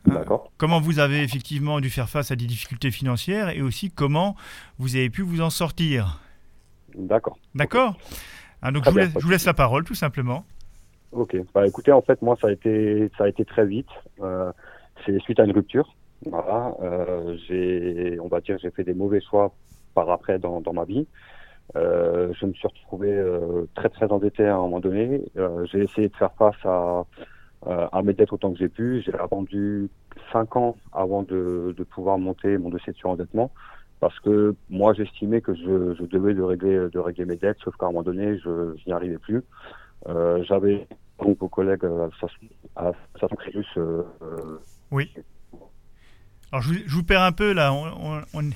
D'accord. 0.04 0.52
comment 0.58 0.78
vous 0.78 0.98
avez 0.98 1.22
effectivement 1.22 1.80
dû 1.80 1.88
faire 1.88 2.10
face 2.10 2.30
à 2.30 2.36
des 2.36 2.44
difficultés 2.44 2.90
financières 2.90 3.48
et 3.48 3.62
aussi 3.62 3.90
comment 3.90 4.36
vous 4.78 4.94
avez 4.94 5.08
pu 5.08 5.22
vous 5.22 5.40
en 5.40 5.48
sortir. 5.48 6.20
D'accord. 6.94 7.38
D'accord? 7.54 7.96
Ah, 8.62 8.70
Donc, 8.70 8.84
je 8.84 8.90
vous, 8.90 8.98
laisse, 8.98 9.08
pas 9.08 9.14
de 9.14 9.20
je 9.20 9.24
vous 9.24 9.30
laisse 9.30 9.46
la 9.46 9.54
parole, 9.54 9.84
tout 9.84 9.94
simplement. 9.94 10.44
Ok. 11.12 11.36
Bah 11.54 11.66
écoutez, 11.66 11.92
en 11.92 12.02
fait, 12.02 12.20
moi, 12.22 12.36
ça 12.40 12.48
a 12.48 12.52
été, 12.52 13.10
ça 13.16 13.24
a 13.24 13.28
été 13.28 13.44
très 13.44 13.66
vite. 13.66 13.88
Euh, 14.20 14.52
c'est 15.04 15.18
suite 15.20 15.40
à 15.40 15.44
une 15.44 15.52
rupture. 15.52 15.94
Voilà. 16.26 16.74
Euh, 16.82 17.36
j'ai, 17.46 18.18
on 18.20 18.28
va 18.28 18.40
dire, 18.40 18.58
j'ai 18.60 18.70
fait 18.70 18.84
des 18.84 18.94
mauvais 18.94 19.20
choix 19.20 19.54
par 19.94 20.10
après 20.10 20.38
dans, 20.38 20.60
dans 20.60 20.72
ma 20.72 20.84
vie. 20.84 21.06
Euh, 21.76 22.32
je 22.38 22.46
me 22.46 22.52
suis 22.52 22.66
retrouvé 22.66 23.22
très 23.74 23.88
très 23.88 24.06
endetté 24.06 24.44
à 24.46 24.56
un 24.56 24.58
moment 24.58 24.80
donné. 24.80 25.22
J'ai 25.70 25.84
essayé 25.84 26.08
de 26.08 26.16
faire 26.16 26.32
face 26.38 26.56
à, 26.64 27.04
à 27.66 28.02
mes 28.02 28.12
dettes 28.12 28.32
autant 28.32 28.52
que 28.52 28.58
j'ai 28.58 28.68
pu. 28.68 29.02
J'ai 29.04 29.14
attendu 29.14 29.88
cinq 30.32 30.56
ans 30.56 30.76
avant 30.92 31.22
de, 31.22 31.74
de 31.76 31.84
pouvoir 31.84 32.18
monter 32.18 32.58
mon 32.58 32.68
dossier 32.68 32.92
de 32.92 32.98
surendettement 32.98 33.50
parce 34.00 34.18
que 34.20 34.54
moi 34.70 34.92
j'estimais 34.94 35.40
que 35.40 35.54
je, 35.54 35.94
je 35.98 36.04
devais 36.04 36.34
de 36.34 36.42
régler 36.42 36.88
de 36.92 36.98
régler 36.98 37.24
mes 37.24 37.36
dettes, 37.36 37.58
sauf 37.64 37.74
qu'à 37.76 37.86
un 37.86 37.88
moment 37.90 38.02
donné 38.02 38.38
je, 38.38 38.74
je 38.76 38.82
n'y 38.86 38.92
arrivais 38.92 39.18
plus. 39.18 39.42
Euh, 40.08 40.42
J'avais 40.44 40.86
donc 41.20 41.42
aux 41.42 41.48
collègues 41.48 41.84
euh, 41.84 42.08
à 42.76 42.92
Satan 43.20 43.34
Créus 43.36 43.64
euh, 43.76 44.02
euh, 44.22 44.58
Oui. 44.92 45.12
Alors, 46.52 46.62
je 46.62 46.68
vous, 46.72 46.78
je 46.86 46.94
vous 46.94 47.02
perds 47.02 47.22
un 47.22 47.32
peu 47.32 47.52
là. 47.52 47.72
On, 47.74 47.84
on- 47.84 48.22
on- 48.34 48.50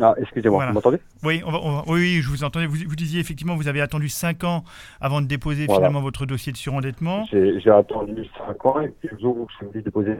Ah, 0.00 0.14
excusez-moi, 0.18 0.58
Voilà. 0.58 0.70
vous 0.70 0.74
m'entendez? 0.74 0.98
Oui, 1.24 1.42
on 1.46 1.50
va- 1.52 1.60
on 1.62 1.72
va- 1.76 1.84
oui, 1.88 2.20
je 2.22 2.28
vous 2.28 2.44
entendais. 2.44 2.66
Vous, 2.66 2.76
vous 2.86 2.96
disiez 2.96 3.20
effectivement, 3.20 3.54
vous 3.56 3.68
avez 3.68 3.80
attendu 3.80 4.08
5 4.08 4.44
ans 4.44 4.64
avant 5.00 5.20
de 5.22 5.26
déposer 5.26 5.66
Voilà. 5.66 5.80
finalement 5.80 6.00
votre 6.00 6.26
dossier 6.26 6.52
de 6.52 6.56
surendettement. 6.58 7.24
J'ai 7.30 7.70
attendu 7.70 8.24
5 8.36 8.66
ans 8.66 8.80
et 8.80 8.88
puis 8.88 9.08
le 9.12 9.18
jour 9.18 9.36
où 9.38 9.46
je 9.50 9.56
suis 9.56 9.66
venu 9.66 9.82
déposer. 9.82 10.16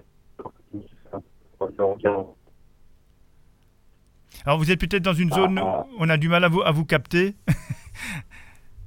Alors, 4.47 4.59
vous 4.59 4.71
êtes 4.71 4.81
peut-être 4.81 5.03
dans 5.03 5.13
une 5.13 5.31
zone 5.33 5.59
ah. 5.63 5.85
où 5.93 5.97
on 5.99 6.09
a 6.09 6.17
du 6.17 6.29
mal 6.29 6.45
à 6.45 6.49
vous, 6.49 6.63
à 6.63 6.71
vous 6.71 6.85
capter. 6.85 7.35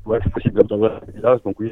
Ouais, 0.05 0.19
c'est 0.21 0.33
possible 0.33 0.61
dans 0.63 0.83
un 0.83 0.99
village, 1.13 1.41
donc 1.43 1.57
oui, 1.61 1.71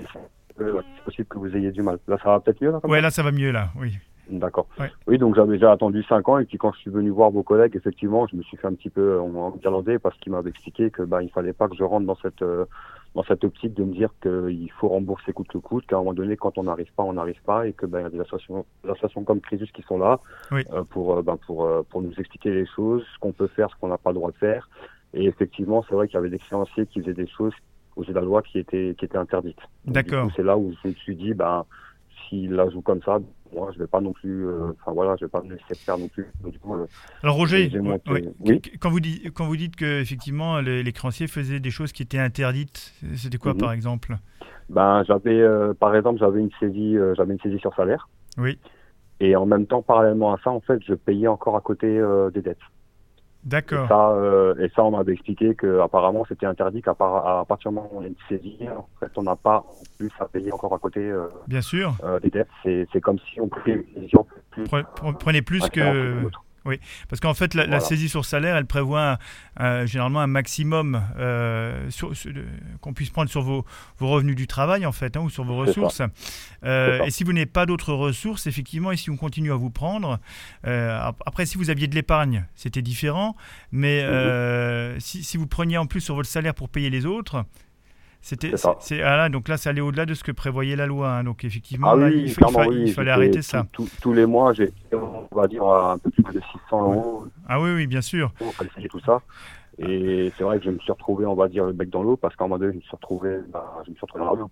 euh, 0.61 0.81
c'est 0.95 1.03
possible 1.03 1.27
que 1.27 1.37
vous 1.37 1.53
ayez 1.53 1.71
du 1.71 1.81
mal. 1.81 1.99
Là, 2.07 2.17
ça 2.23 2.29
va 2.29 2.39
peut-être 2.39 2.61
mieux 2.61 2.71
là 2.71 2.79
Ouais, 2.83 3.01
là, 3.01 3.09
ça 3.09 3.23
va 3.23 3.31
mieux, 3.31 3.51
là, 3.51 3.69
oui. 3.77 3.97
D'accord. 4.29 4.67
Ouais. 4.79 4.89
Oui, 5.07 5.17
donc 5.17 5.35
j'avais 5.35 5.53
déjà 5.53 5.73
attendu 5.73 6.01
5 6.03 6.29
ans 6.29 6.37
et 6.37 6.45
puis 6.45 6.57
quand 6.57 6.71
je 6.71 6.79
suis 6.79 6.91
venu 6.91 7.09
voir 7.09 7.31
vos 7.31 7.43
collègues, 7.43 7.75
effectivement, 7.75 8.27
je 8.27 8.37
me 8.37 8.43
suis 8.43 8.55
fait 8.55 8.67
un 8.67 8.73
petit 8.75 8.89
peu 8.89 9.19
en 9.19 9.35
en 9.35 9.59
irlandais 9.61 9.99
parce 9.99 10.17
qu'ils 10.19 10.31
m'avaient 10.31 10.51
expliqué 10.51 10.89
que 10.89 11.01
bah 11.01 11.21
il 11.21 11.29
fallait 11.29 11.51
pas 11.51 11.67
que 11.67 11.75
je 11.75 11.83
rentre 11.83 12.05
dans 12.05 12.15
cette 12.15 12.41
euh, 12.41 12.63
dans 13.15 13.23
cette 13.23 13.43
optique 13.43 13.73
de 13.73 13.83
me 13.83 13.93
dire 13.93 14.09
qu'il 14.21 14.71
faut 14.79 14.87
rembourser 14.87 15.33
coûte 15.33 15.49
que 15.49 15.57
coûte, 15.57 15.85
qu'à 15.85 15.97
un 15.97 15.99
moment 15.99 16.13
donné, 16.13 16.37
quand 16.37 16.57
on 16.57 16.63
n'arrive 16.63 16.91
pas, 16.95 17.03
on 17.03 17.13
n'arrive 17.13 17.41
pas 17.45 17.67
et 17.67 17.73
que 17.73 17.85
ben 17.85 17.99
il 17.99 18.03
y 18.03 18.05
a 18.05 18.09
des 18.09 18.19
associations, 18.21 18.65
des 18.83 18.89
associations 18.89 19.23
comme 19.23 19.41
Crisus 19.41 19.69
qui 19.71 19.81
sont 19.83 19.97
là 19.97 20.19
Oui. 20.51 20.63
euh, 20.71 20.83
pour 20.83 21.17
euh, 21.17 21.21
ben, 21.21 21.37
pour 21.45 21.65
euh, 21.65 21.81
pour 21.89 22.01
nous 22.01 22.13
expliquer 22.17 22.51
les 22.51 22.65
choses, 22.65 23.03
ce 23.13 23.19
qu'on 23.19 23.33
peut 23.33 23.47
faire, 23.47 23.69
ce 23.69 23.75
qu'on 23.79 23.89
n'a 23.89 23.97
pas 23.97 24.11
le 24.11 24.15
droit 24.15 24.31
de 24.31 24.37
faire. 24.37 24.69
Et 25.13 25.25
effectivement, 25.25 25.83
c'est 25.89 25.95
vrai 25.95 26.07
qu'il 26.07 26.15
y 26.15 26.17
avait 26.19 26.29
des 26.29 26.39
créanciers 26.39 26.85
qui 26.85 27.01
faisaient 27.01 27.13
des 27.13 27.27
choses 27.27 27.53
aux 27.97 28.03
yeux 28.03 28.13
de 28.13 28.19
la 28.19 28.25
loi 28.25 28.41
qui 28.41 28.59
étaient 28.59 28.95
qui 28.97 29.03
étaient 29.03 29.17
interdites. 29.17 29.59
D'accord. 29.85 30.29
C'est 30.35 30.43
là 30.43 30.57
où 30.57 30.73
je 30.81 30.87
me 30.87 30.93
suis 30.93 31.15
dit, 31.17 31.33
ben 31.33 31.65
s'il 32.31 32.51
la 32.53 32.69
joue 32.69 32.81
comme 32.81 33.01
ça, 33.03 33.19
moi 33.53 33.69
je 33.73 33.79
vais 33.79 33.87
pas 33.87 33.99
non 33.99 34.13
plus, 34.13 34.47
euh, 34.47 34.71
enfin 34.81 34.93
voilà, 34.93 35.15
je 35.19 35.25
vais 35.25 35.29
pas 35.29 35.41
me 35.41 35.49
laisser 35.51 35.75
faire 35.85 35.97
non 35.97 36.07
plus. 36.07 36.25
Donc, 36.41 36.53
du 36.53 36.59
coup, 36.59 36.75
euh, 36.75 36.87
Alors, 37.21 37.35
Roger, 37.35 37.69
J'ai 37.69 37.79
monté- 37.79 38.09
ouais, 38.11 38.23
oui. 38.39 38.61
qu- 38.61 38.77
quand, 38.79 38.89
vous 38.89 39.01
dites, 39.01 39.31
quand 39.33 39.45
vous 39.45 39.57
dites 39.57 39.75
que 39.75 39.99
effectivement 40.01 40.59
les, 40.61 40.81
les 40.81 40.91
créanciers 40.93 41.27
faisaient 41.27 41.59
des 41.59 41.69
choses 41.71 41.91
qui 41.91 42.01
étaient 42.03 42.17
interdites, 42.17 42.93
c'était 43.15 43.37
quoi 43.37 43.53
Mhm. 43.53 43.59
par 43.59 43.73
exemple? 43.73 44.15
Ben 44.69 45.03
j'avais, 45.05 45.39
euh, 45.41 45.73
par 45.73 45.93
exemple, 45.93 46.19
j'avais 46.19 46.39
une 46.39 46.51
saisie, 46.59 46.95
j'avais 47.17 47.33
une 47.33 47.39
saisie 47.41 47.59
sur 47.59 47.75
salaire. 47.75 48.07
Oui. 48.37 48.57
Et 49.19 49.35
en 49.35 49.45
même 49.45 49.67
temps, 49.67 49.81
parallèlement 49.81 50.33
à 50.33 50.37
ça, 50.43 50.49
en 50.49 50.61
fait, 50.61 50.79
je 50.87 50.93
payais 50.93 51.27
encore 51.27 51.57
à 51.57 51.61
côté 51.61 52.01
des 52.33 52.41
dettes. 52.41 52.57
Et 53.43 53.49
D'accord. 53.49 53.87
ça, 53.87 54.09
euh, 54.11 54.55
et 54.59 54.69
ça, 54.75 54.83
on 54.83 54.91
m'avait 54.91 55.13
expliqué 55.13 55.55
que 55.55 55.79
apparemment 55.79 56.25
c'était 56.29 56.45
interdit 56.45 56.81
qu'à 56.81 56.93
part, 56.93 57.25
à 57.39 57.45
partir 57.45 57.71
du 57.71 57.75
moment 57.75 57.89
où 57.91 57.97
on 57.99 58.03
a 58.03 58.07
une 58.07 58.15
saisie, 58.29 58.59
en 58.69 58.87
fait, 58.99 59.11
on 59.17 59.23
n'a 59.23 59.35
pas 59.35 59.57
en 59.57 59.81
plus 59.97 60.11
à 60.19 60.25
payer 60.25 60.51
encore 60.53 60.73
à 60.75 60.79
côté 60.79 60.99
euh, 60.99 61.27
Bien 61.47 61.61
sûr. 61.61 61.95
euh, 62.03 62.19
des 62.19 62.29
dettes. 62.29 62.47
C'est, 62.63 62.87
c'est 62.93 63.01
comme 63.01 63.17
si 63.19 63.41
on 63.41 63.47
prenait 63.47 63.75
une 63.77 64.01
décision 64.01 64.27
Pre- 64.57 64.85
Prenez 65.17 65.41
plus 65.41 65.67
que. 65.69 66.27
Autre. 66.65 66.79
Parce 67.09 67.19
qu'en 67.19 67.33
fait, 67.33 67.53
la, 67.53 67.65
saisie 67.79 68.09
sur 68.09 68.23
salaire, 68.25 68.55
elle 68.55 68.65
prévoit 68.65 69.11
un- 69.13 69.17
un- 69.57 69.85
généralement 69.85 70.19
un 70.21 70.27
maximum 70.27 71.01
euh, 71.17 71.89
qu'on 72.81 72.93
puisse 72.93 73.09
prendre 73.09 73.29
sur 73.29 73.41
vos, 73.41 73.65
vos 73.97 74.09
revenus 74.09 74.35
du 74.35 74.47
travail, 74.47 74.85
en 74.85 74.91
fait, 74.91 75.17
hein, 75.17 75.21
ou 75.21 75.29
sur 75.29 75.43
vos 75.43 75.55
ressources. 75.57 76.01
Euh, 76.63 77.03
et 77.03 77.09
si 77.11 77.23
vous 77.23 77.33
n'avez 77.33 77.45
pas 77.47 77.65
d'autres 77.65 77.93
ressources, 77.93 78.47
effectivement, 78.47 78.91
et 78.91 78.97
si 78.97 79.09
on 79.09 79.17
continue 79.17 79.51
à 79.51 79.55
vous 79.55 79.71
prendre, 79.71 80.19
euh, 80.67 80.99
ap- 81.01 81.21
après, 81.25 81.45
si 81.45 81.57
vous 81.57 81.69
aviez 81.69 81.87
de 81.87 81.95
l'épargne, 81.95 82.45
c'était 82.55 82.81
différent. 82.81 83.35
Mais 83.71 84.03
Mhm. 84.03 84.99
si, 84.99 85.23
si 85.23 85.37
vous 85.37 85.47
preniez 85.47 85.77
en 85.77 85.85
plus 85.87 86.01
sur 86.01 86.15
votre 86.15 86.29
salaire 86.29 86.53
pour 86.53 86.69
payer 86.69 86.89
les 86.89 87.05
autres, 87.05 87.45
c'était, 88.21 88.55
C'est 88.55 88.69
c'est, 88.79 89.01
ah 89.01 89.17
là, 89.17 89.29
donc 89.29 89.47
là, 89.47 89.57
ça 89.57 89.71
allait 89.71 89.81
au-delà 89.81 90.05
de 90.05 90.13
ce 90.13 90.23
que 90.23 90.31
prévoyait 90.31 90.75
la 90.75 90.85
loi. 90.85 91.09
hein. 91.11 91.23
donc 91.23 91.43
effectivement, 91.43 91.89
Ah 91.91 91.95
là, 91.95 92.07
oui, 92.07 92.23
il, 92.25 92.29
fa- 92.29 92.29
il 92.29 92.35
clairement, 92.35 92.59
fa- 92.59 92.67
oui. 92.69 92.83
il 92.85 92.93
fallait 92.93 93.11
arrêter 93.11 93.39
tout- 93.39 93.43
ça. 93.43 93.65
tout- 93.71 93.89
tous 94.01 94.13
les 94.13 94.25
mois, 94.25 94.53
j'ai, 94.53 94.71
on 94.93 95.27
va 95.35 95.47
dire, 95.47 95.63
un 95.65 95.97
peu 95.97 96.09
plus 96.11 96.23
de 96.23 96.41
600 96.51 96.93
euros 96.93 97.25
Ah 97.47 97.59
oui, 97.59 97.71
oui, 97.75 97.87
bien 97.87 98.01
sûr. 98.01 98.31
il 98.41 98.47
fallait 98.51 98.69
payer 98.75 98.87
tout 98.89 98.99
ça. 99.01 99.21
Et 99.79 100.31
c'est 100.37 100.43
vrai 100.43 100.59
que 100.59 100.65
je 100.65 100.69
me 100.69 100.77
suis 100.79 100.91
retrouvé, 100.91 101.25
on 101.25 101.33
va 101.33 101.47
dire, 101.47 101.65
le 101.65 101.73
bec 101.73 101.89
dans 101.89 102.03
l'eau, 102.03 102.15
parce 102.15 102.35
qu'à 102.35 102.43
un 102.43 102.47
moment 102.47 102.59
donné, 102.59 102.73
je 102.73 102.77
me 102.77 102.81
suis 102.81 102.91
retrouvé, 102.91 103.37
bah, 103.51 103.81
je 103.85 103.89
me 103.91 103.95
suis 103.95 104.01
retrouvé 104.01 104.23
dans 104.25 104.33
la 104.35 104.43
rue. 104.43 104.49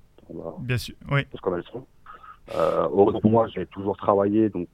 Bien 0.62 0.78
sûr. 0.78 0.96
Oui. 1.12 1.22
choses 1.32 1.42
comme 1.42 1.56
elles 1.56 1.64
sont. 1.72 1.86
Euh, 2.56 2.88
heureusement 2.92 3.20
pour 3.22 3.32
moi, 3.32 3.48
j'ai 3.54 3.66
toujours 3.68 3.96
travaillé, 3.98 4.50
donc 4.50 4.68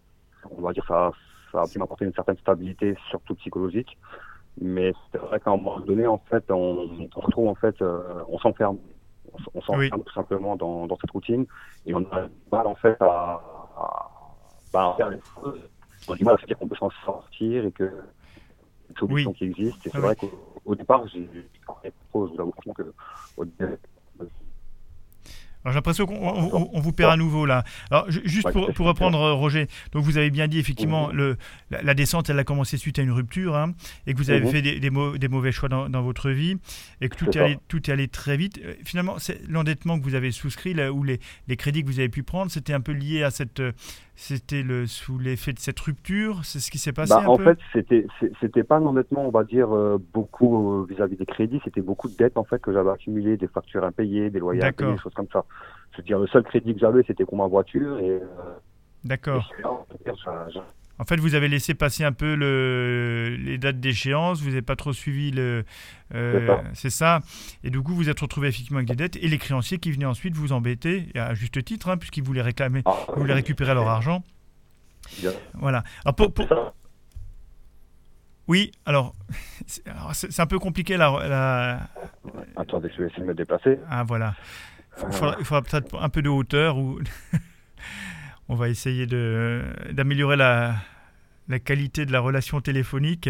on 0.52 0.62
va 0.62 0.72
dire 0.72 0.86
ça, 0.88 1.12
ça 1.52 1.62
a 1.64 1.68
pu 1.68 1.78
m'apporter 1.80 2.06
une 2.06 2.14
certaine 2.14 2.38
stabilité, 2.38 2.96
surtout 3.10 3.36
psychologique. 3.36 3.98
Mais 4.62 4.94
c'est 5.12 5.18
vrai 5.18 5.40
qu'à 5.40 5.52
un 5.52 5.58
moment 5.58 5.80
donné, 5.82 6.08
en 6.08 6.18
fait, 6.18 6.50
on, 6.50 6.90
on 7.16 7.20
retrouve 7.20 7.48
en 7.50 7.56
fait, 7.56 7.82
euh, 7.82 8.24
on 8.30 8.40
s'enferme, 8.40 8.78
on, 9.54 9.62
s'enferme 9.62 10.04
tout 10.04 10.14
simplement 10.14 10.56
dans, 10.56 10.88
dans 10.88 10.98
cette 10.98 11.12
routine, 11.12 11.46
et 11.86 11.94
on 11.94 12.06
a 12.12 12.28
mal 12.52 12.68
en 12.68 12.76
fait 12.76 12.96
à, 13.02 13.42
à, 13.78 14.12
à 14.74 14.94
faire 14.96 15.10
les 15.10 15.20
choses. 15.36 15.60
On 16.08 16.14
a 16.14 16.16
du 16.16 16.24
mal 16.24 16.36
à 16.36 16.38
se 16.38 16.46
dire 16.46 16.58
qu'on 16.58 16.68
peut 16.68 16.76
s'en 16.76 16.90
sortir 17.04 17.66
et 17.66 17.72
que 17.72 17.92
solution 18.98 19.32
Oui. 19.32 19.36
qui 19.38 19.44
existe. 19.46 19.86
Et 19.88 19.90
c'est 19.90 19.98
Ah 19.98 20.00
vrai 20.02 20.16
qu'au 20.16 20.32
au 20.66 20.74
départ, 20.76 21.06
j'ai, 21.08 21.30
je 21.84 21.90
vous 22.14 22.40
avoue 22.40 22.52
franchement 22.54 22.74
que 22.74 22.94
au 23.38 23.46
début, 23.46 23.78
Alors 25.66 25.74
j'ai 25.74 25.78
l'impression 25.78 26.06
qu'on 26.06 26.16
on- 26.16 26.56
on- 26.56 26.70
on 26.74 26.80
vous 26.80 26.92
perd 26.94 27.12
à 27.12 27.18
nouveau 27.18 27.46
là. 27.48 27.64
Alors 27.92 28.10
ju- 28.12 28.22
juste 28.24 28.46
pour, 28.52 28.86
reprendre 28.86 29.20
euh, 29.20 29.34
Roger, 29.34 29.68
donc 29.94 30.04
vous 30.04 30.18
avez 30.18 30.30
bien 30.30 30.48
dit 30.48 30.60
effectivement 30.60 31.12
le, 31.12 31.38
la, 31.72 31.82
la 31.82 31.94
descente 31.96 32.30
elle 32.30 32.38
a 32.38 32.44
commencé 32.44 32.78
suite 32.78 33.00
à 33.00 33.02
une 33.02 33.12
rupture 33.12 33.56
hein, 33.56 33.74
et 34.06 34.14
que 34.14 34.20
vous 34.20 34.30
avez 34.30 34.42
fait 34.52 34.62
des, 34.62 34.80
des 34.80 34.90
mau- 34.92 35.18
des 35.18 35.28
mauvais 35.28 35.52
choix 35.52 35.68
dans, 35.68 35.90
dans 35.90 36.04
votre 36.04 36.30
vie 36.30 36.56
et 37.02 37.10
que 37.10 37.16
tout 37.16 37.26
est, 37.36 37.42
allé, 37.42 37.58
tout 37.68 37.90
est 37.90 37.94
allé 37.94 38.08
très 38.08 38.38
vite. 38.38 38.60
Euh, 38.64 38.76
Finalement 38.86 39.16
c'est 39.18 39.42
l'endettement 39.50 39.98
que 40.00 40.04
vous 40.04 40.14
avez 40.16 40.32
souscrit 40.32 40.74
là, 40.76 40.94
ou 40.94 41.04
les, 41.04 41.20
les 41.48 41.58
crédits 41.58 41.82
que 41.82 41.88
vous 41.88 42.00
avez 42.00 42.10
pu 42.10 42.22
prendre 42.22 42.52
c'était 42.52 42.74
un 42.74 42.82
peu 42.82 42.92
lié 42.92 43.24
à 43.24 43.32
cette, 43.32 43.60
euh, 43.60 43.72
c'était 44.16 44.64
le 44.64 44.88
sous 44.88 45.18
l'effet 45.20 45.54
de 45.54 45.60
cette 45.60 45.80
rupture 45.80 46.46
C'est 46.46 46.60
ce 46.60 46.72
qui 46.72 46.78
s'est 46.78 46.94
passé 46.94 47.14
Bah, 47.14 47.22
un 47.24 47.28
en 47.28 47.38
peu 47.38 47.44
fait, 47.44 47.60
c'était 47.74 48.08
c'était 48.40 48.64
pas 48.64 48.80
honnêtement, 48.80 49.26
on 49.28 49.32
va 49.32 49.44
dire, 49.44 49.76
euh, 49.76 49.98
beaucoup 50.14 50.82
euh, 50.82 50.86
vis-à-vis 50.90 51.18
des 51.18 51.26
crédits. 51.26 51.60
C'était 51.64 51.82
beaucoup 51.82 52.08
de 52.10 52.16
dettes 52.16 52.38
en 52.38 52.44
fait 52.44 52.62
que 52.62 52.72
j'avais 52.74 52.92
accumulées, 52.92 53.38
des 53.38 53.48
factures 53.48 53.84
impayées, 53.84 54.30
des 54.30 54.40
loyers 54.40 54.64
impayés, 54.64 54.94
des 54.94 54.98
choses 55.00 55.14
comme 55.14 55.28
ça. 55.32 55.46
Je 55.92 55.98
veux 55.98 56.04
dire, 56.04 56.20
le 56.20 56.28
seul 56.28 56.44
crédit 56.44 56.74
que 56.74 56.80
j'avais, 56.80 57.04
c'était 57.08 57.26
pour 57.26 57.38
ma 57.38 57.48
voiture 57.48 58.00
et. 58.00 58.10
euh, 58.10 58.20
D'accord. 59.04 59.52
et 59.60 59.64
En 60.98 61.04
fait, 61.04 61.18
vous 61.18 61.36
avez 61.36 61.50
laissé 61.50 61.74
passer 61.74 62.04
un 62.06 62.14
peu 62.14 62.36
le, 62.36 63.36
les 63.38 63.58
dates 63.58 63.80
d'échéance, 63.82 64.40
vous 64.42 64.48
n'avez 64.50 64.62
pas 64.62 64.76
trop 64.78 64.94
suivi 64.94 65.32
le. 65.32 65.66
euh, 66.14 66.58
C'est 66.74 66.90
ça. 66.90 67.20
Et 67.66 67.70
du 67.70 67.82
coup, 67.82 67.94
vous 67.94 68.10
êtes 68.10 68.20
retrouvé 68.22 68.48
effectivement 68.48 68.78
avec 68.78 68.88
des 68.88 68.96
dettes 68.96 69.18
et 69.18 69.28
les 69.28 69.38
créanciers 69.38 69.78
qui 69.78 69.92
venaient 69.92 70.06
ensuite 70.06 70.36
vous 70.36 70.54
embêter, 70.54 71.08
à 71.16 71.34
juste 71.34 71.62
titre, 71.66 71.90
hein, 71.90 71.98
puisqu'ils 71.98 72.24
voulaient 72.24 72.42
réclamer, 72.42 72.82
Ah, 72.86 72.96
ils 73.16 73.20
voulaient 73.20 73.34
récupérer 73.34 73.74
leur 73.74 73.88
argent. 73.90 74.24
bien. 75.20 75.32
Voilà. 75.56 75.84
Alors, 76.06 76.16
pour- 76.16 76.34
pour- 76.34 76.48
Ça, 76.48 76.74
Oui, 78.48 78.72
alors, 78.86 79.16
c'est 79.66 80.40
un 80.40 80.46
peu 80.46 80.60
compliqué 80.60 80.96
là. 80.98 81.28
la- 81.28 81.90
Attendez, 82.56 82.90
je 82.96 83.02
vais 83.02 83.08
essayer 83.10 83.24
de 83.24 83.28
me 83.28 83.34
déplacer. 83.34 83.80
Ah, 83.90 84.04
voilà. 84.04 84.36
Il 85.08 85.14
faudra, 85.44 85.62
peut-être 85.62 86.02
un 86.02 86.08
peu 86.10 86.22
de 86.22 86.30
hauteur 86.30 86.78
ou. 86.78 87.00
On 88.50 88.56
va 88.56 88.70
essayer 88.70 89.08
d'améliorer 89.08 90.36
la, 90.36 90.76
la 91.48 91.60
qualité 91.60 92.06
de 92.06 92.12
la 92.12 92.20
relation 92.20 92.62
téléphonique. 92.62 93.30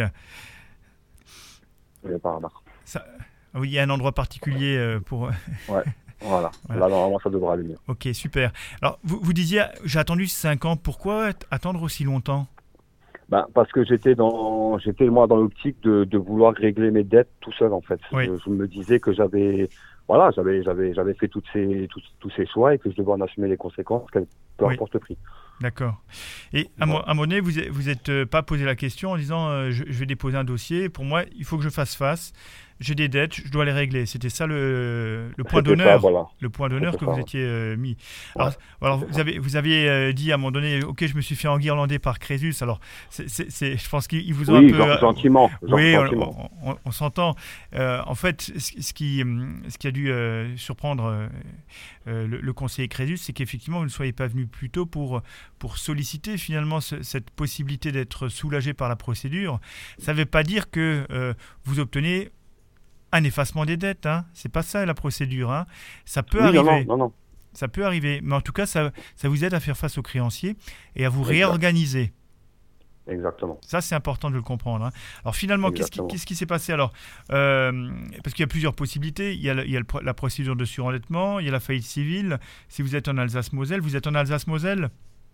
vais 2.04 2.20
par. 2.20 2.40
Ça- 2.84 3.06
oui, 3.54 3.70
il 3.70 3.74
y 3.74 3.80
a 3.80 3.84
un 3.84 3.90
endroit 3.90 4.12
particulier 4.12 4.78
euh, 4.78 5.00
pour. 5.00 5.30
Voilà. 5.68 5.86
Voilà. 6.22 6.50
Là, 6.70 6.88
normalement, 6.88 7.20
ça 7.22 7.30
devrait 7.30 7.54
aller 7.54 7.64
mieux. 7.66 7.76
Ok, 7.90 8.08
super. 8.14 8.52
Alors, 8.82 8.98
vous, 9.04 9.20
vous 9.22 9.34
disiez, 9.34 9.64
j'ai 9.84 10.00
attendu 10.00 10.28
5 10.28 10.64
ans. 10.66 10.78
Pourquoi 10.78 11.26
at- 11.28 11.34
attendre 11.52 11.84
aussi 11.84 12.04
longtemps? 12.06 12.48
Ben, 13.28 13.46
parce 13.54 13.70
que 13.72 13.84
j'étais 13.84 14.16
dans, 14.16 14.80
j'étais 14.80 15.08
moi 15.10 15.28
dans 15.28 15.36
l'optique 15.36 15.76
de, 15.84 16.06
de 16.06 16.18
vouloir 16.18 16.54
régler 16.56 16.90
mes 16.90 17.04
dettes 17.04 17.30
tout 17.42 17.52
seul 17.52 17.74
en 17.74 17.82
fait. 17.82 18.00
Oui. 18.14 18.26
Je, 18.28 18.38
je 18.46 18.50
me 18.50 18.66
disais 18.68 19.00
que 19.00 19.12
j'avais, 19.14 19.70
voilà, 20.08 20.32
j'avais, 20.36 20.64
j'avais, 20.64 20.94
j'avais 20.94 21.14
fait 21.16 21.28
toutes 21.28 21.46
ces, 21.52 21.88
tous, 21.90 22.04
tous 22.20 22.32
ces 22.36 22.46
choix 22.46 22.74
et 22.76 22.78
que 22.78 22.90
je 22.92 22.96
devais 22.96 23.12
en 23.12 23.22
assumer 23.22 23.48
les 23.48 23.58
conséquences, 23.58 24.10
peu 24.12 24.26
Oui. 24.60 24.74
importe 24.74 24.94
le 24.94 25.00
prix. 25.00 25.18
D'accord. 25.62 26.02
Et 26.54 26.68
à, 26.80 26.84
un 26.84 26.86
moment 26.86 27.22
donné, 27.22 27.40
vous 27.40 27.54
n'êtes 27.54 27.70
vous 27.70 27.90
êtes, 27.90 28.10
euh, 28.10 28.26
pas 28.26 28.44
posé 28.44 28.66
la 28.66 28.76
question 28.76 29.12
en 29.12 29.18
disant 29.18 29.48
euh, 29.50 29.72
je, 29.72 29.86
je 29.88 30.00
vais 30.00 30.06
déposer 30.06 30.38
un 30.38 30.44
dossier. 30.44 30.90
Pour 30.90 31.06
moi, 31.06 31.24
il 31.36 31.46
faut 31.46 31.58
que 31.58 31.64
je 31.64 31.70
fasse 31.70 31.96
face. 31.96 32.34
J'ai 32.82 32.94
des 32.94 33.08
dettes, 33.08 33.36
je 33.36 33.50
dois 33.50 33.64
les 33.64 33.72
régler. 33.72 34.06
C'était 34.06 34.30
ça 34.30 34.46
le, 34.48 35.32
le 35.38 35.44
point 35.46 35.62
d'honneur. 35.62 35.98
voilà. 36.02 36.26
Le 36.42 36.50
point 36.50 36.68
d'honneur 36.68 36.98
que 36.98 37.06
vous 37.06 37.14
ça, 37.14 37.22
étiez 37.22 37.40
euh, 37.42 37.78
mis. 37.78 37.96
Alors, 38.36 38.52
alors, 38.82 38.98
vous, 39.06 39.18
avez, 39.20 39.40
vous 39.40 39.56
aviez 39.56 39.88
euh, 39.90 40.12
dit 40.12 40.32
à 40.32 40.36
un 40.36 40.38
moment 40.38 40.52
donné, 40.52 40.84
ok, 40.84 41.06
je 41.08 41.16
me 41.16 41.22
suis 41.22 41.36
fait 41.36 41.48
enguirlander 41.48 42.00
par 42.00 42.20
Crésus. 42.20 42.54
Alors, 42.60 42.82
c'est, 43.10 43.30
c'est- 43.30 43.50
c'est- 43.50 43.78
je 43.78 43.90
pense 43.90 44.08
qu'ils 44.08 44.34
vous 44.34 44.50
ont 44.52 44.60
Oui, 44.60 44.66
un 44.68 44.72
peu. 44.72 44.78
gen- 44.78 45.00
gentiment. 45.00 45.50
gen- 45.64 45.74
Oui, 45.74 45.96
on, 45.96 46.04
gentiment. 46.04 46.52
on- 46.64 46.72
on- 46.72 46.78
on 46.84 46.92
s'entend. 46.92 47.36
Euh, 47.76 48.02
en 48.06 48.16
fait, 48.16 48.42
ce, 48.42 48.82
ce 48.82 48.94
qui, 48.94 49.24
ce 49.70 49.78
qui 49.78 49.88
a 49.88 49.92
dû 49.92 50.12
euh, 50.12 50.56
surprendre 50.58 51.06
euh, 51.06 51.28
euh, 52.08 52.28
le, 52.28 52.42
le 52.42 52.54
conseiller 52.54 52.90
Crésus, 52.90 53.16
c'est 53.18 53.32
qu'effectivement, 53.32 53.80
vous 53.80 53.86
ne 53.86 53.90
soyez 53.90 54.12
pas 54.12 54.28
venu 54.28 54.48
plus 54.48 54.70
tôt 54.70 54.86
pour, 54.86 55.22
pour 55.60 55.78
solliciter 55.78 56.38
finalement 56.38 56.82
ce- 56.82 57.04
cette 57.04 57.30
possibilité 57.30 57.94
d'être 57.94 58.28
soulagé 58.28 58.74
par 58.74 58.90
la 58.90 58.98
procédure. 58.98 59.62
Ça 59.98 60.12
ne 60.14 60.18
veut 60.18 60.26
pas 60.26 60.44
dire 60.44 60.70
que 60.70 61.06
euh, 61.10 61.34
vous 61.64 61.80
obtenez 61.80 62.32
un 63.16 63.24
effacement 63.24 63.66
des 63.66 63.78
dettes. 63.78 64.06
Hein. 64.06 64.26
C'est 64.34 64.50
pas 64.50 64.62
ça 64.64 64.86
la 64.86 64.94
procédure. 64.94 65.52
Hein. 65.52 65.66
Ça 66.06 66.24
peut 66.24 66.40
Oui, 66.40 66.58
arriver. 66.58 66.86
non, 66.86 66.98
non, 66.98 66.98
non. 66.98 67.14
Ça 67.54 67.68
peut 67.68 67.86
arriver. 67.86 68.20
Mais 68.24 68.36
en 68.36 68.42
tout 68.42 68.52
cas, 68.52 68.66
ça, 68.66 68.92
ça 69.16 69.30
vous 69.30 69.44
aide 69.46 69.54
à 69.54 69.60
faire 69.60 69.78
face 69.78 69.98
aux 69.98 70.02
créanciers 70.02 70.56
et 70.96 71.06
à 71.06 71.10
vous 71.10 71.24
réorganiser. 71.24 72.12
Exactement. 73.08 73.60
Ça, 73.62 73.82
c'est 73.82 73.94
important 73.94 74.32
de 74.32 74.36
le 74.36 74.42
comprendre. 74.42 74.86
hein. 74.86 74.92
Alors 75.24 75.36
finalement, 75.36 75.70
qu'est-ce 75.72 76.26
qui, 76.26 76.36
s'est 76.36 76.46
passé? 76.48 76.74
Alors 76.74 76.92
Euh, 77.32 77.92
Parce 78.24 78.34
qu'il 78.34 78.42
y 78.42 78.44
a 78.44 78.48
plusieurs 78.48 78.74
possibilités. 78.74 79.36
Il 79.36 79.42
y 79.42 79.50
a, 79.50 79.54
le- 79.54 79.66
il 79.66 79.72
y 79.72 79.76
a 79.78 79.80
le 79.80 79.86
pro- 79.86 80.02
la 80.02 80.16
procédure 80.16 80.56
de 80.56 80.66
surendettement, 80.66 81.40
il 81.40 81.46
y 81.46 81.50
a 81.50 81.52
la 81.52 81.60
faillite 81.60 81.84
civile. 81.84 82.40
Si 82.68 82.82
vous 82.82 82.96
êtes 82.96 83.08
en 83.08 83.18
Alsace-Moselle, 83.20 83.80
vous 83.80 83.96
êtes 83.96 84.08
en 84.08 84.16
Alsace-Moselle? 84.16 84.90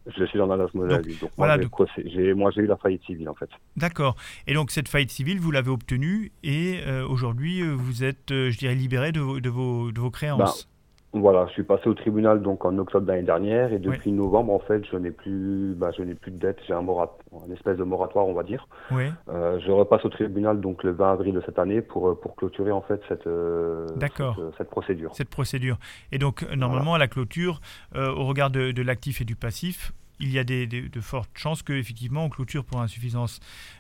Je 0.07 0.25
suis 0.25 0.37
dans 0.39 0.49
Alsace-Moselle. 0.49 0.97
Donc, 0.97 1.05
oui. 1.05 1.17
Donc, 1.21 1.31
voilà, 1.37 1.57
moi, 1.57 1.67
j'ai 2.03 2.33
donc- 2.33 2.57
eu 2.57 2.65
la 2.65 2.77
faillite 2.77 3.03
civile 3.05 3.29
en 3.29 3.35
fait. 3.35 3.49
D'accord. 3.75 4.15
Et 4.47 4.53
donc 4.53 4.71
cette 4.71 4.87
faillite 4.87 5.11
civile, 5.11 5.39
vous 5.39 5.51
l'avez 5.51 5.69
obtenue 5.69 6.31
et 6.43 6.79
euh, 6.87 7.07
aujourd'hui, 7.07 7.61
euh, 7.61 7.73
vous 7.73 8.03
êtes, 8.03 8.31
euh, 8.31 8.49
je 8.49 8.57
dirais, 8.57 8.75
libéré 8.75 9.11
de 9.11 9.19
vos, 9.19 9.39
de 9.39 9.49
vos, 9.49 9.91
de 9.91 9.99
vos 9.99 10.09
créances. 10.11 10.67
Voilà, 11.13 11.45
je 11.47 11.51
suis 11.51 11.63
passé 11.63 11.89
au 11.89 11.93
tribunal 11.93 12.41
donc 12.41 12.63
en 12.63 12.77
octobre 12.77 13.05
l'année 13.05 13.23
dernière 13.23 13.73
et 13.73 13.79
depuis 13.79 14.13
novembre 14.13 14.53
en 14.53 14.59
fait, 14.59 14.81
je 14.89 14.95
n'ai 14.95 15.11
plus, 15.11 15.73
bah, 15.75 15.91
je 15.97 16.03
n'ai 16.03 16.15
plus 16.15 16.31
de 16.31 16.37
dette. 16.37 16.59
J'ai 16.65 16.73
un 16.73 16.81
morat, 16.81 17.17
une 17.45 17.51
espèce 17.51 17.75
de 17.77 17.83
moratoire, 17.83 18.25
on 18.27 18.33
va 18.33 18.43
dire. 18.43 18.65
oui. 18.91 19.05
Euh, 19.27 19.59
je 19.59 19.71
repasse 19.71 20.05
au 20.05 20.09
tribunal 20.09 20.61
donc 20.61 20.83
le 20.85 20.91
20 20.91 21.11
avril 21.11 21.33
de 21.33 21.41
cette 21.45 21.59
année 21.59 21.81
pour 21.81 22.07
euh, 22.07 22.15
pour 22.15 22.35
clôturer 22.37 22.71
en 22.71 22.81
fait 22.81 23.01
cette 23.09 23.27
euh, 23.27 23.87
D'accord. 23.97 24.37
cette, 24.37 24.57
cette 24.59 24.69
procédure. 24.69 25.13
cette 25.13 25.27
procédure. 25.29 25.77
Et 26.13 26.17
donc, 26.17 26.49
normalement, 26.55 26.93
à 26.93 26.97
la 26.97 27.09
clôture, 27.09 27.59
euh, 27.95 28.09
au 28.13 28.25
regard 28.25 28.49
de, 28.49 28.71
de 28.71 28.81
l'actif 28.81 29.19
et 29.19 29.25
du 29.25 29.35
passif, 29.35 29.91
il 30.21 30.31
y 30.31 30.39
a 30.39 30.45
des, 30.45 30.65
des- 30.65 30.87
de 30.87 30.99
fortes 31.01 31.31
chances 31.33 31.61
qu'effectivement, 31.61 32.23
on 32.25 32.29
clôture 32.29 32.63
pour 32.63 32.79
insuffisance 32.79 33.39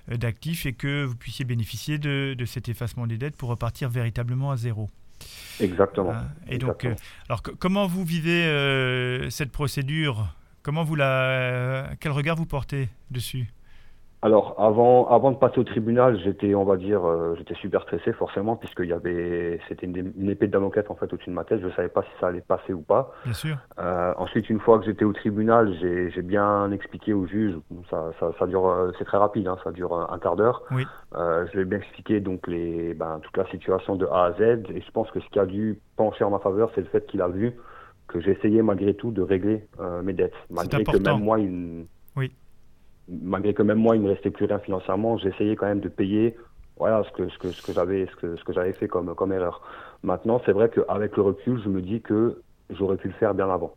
d'actifs 0.09 0.65
et 0.65 0.73
que 0.73 1.05
vous 1.05 1.15
puissiez 1.15 1.45
bénéficier 1.45 1.97
de, 1.97 2.33
de 2.33 2.45
cet 2.45 2.67
effacement 2.67 3.07
des 3.07 3.17
dettes 3.17 3.37
pour 3.37 3.47
repartir 3.49 3.89
véritablement 3.89 4.51
à 4.51 4.57
zéro. 4.57 4.89
Exactement. 5.59 6.11
Hein. 6.13 6.27
Et 6.47 6.57
donc, 6.57 6.83
Exactement. 6.83 6.93
euh, 6.93 7.25
alors, 7.29 7.43
co- 7.43 7.55
comment 7.59 7.87
vous 7.87 8.03
vivez 8.03 8.43
euh, 8.45 9.29
cette 9.29 9.51
procédure? 9.51 10.33
Comment 10.63 10.83
vous 10.83 10.95
la, 10.95 11.89
quel 11.99 12.11
regard 12.11 12.35
vous 12.35 12.45
portez 12.45 12.89
dessus? 13.09 13.47
Alors, 14.23 14.55
avant, 14.59 15.07
avant 15.07 15.31
de 15.31 15.37
passer 15.37 15.59
au 15.59 15.63
tribunal, 15.63 16.19
j'étais, 16.23 16.53
on 16.53 16.63
va 16.63 16.77
dire, 16.77 17.03
euh, 17.03 17.33
j'étais 17.37 17.55
super 17.55 17.81
stressé 17.81 18.13
forcément, 18.13 18.55
puisqu'il 18.55 18.85
y 18.85 18.93
avait, 18.93 19.59
c'était 19.67 19.87
une, 19.87 20.13
une 20.15 20.29
épée 20.29 20.45
de 20.45 20.51
Damoclès 20.51 20.85
en 20.89 20.95
fait 20.95 21.11
au-dessus 21.11 21.31
de 21.31 21.35
ma 21.35 21.43
tête. 21.43 21.59
Je 21.59 21.69
savais 21.69 21.89
pas 21.89 22.03
si 22.03 22.09
ça 22.19 22.27
allait 22.27 22.41
passer 22.41 22.71
ou 22.71 22.81
pas. 22.81 23.11
Bien 23.23 23.33
sûr. 23.33 23.57
Euh, 23.79 24.13
ensuite, 24.17 24.47
une 24.51 24.59
fois 24.59 24.77
que 24.77 24.85
j'étais 24.85 25.05
au 25.05 25.13
tribunal, 25.13 25.75
j'ai, 25.81 26.11
j'ai 26.11 26.21
bien 26.21 26.71
expliqué 26.71 27.13
au 27.13 27.25
juge. 27.25 27.55
Ça, 27.89 28.11
ça, 28.19 28.31
ça 28.37 28.45
dure, 28.45 28.67
euh, 28.67 28.91
c'est 28.99 29.05
très 29.05 29.17
rapide, 29.17 29.47
hein, 29.47 29.57
ça 29.63 29.71
dure 29.71 29.95
un, 30.11 30.19
quart 30.19 30.35
d'heure. 30.35 30.61
Oui. 30.69 30.85
Euh, 31.15 31.47
je 31.47 31.53
lui 31.53 31.61
ai 31.61 31.65
bien 31.65 31.79
expliqué 31.79 32.19
donc 32.19 32.45
les, 32.45 32.93
ben, 32.93 33.19
toute 33.23 33.35
la 33.37 33.47
situation 33.47 33.95
de 33.95 34.05
A 34.05 34.25
à 34.25 34.33
Z. 34.33 34.41
Et 34.69 34.81
je 34.81 34.91
pense 34.91 35.09
que 35.09 35.19
ce 35.19 35.29
qui 35.29 35.39
a 35.39 35.47
dû 35.47 35.79
pencher 35.95 36.23
en 36.23 36.29
ma 36.29 36.39
faveur, 36.39 36.69
c'est 36.75 36.81
le 36.81 36.87
fait 36.87 37.07
qu'il 37.07 37.23
a 37.23 37.27
vu 37.27 37.53
que 38.07 38.19
j'essayais 38.19 38.61
malgré 38.61 38.93
tout 38.93 39.09
de 39.09 39.23
régler 39.23 39.67
euh, 39.79 40.03
mes 40.03 40.13
dettes, 40.13 40.33
malgré 40.51 40.83
que 40.83 40.97
même 40.97 41.23
moi, 41.23 41.39
il, 41.39 41.87
Oui. 42.15 42.31
Malgré 43.21 43.53
que 43.53 43.63
même 43.63 43.77
moi, 43.79 43.95
il 43.95 44.01
me 44.01 44.09
restait 44.09 44.31
plus 44.31 44.45
rien 44.45 44.59
financièrement, 44.59 45.17
j'essayais 45.17 45.55
quand 45.55 45.67
même 45.67 45.81
de 45.81 45.89
payer 45.89 46.35
voilà 46.77 47.03
ce 47.03 47.11
que 47.11 47.29
ce 47.29 47.37
que 47.37 47.51
ce 47.51 47.61
que 47.61 47.73
j'avais 47.73 48.07
ce 48.07 48.15
que 48.15 48.35
ce 48.37 48.43
que 48.43 48.53
j'avais 48.53 48.73
fait 48.73 48.87
comme 48.87 49.13
comme 49.15 49.31
erreur. 49.33 49.61
Maintenant, 50.03 50.41
c'est 50.45 50.51
vrai 50.51 50.69
qu'avec 50.73 51.15
le 51.17 51.21
recul, 51.23 51.61
je 51.63 51.69
me 51.69 51.81
dis 51.81 52.01
que 52.01 52.41
j'aurais 52.71 52.97
pu 52.97 53.07
le 53.09 53.13
faire 53.15 53.33
bien 53.35 53.49
avant. 53.49 53.75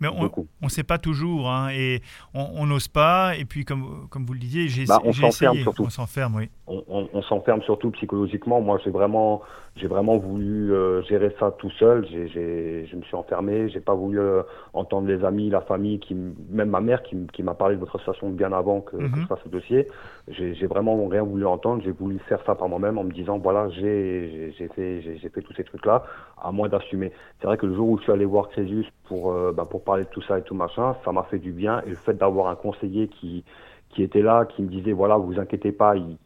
Mais 0.00 0.08
on 0.08 0.46
ne 0.62 0.68
sait 0.70 0.82
pas 0.82 0.96
toujours, 0.96 1.50
hein, 1.50 1.68
et 1.72 2.00
on 2.32 2.40
on 2.54 2.66
n'ose 2.66 2.88
pas. 2.88 3.36
Et 3.36 3.44
puis, 3.44 3.64
comme, 3.66 4.08
comme 4.08 4.24
vous 4.24 4.32
le 4.32 4.38
disiez, 4.40 4.66
j'ai 4.68 4.86
Bah, 4.86 4.98
on 5.04 5.12
j'ai 5.12 5.20
s'enferme 5.30 5.52
essayé. 5.52 5.62
surtout. 5.62 5.84
On 5.84 5.90
s'enferme, 5.90 6.36
oui. 6.36 6.48
On, 6.70 6.84
on- 6.88 7.08
on 7.12 7.22
s'enferme 7.22 7.62
surtout 7.62 7.90
psychologiquement. 7.92 8.60
Moi, 8.60 8.78
j'ai 8.84 8.90
vraiment, 8.90 9.42
j'ai 9.76 9.88
vraiment 9.88 10.18
voulu 10.18 10.72
euh, 10.72 11.02
gérer 11.02 11.34
ça 11.40 11.50
tout 11.52 11.70
seul. 11.70 12.06
J'ai, 12.08 12.28
j'ai, 12.28 12.86
je 12.86 12.96
me 12.96 13.02
suis 13.02 13.16
enfermé. 13.16 13.68
J'ai 13.70 13.80
pas 13.80 13.94
voulu 13.94 14.20
euh, 14.20 14.42
entendre 14.72 15.08
les 15.08 15.24
amis, 15.24 15.50
la 15.50 15.62
famille, 15.62 15.98
qui, 16.00 16.14
même 16.14 16.70
ma 16.70 16.80
mère 16.80 17.02
qui, 17.02 17.26
qui 17.32 17.42
m'a 17.42 17.54
parlé 17.54 17.74
de 17.76 17.80
votre 17.80 17.96
association 17.96 18.30
bien 18.30 18.52
avant 18.52 18.80
que, 18.82 18.96
que 19.08 19.20
Mhm. 19.20 19.20
je 19.20 19.26
fasse 19.26 19.44
le 19.44 19.50
dossier. 19.50 19.88
J'ai, 20.28 20.54
j'ai 20.54 20.66
vraiment 20.68 21.06
rien 21.08 21.22
voulu 21.24 21.46
entendre. 21.46 21.82
J'ai 21.84 21.92
voulu 21.92 22.18
faire 22.20 22.42
ça 22.46 22.54
par 22.54 22.68
moi-même 22.68 22.98
en 22.98 23.04
me 23.04 23.12
disant 23.12 23.38
voilà, 23.38 23.68
j'ai, 23.70 24.30
j'ai, 24.30 24.52
j'ai 24.58 24.68
fait, 24.68 25.02
j'ai, 25.02 25.18
j'ai 25.18 25.28
fait 25.28 25.42
tous 25.42 25.54
ces 25.54 25.64
trucs-là. 25.64 26.04
À 26.42 26.52
moi 26.52 26.68
d'assumer. 26.68 27.12
C'est 27.40 27.46
vrai 27.46 27.56
que 27.58 27.66
le 27.66 27.74
jour 27.74 27.88
où 27.90 27.98
je 27.98 28.04
suis 28.04 28.12
allé 28.12 28.24
voir 28.24 28.48
Crésus 28.48 28.86
pour, 29.04 29.32
euh, 29.32 29.52
bah, 29.52 29.66
pour 29.68 29.84
parler 29.84 30.04
de 30.04 30.08
tout 30.10 30.22
ça 30.22 30.38
et 30.38 30.42
tout 30.42 30.54
machin, 30.54 30.96
ça 31.04 31.12
m'a 31.12 31.24
fait 31.24 31.38
du 31.38 31.52
bien. 31.52 31.82
Et 31.86 31.90
le 31.90 31.96
fait 31.96 32.14
d'avoir 32.14 32.48
un 32.48 32.56
conseiller 32.56 33.08
qui, 33.08 33.44
qui 33.90 34.02
était 34.02 34.22
là, 34.22 34.46
qui 34.46 34.62
me 34.62 34.68
disait 34.68 34.92
voilà, 34.92 35.16
vous 35.16 35.38
inquiétez 35.40 35.72
pas, 35.72 35.96
il, 35.96 36.18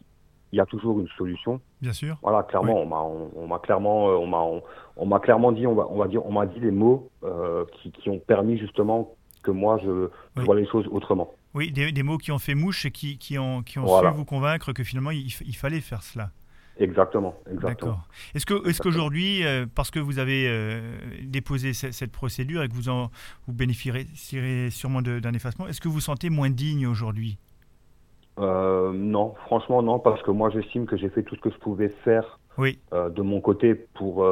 il 0.55 0.59
y 0.59 0.61
a 0.61 0.67
toujours 0.67 1.01
une 1.01 1.09
solution. 1.19 1.61
Bien 1.83 1.93
sûr. 1.93 2.17
Voilà, 2.23 2.45
clairement, 2.45 2.81
on 2.81 2.87
m'a, 2.87 3.01
on, 3.01 3.31
on 3.37 3.47
m'a 3.49 3.59
clairement, 3.59 4.09
euh, 4.09 4.15
on 4.15 4.27
m'a, 4.29 4.39
on, 4.39 4.63
on 4.97 5.07
m'a 5.07 5.19
clairement 5.19 5.51
dit, 5.53 5.67
on 5.67 5.75
va, 5.75 5.87
on 5.91 5.99
va 5.99 6.07
dire, 6.07 6.25
on 6.25 6.33
m'a 6.33 6.47
dit 6.47 6.61
des 6.61 6.71
mots 6.71 7.11
euh, 7.25 7.65
qui, 7.75 7.91
qui 7.91 8.09
ont 8.09 8.21
permis 8.21 8.57
justement 8.59 9.15
que 9.43 9.51
moi 9.51 9.79
je, 9.83 10.09
je 10.37 10.41
Oui. 10.41 10.45
vois 10.47 10.55
les 10.57 10.67
choses 10.67 10.87
autrement. 10.91 11.33
Oui, 11.55 11.71
des, 11.73 11.91
des 11.93 12.03
mots 12.03 12.19
qui 12.19 12.31
ont 12.33 12.39
fait 12.39 12.55
mouche 12.55 12.87
et 12.87 12.91
qui, 12.93 13.19
qui 13.19 13.37
ont, 13.39 13.63
qui 13.63 13.79
ont 13.79 13.85
Voilà. 13.85 14.11
su 14.13 14.17
vous 14.17 14.25
convaincre 14.25 14.73
que 14.73 14.85
finalement, 14.85 15.11
il, 15.11 15.31
fallait 15.57 15.81
faire 15.81 16.03
cela. 16.03 16.31
Exactement, 16.79 17.35
exactement. 17.51 17.91
D'accord. 17.93 18.09
Est-ce 18.35 18.47
que, 18.47 18.69
est-ce 18.69 18.83
qu'aujourd'hui, 18.83 19.45
euh, 19.45 19.65
parce 19.73 19.91
que 19.93 20.01
vous 20.01 20.19
avez 20.19 20.47
euh, 20.49 20.81
déposé 21.23 21.73
ce- 21.73 21.93
cette 21.93 22.11
procédure 22.11 22.63
et 22.65 22.69
que 22.69 22.75
vous 22.75 22.89
en 22.89 23.11
vous 23.47 23.53
bénéficierez 23.53 24.71
sûrement 24.71 25.03
d'un 25.03 25.33
effacement, 25.35 25.69
est-ce 25.69 25.81
que 25.81 25.87
vous 25.89 25.95
vous 25.95 26.01
sentez 26.01 26.31
moins 26.31 26.51
digne 26.51 26.87
aujourd'hui? 26.87 27.39
Euh, 28.39 28.93
non, 28.93 29.35
franchement 29.47 29.83
non, 29.83 29.99
parce 29.99 30.23
que 30.23 30.31
moi 30.31 30.51
j'estime 30.51 30.87
que 30.87 30.97
j'ai 30.97 31.09
fait 31.09 31.23
tout 31.23 31.37
ce 31.37 31.41
que 31.41 31.51
je 31.51 31.59
pouvais 31.59 31.89
faire 32.05 32.41
oui. 32.59 32.79
de 32.93 33.23
mon 33.23 33.41
côté 33.41 33.75
pour, 33.75 34.25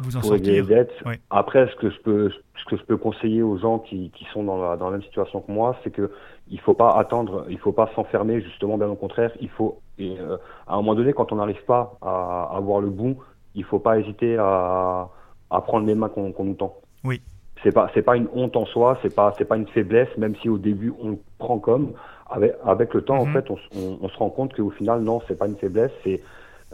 Vous 0.00 0.16
en 0.16 0.20
pour 0.20 0.32
régler 0.32 0.60
les 0.60 0.62
dettes. 0.62 0.92
Oui. 1.04 1.14
Après, 1.28 1.68
ce 1.68 1.76
que 1.76 1.90
je 1.90 1.98
peux, 2.00 2.30
ce 2.30 2.64
que 2.64 2.76
je 2.76 2.82
peux 2.84 2.96
conseiller 2.96 3.42
aux 3.42 3.58
gens 3.58 3.78
qui, 3.78 4.10
qui 4.10 4.24
sont 4.32 4.42
dans 4.42 4.58
la, 4.62 4.76
dans 4.76 4.86
la 4.86 4.92
même 4.92 5.02
situation 5.02 5.40
que 5.40 5.52
moi, 5.52 5.76
c'est 5.84 5.90
que 5.90 6.10
il 6.50 6.60
faut 6.60 6.74
pas 6.74 6.92
attendre, 6.92 7.44
il 7.48 7.58
faut 7.58 7.72
pas 7.72 7.90
s'enfermer. 7.94 8.40
Justement, 8.40 8.78
bien 8.78 8.88
au 8.88 8.96
contraire, 8.96 9.32
il 9.40 9.50
faut, 9.50 9.80
et, 9.98 10.18
euh, 10.18 10.36
à 10.66 10.74
un 10.74 10.76
moment 10.76 10.94
donné, 10.94 11.12
quand 11.12 11.32
on 11.32 11.36
n'arrive 11.36 11.62
pas 11.66 11.98
à, 12.00 12.50
à 12.56 12.60
voir 12.60 12.80
le 12.80 12.90
bout, 12.90 13.18
il 13.54 13.64
faut 13.64 13.78
pas 13.78 13.98
hésiter 13.98 14.36
à, 14.38 15.08
à 15.50 15.60
prendre 15.60 15.86
les 15.86 15.94
mains 15.94 16.08
qu'on 16.08 16.32
qu'on 16.32 16.44
nous 16.44 16.54
tend. 16.54 16.76
Oui. 17.04 17.22
C'est 17.62 17.72
pas, 17.72 17.90
c'est 17.94 18.02
pas 18.02 18.16
une 18.16 18.28
honte 18.34 18.56
en 18.56 18.66
soi, 18.66 18.98
c'est 19.02 19.10
pas, 19.10 19.34
c'est 19.38 19.44
pas 19.44 19.56
une 19.56 19.66
faiblesse, 19.68 20.08
même 20.16 20.36
si 20.36 20.48
au 20.48 20.58
début 20.58 20.92
on 21.00 21.10
le 21.10 21.18
prend 21.38 21.58
comme. 21.58 21.92
Avec, 22.30 22.54
avec 22.64 22.94
le 22.94 23.02
temps, 23.02 23.16
Mhm. 23.16 23.22
en 23.22 23.26
fait, 23.26 23.50
on, 23.50 23.56
s- 23.56 23.62
on, 23.74 23.98
on 24.02 24.08
se 24.08 24.16
rend 24.18 24.30
compte 24.30 24.54
qu'au 24.54 24.70
final, 24.70 25.00
non, 25.02 25.20
c'est 25.26 25.36
pas 25.38 25.46
une 25.46 25.56
faiblesse, 25.56 25.90
c'est 26.04 26.20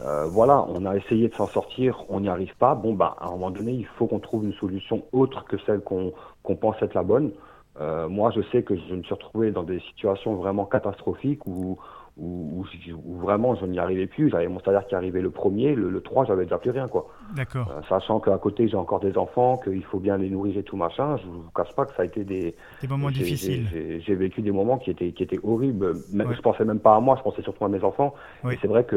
euh, 0.01 0.25
voilà, 0.27 0.65
on 0.67 0.85
a 0.85 0.95
essayé 0.97 1.29
de 1.29 1.33
s'en 1.35 1.47
sortir, 1.47 2.03
on 2.09 2.19
n'y 2.19 2.27
arrive 2.29 2.53
pas. 2.57 2.75
Bon, 2.75 2.93
bah, 2.93 3.15
à 3.19 3.27
un 3.27 3.31
moment 3.31 3.49
donné, 3.51 3.71
il 3.71 3.85
faut 3.97 4.07
qu'on 4.07 4.19
trouve 4.19 4.43
une 4.43 4.53
solution 4.53 5.03
autre 5.13 5.45
que 5.45 5.57
celle 5.65 5.79
qu'on 5.81 6.13
qu'on 6.43 6.55
pense 6.57 6.75
être 6.81 6.93
la 6.93 7.03
bonne. 7.03 7.31
Euh, 7.79 8.07
moi, 8.09 8.31
je 8.31 8.41
sais 8.51 8.63
que 8.63 8.75
je 8.75 8.93
me 8.95 9.03
suis 9.03 9.13
retrouvé 9.13 9.51
dans 9.51 9.63
des 9.63 9.79
situations 9.81 10.35
vraiment 10.35 10.65
catastrophiques 10.65 11.45
où, 11.47 11.77
où, 12.17 12.63
où, 13.05 13.17
vraiment 13.17 13.55
je 13.55 13.65
n'y 13.65 13.77
arrivais 13.79 14.07
plus. 14.07 14.29
J'avais 14.29 14.47
mon 14.47 14.59
salaire 14.61 14.87
qui 14.87 14.95
arrivait 14.95 15.21
le 15.21 15.29
premier, 15.31 15.75
le, 15.75 15.89
le 15.89 16.01
3, 16.01 16.25
j'avais 16.25 16.43
déjà 16.45 16.57
plus 16.57 16.71
rien, 16.71 16.87
quoi. 16.87 17.07
D'accord. 17.35 17.69
Euh, 17.71 17.81
sachant 17.89 18.19
qu'à 18.19 18.37
côté, 18.37 18.67
j'ai 18.67 18.77
encore 18.77 18.99
des 19.01 19.17
enfants, 19.17 19.57
qu'il 19.57 19.83
faut 19.83 19.99
bien 19.99 20.17
les 20.17 20.29
nourrir 20.29 20.57
et 20.57 20.63
tout 20.63 20.77
machin. 20.77 21.17
Je 21.17 21.25
vous 21.27 21.43
cache 21.53 21.73
pas 21.75 21.85
que 21.85 21.93
ça 21.95 22.03
a 22.03 22.05
été 22.05 22.23
des, 22.23 22.55
Des 22.81 22.87
moments 22.87 23.09
difficiles. 23.11 23.67
j'ai- 23.99 24.15
vécu 24.15 24.41
des 24.41 24.51
moments 24.51 24.77
qui 24.77 24.91
étaient, 24.91 25.11
qui 25.11 25.23
étaient 25.23 25.39
horribles. 25.43 25.93
Même, 26.13 26.27
Ouais. 26.29 26.35
Je 26.35 26.41
pensais 26.41 26.63
même 26.63 26.79
pas 26.79 26.95
à 26.95 26.99
moi, 27.01 27.15
je 27.17 27.23
pensais 27.23 27.41
surtout 27.41 27.65
à 27.65 27.69
mes 27.69 27.83
enfants. 27.83 28.13
Oui. 28.45 28.53
Et 28.53 28.57
c'est 28.61 28.67
vrai 28.67 28.85
que 28.85 28.95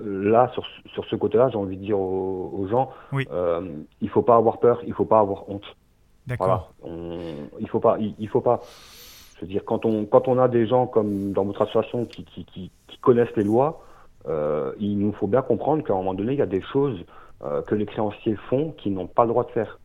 euh, 0.00 0.30
là, 0.30 0.50
sur, 0.52 0.64
sur 0.92 1.04
ce 1.04 1.14
côté-là, 1.16 1.48
j'ai 1.50 1.58
envie 1.58 1.76
de 1.76 1.82
dire 1.82 1.98
aux, 2.00 2.52
aux 2.58 2.66
gens, 2.66 2.90
Oui. 3.12 3.26
euh, 3.30 3.60
il 4.00 4.08
faut 4.08 4.22
pas 4.22 4.34
avoir 4.36 4.58
peur, 4.58 4.80
il 4.86 4.92
faut 4.92 5.04
pas 5.04 5.20
avoir 5.20 5.48
honte. 5.48 5.76
D'accord. 6.26 6.72
Voilà. 6.82 6.96
Il 7.60 7.68
faut 7.68 7.78
pas, 7.78 7.96
il, 8.00 8.14
il 8.18 8.28
faut 8.28 8.40
pas. 8.40 8.60
Je 9.36 9.42
veux 9.42 9.46
dire, 9.48 9.62
quand 9.64 9.84
on, 9.84 10.04
quand 10.06 10.28
on 10.28 10.38
a 10.38 10.48
des 10.48 10.66
gens 10.66 10.86
comme 10.86 11.32
dans 11.32 11.44
votre 11.44 11.62
association 11.62 12.04
qui, 12.06 12.24
qui, 12.24 12.44
qui, 12.46 12.70
qui 12.88 12.98
connaissent 12.98 13.34
les 13.36 13.44
lois, 13.44 13.84
euh, 14.28 14.72
il 14.80 14.98
nous 14.98 15.12
faut 15.12 15.26
bien 15.26 15.42
comprendre 15.42 15.84
qu'à 15.84 15.92
un 15.92 15.96
moment 15.96 16.14
donné, 16.14 16.32
il 16.32 16.38
y 16.38 16.42
a 16.42 16.46
des 16.46 16.62
choses 16.62 17.04
euh, 17.44 17.60
que 17.62 17.74
les 17.74 17.86
créanciers 17.86 18.36
font 18.48 18.72
qui 18.72 18.90
n'ont 18.90 19.06
pas 19.06 19.24
le 19.24 19.28
droit 19.28 19.44
de 19.44 19.50
faire. 19.50 19.78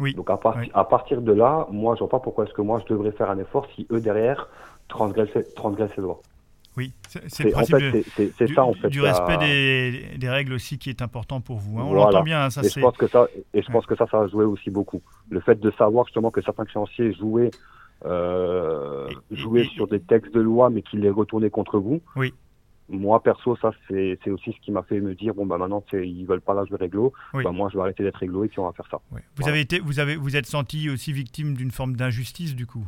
Oui. 0.00 0.14
Donc 0.14 0.30
à, 0.30 0.36
part- 0.38 0.56
Oui. 0.58 0.70
à 0.74 0.84
partir 0.84 1.20
de 1.20 1.32
là, 1.32 1.66
moi, 1.70 1.94
je 1.94 2.00
vois 2.00 2.08
pas 2.08 2.18
pourquoi 2.18 2.44
est-ce 2.46 2.54
que 2.54 2.62
moi 2.62 2.80
je 2.82 2.92
devrais 2.92 3.12
faire 3.12 3.30
un 3.30 3.38
effort 3.38 3.66
si 3.74 3.86
eux 3.92 4.00
derrière 4.00 4.48
transgressent, 4.88 5.38
transgressent 5.54 5.96
les 5.96 6.02
lois. 6.02 6.20
Oui, 6.76 6.92
c'est 7.06 7.44
le 7.44 7.56
en 7.56 7.60
fait, 7.64 7.78
de- 7.78 8.46
du, 8.46 8.54
ça 8.54 8.64
en 8.64 8.72
fait. 8.72 8.88
du 8.88 9.00
respect 9.00 9.36
des, 9.36 10.18
des 10.18 10.28
règles 10.28 10.54
aussi 10.54 10.76
qui 10.76 10.90
est 10.90 11.02
important 11.02 11.40
pour 11.40 11.58
vous. 11.58 11.78
hein. 11.78 11.84
On 11.84 11.90
Voilà. 11.90 12.06
l'entend 12.06 12.22
bien, 12.24 12.42
hein, 12.46 12.50
ça 12.50 12.62
et 12.62 12.68
je 12.68 12.80
pense 12.80 12.96
que 12.96 13.06
ça, 13.06 13.28
et 13.52 13.62
je 13.62 13.68
Ouais. 13.68 13.72
pense 13.74 13.86
que 13.86 13.94
ça, 13.94 14.06
ça 14.10 14.22
a 14.22 14.26
joué 14.26 14.44
aussi 14.44 14.70
beaucoup. 14.70 15.00
Le 15.30 15.38
fait 15.38 15.60
de 15.60 15.70
savoir 15.78 16.04
justement 16.06 16.32
que 16.32 16.42
certains 16.42 16.64
créanciers 16.64 17.12
jouaient, 17.12 17.52
euh, 18.04 19.08
Et- 19.30 19.34
et- 19.34 19.64
sur 19.74 19.86
des 19.88 20.00
textes 20.00 20.34
de 20.34 20.40
loi, 20.40 20.70
mais 20.70 20.82
qu'ils 20.82 21.00
les 21.00 21.10
retournaient 21.10 21.50
contre 21.50 21.78
vous. 21.78 22.00
Oui. 22.16 22.32
Moi 22.90 23.22
perso, 23.22 23.56
ça 23.56 23.70
c'est 23.88 24.18
aussi 24.28 24.52
ce 24.52 24.60
qui 24.60 24.70
m'a 24.70 24.82
fait 24.82 25.00
me 25.00 25.14
dire 25.14 25.32
bon 25.32 25.46
bah 25.46 25.56
maintenant 25.56 25.82
ils 25.94 26.26
veulent 26.26 26.42
pas 26.42 26.52
là 26.52 26.64
je 26.66 26.70
vais 26.70 26.76
réglo, 26.76 27.14
Oui. 27.32 27.42
bah 27.42 27.50
moi 27.50 27.70
je 27.72 27.78
vais 27.78 27.82
arrêter 27.82 28.02
d'être 28.02 28.16
réglo 28.18 28.44
et 28.44 28.48
puis 28.48 28.58
on 28.58 28.66
va 28.66 28.72
faire 28.72 28.86
ça. 28.90 28.98
Vous 29.10 29.18
Voilà. 29.38 29.52
avez 29.52 29.60
été, 29.62 29.78
vous 29.80 30.00
avez, 30.00 30.16
vous 30.16 30.36
êtes 30.36 30.44
senti 30.44 30.90
aussi 30.90 31.10
victime 31.14 31.54
d'une 31.54 31.70
forme 31.70 31.96
d'injustice 31.96 32.54
du 32.54 32.66
coup? 32.66 32.84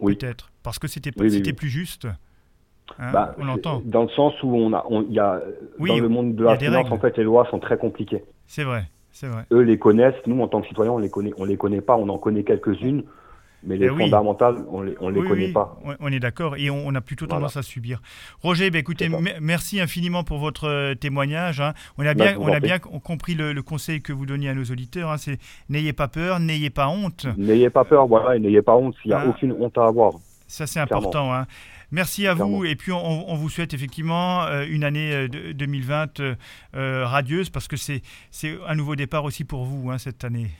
Oui. 0.00 0.16
Peut-être 0.16 0.50
parce 0.64 0.80
que 0.80 0.88
c'était 0.88 1.12
c'était 1.28 1.52
plus 1.52 1.68
juste. 1.68 2.08
Hein, 2.98 3.12
Bah, 3.12 3.36
on 3.38 3.44
l'entend. 3.44 3.80
Dans 3.84 4.02
le 4.02 4.08
sens 4.08 4.34
où 4.42 4.56
on 4.56 4.72
a, 4.72 4.84
on- 4.90 5.02
il 5.02 5.12
y 5.12 5.20
a 5.20 5.40
Oui, 5.78 5.90
dans 5.90 5.98
le 6.00 6.08
monde 6.08 6.34
de 6.34 6.42
la 6.42 6.58
finance 6.58 6.90
en 6.90 6.98
fait 6.98 7.16
les 7.16 7.22
lois 7.22 7.46
sont 7.48 7.60
très 7.60 7.78
compliquées. 7.78 8.24
C'est 8.48 8.64
vrai, 8.64 8.86
c'est 9.12 9.28
vrai. 9.28 9.44
Eux 9.52 9.60
les 9.60 9.78
connaissent, 9.78 10.20
nous 10.26 10.42
en 10.42 10.48
tant 10.48 10.62
que 10.62 10.66
citoyens 10.66 10.90
on 10.90 10.98
les 10.98 11.10
connaît, 11.10 11.32
on 11.38 11.44
les 11.44 11.56
connaît 11.56 11.80
pas, 11.80 11.96
on 11.96 12.08
en 12.08 12.18
connaît 12.18 12.42
quelques-unes, 12.42 13.04
mais 13.62 13.76
les 13.76 13.86
Eh 13.86 13.90
oui. 13.90 14.04
fondamentales 14.04 14.56
on 14.70 14.82
les, 14.82 14.94
on 15.00 15.08
les 15.10 15.20
Oui, 15.20 15.28
connaît 15.28 15.46
oui, 15.46 15.52
pas. 15.52 15.78
on- 16.00 16.08
est 16.12 16.20
d'accord 16.20 16.56
et 16.56 16.70
on, 16.70 16.86
on 16.86 16.94
a 16.94 17.00
plutôt 17.00 17.26
Voilà. 17.26 17.40
tendance 17.40 17.56
à 17.56 17.62
subir. 17.62 18.00
Roger, 18.42 18.70
bah, 18.70 18.78
écoutez, 18.78 19.08
merci 19.40 19.80
infiniment 19.80 20.24
pour 20.24 20.38
votre 20.38 20.64
euh, 20.68 20.94
témoignage. 20.94 21.60
hein. 21.60 21.74
On 21.98 22.02
a 22.06 22.14
Bah, 22.14 22.24
bien, 22.32 22.36
on 22.38 22.48
a 22.52 22.60
bien 22.60 22.78
compris 22.78 23.34
le, 23.34 23.52
le 23.52 23.62
conseil 23.62 24.00
que 24.02 24.12
vous 24.12 24.26
donniez 24.26 24.48
à 24.48 24.54
nos 24.54 24.64
auditeurs. 24.64 25.10
hein, 25.10 25.18
c'est 25.18 25.38
n'ayez 25.68 25.92
pas 25.92 26.08
peur, 26.08 26.40
n'ayez 26.40 26.70
pas 26.70 26.88
honte. 26.88 27.26
N'ayez 27.36 27.70
pas 27.70 27.84
peur, 27.84 28.06
voilà, 28.06 28.36
et 28.36 28.38
n'ayez 28.40 28.62
pas 28.62 28.74
honte 28.76 28.94
s'il 29.02 29.10
n'y 29.10 29.14
a 29.14 29.20
Ah. 29.20 29.28
aucune 29.28 29.52
honte 29.52 29.76
à 29.78 29.84
avoir. 29.86 30.12
Ça, 30.46 30.66
c'est 30.66 30.80
important. 30.80 31.32
hein. 31.32 31.46
Merci 31.92 32.26
à 32.26 32.34
vous. 32.34 32.64
Et 32.64 32.76
puis, 32.76 32.92
on, 32.92 33.30
on 33.30 33.34
vous 33.34 33.48
souhaite 33.48 33.74
effectivement 33.74 34.44
euh, 34.44 34.64
une 34.68 34.84
année 34.84 35.12
euh, 35.12 35.28
de- 35.28 35.52
2020 35.52 36.20
euh, 36.20 37.04
radieuse 37.04 37.50
parce 37.50 37.66
que 37.68 37.76
c'est 37.76 38.02
c'est 38.30 38.56
un 38.66 38.74
nouveau 38.76 38.94
départ 38.96 39.24
aussi 39.24 39.42
pour 39.44 39.64
vous 39.64 39.90
hein, 39.90 39.98
cette 39.98 40.22
année. 40.24 40.50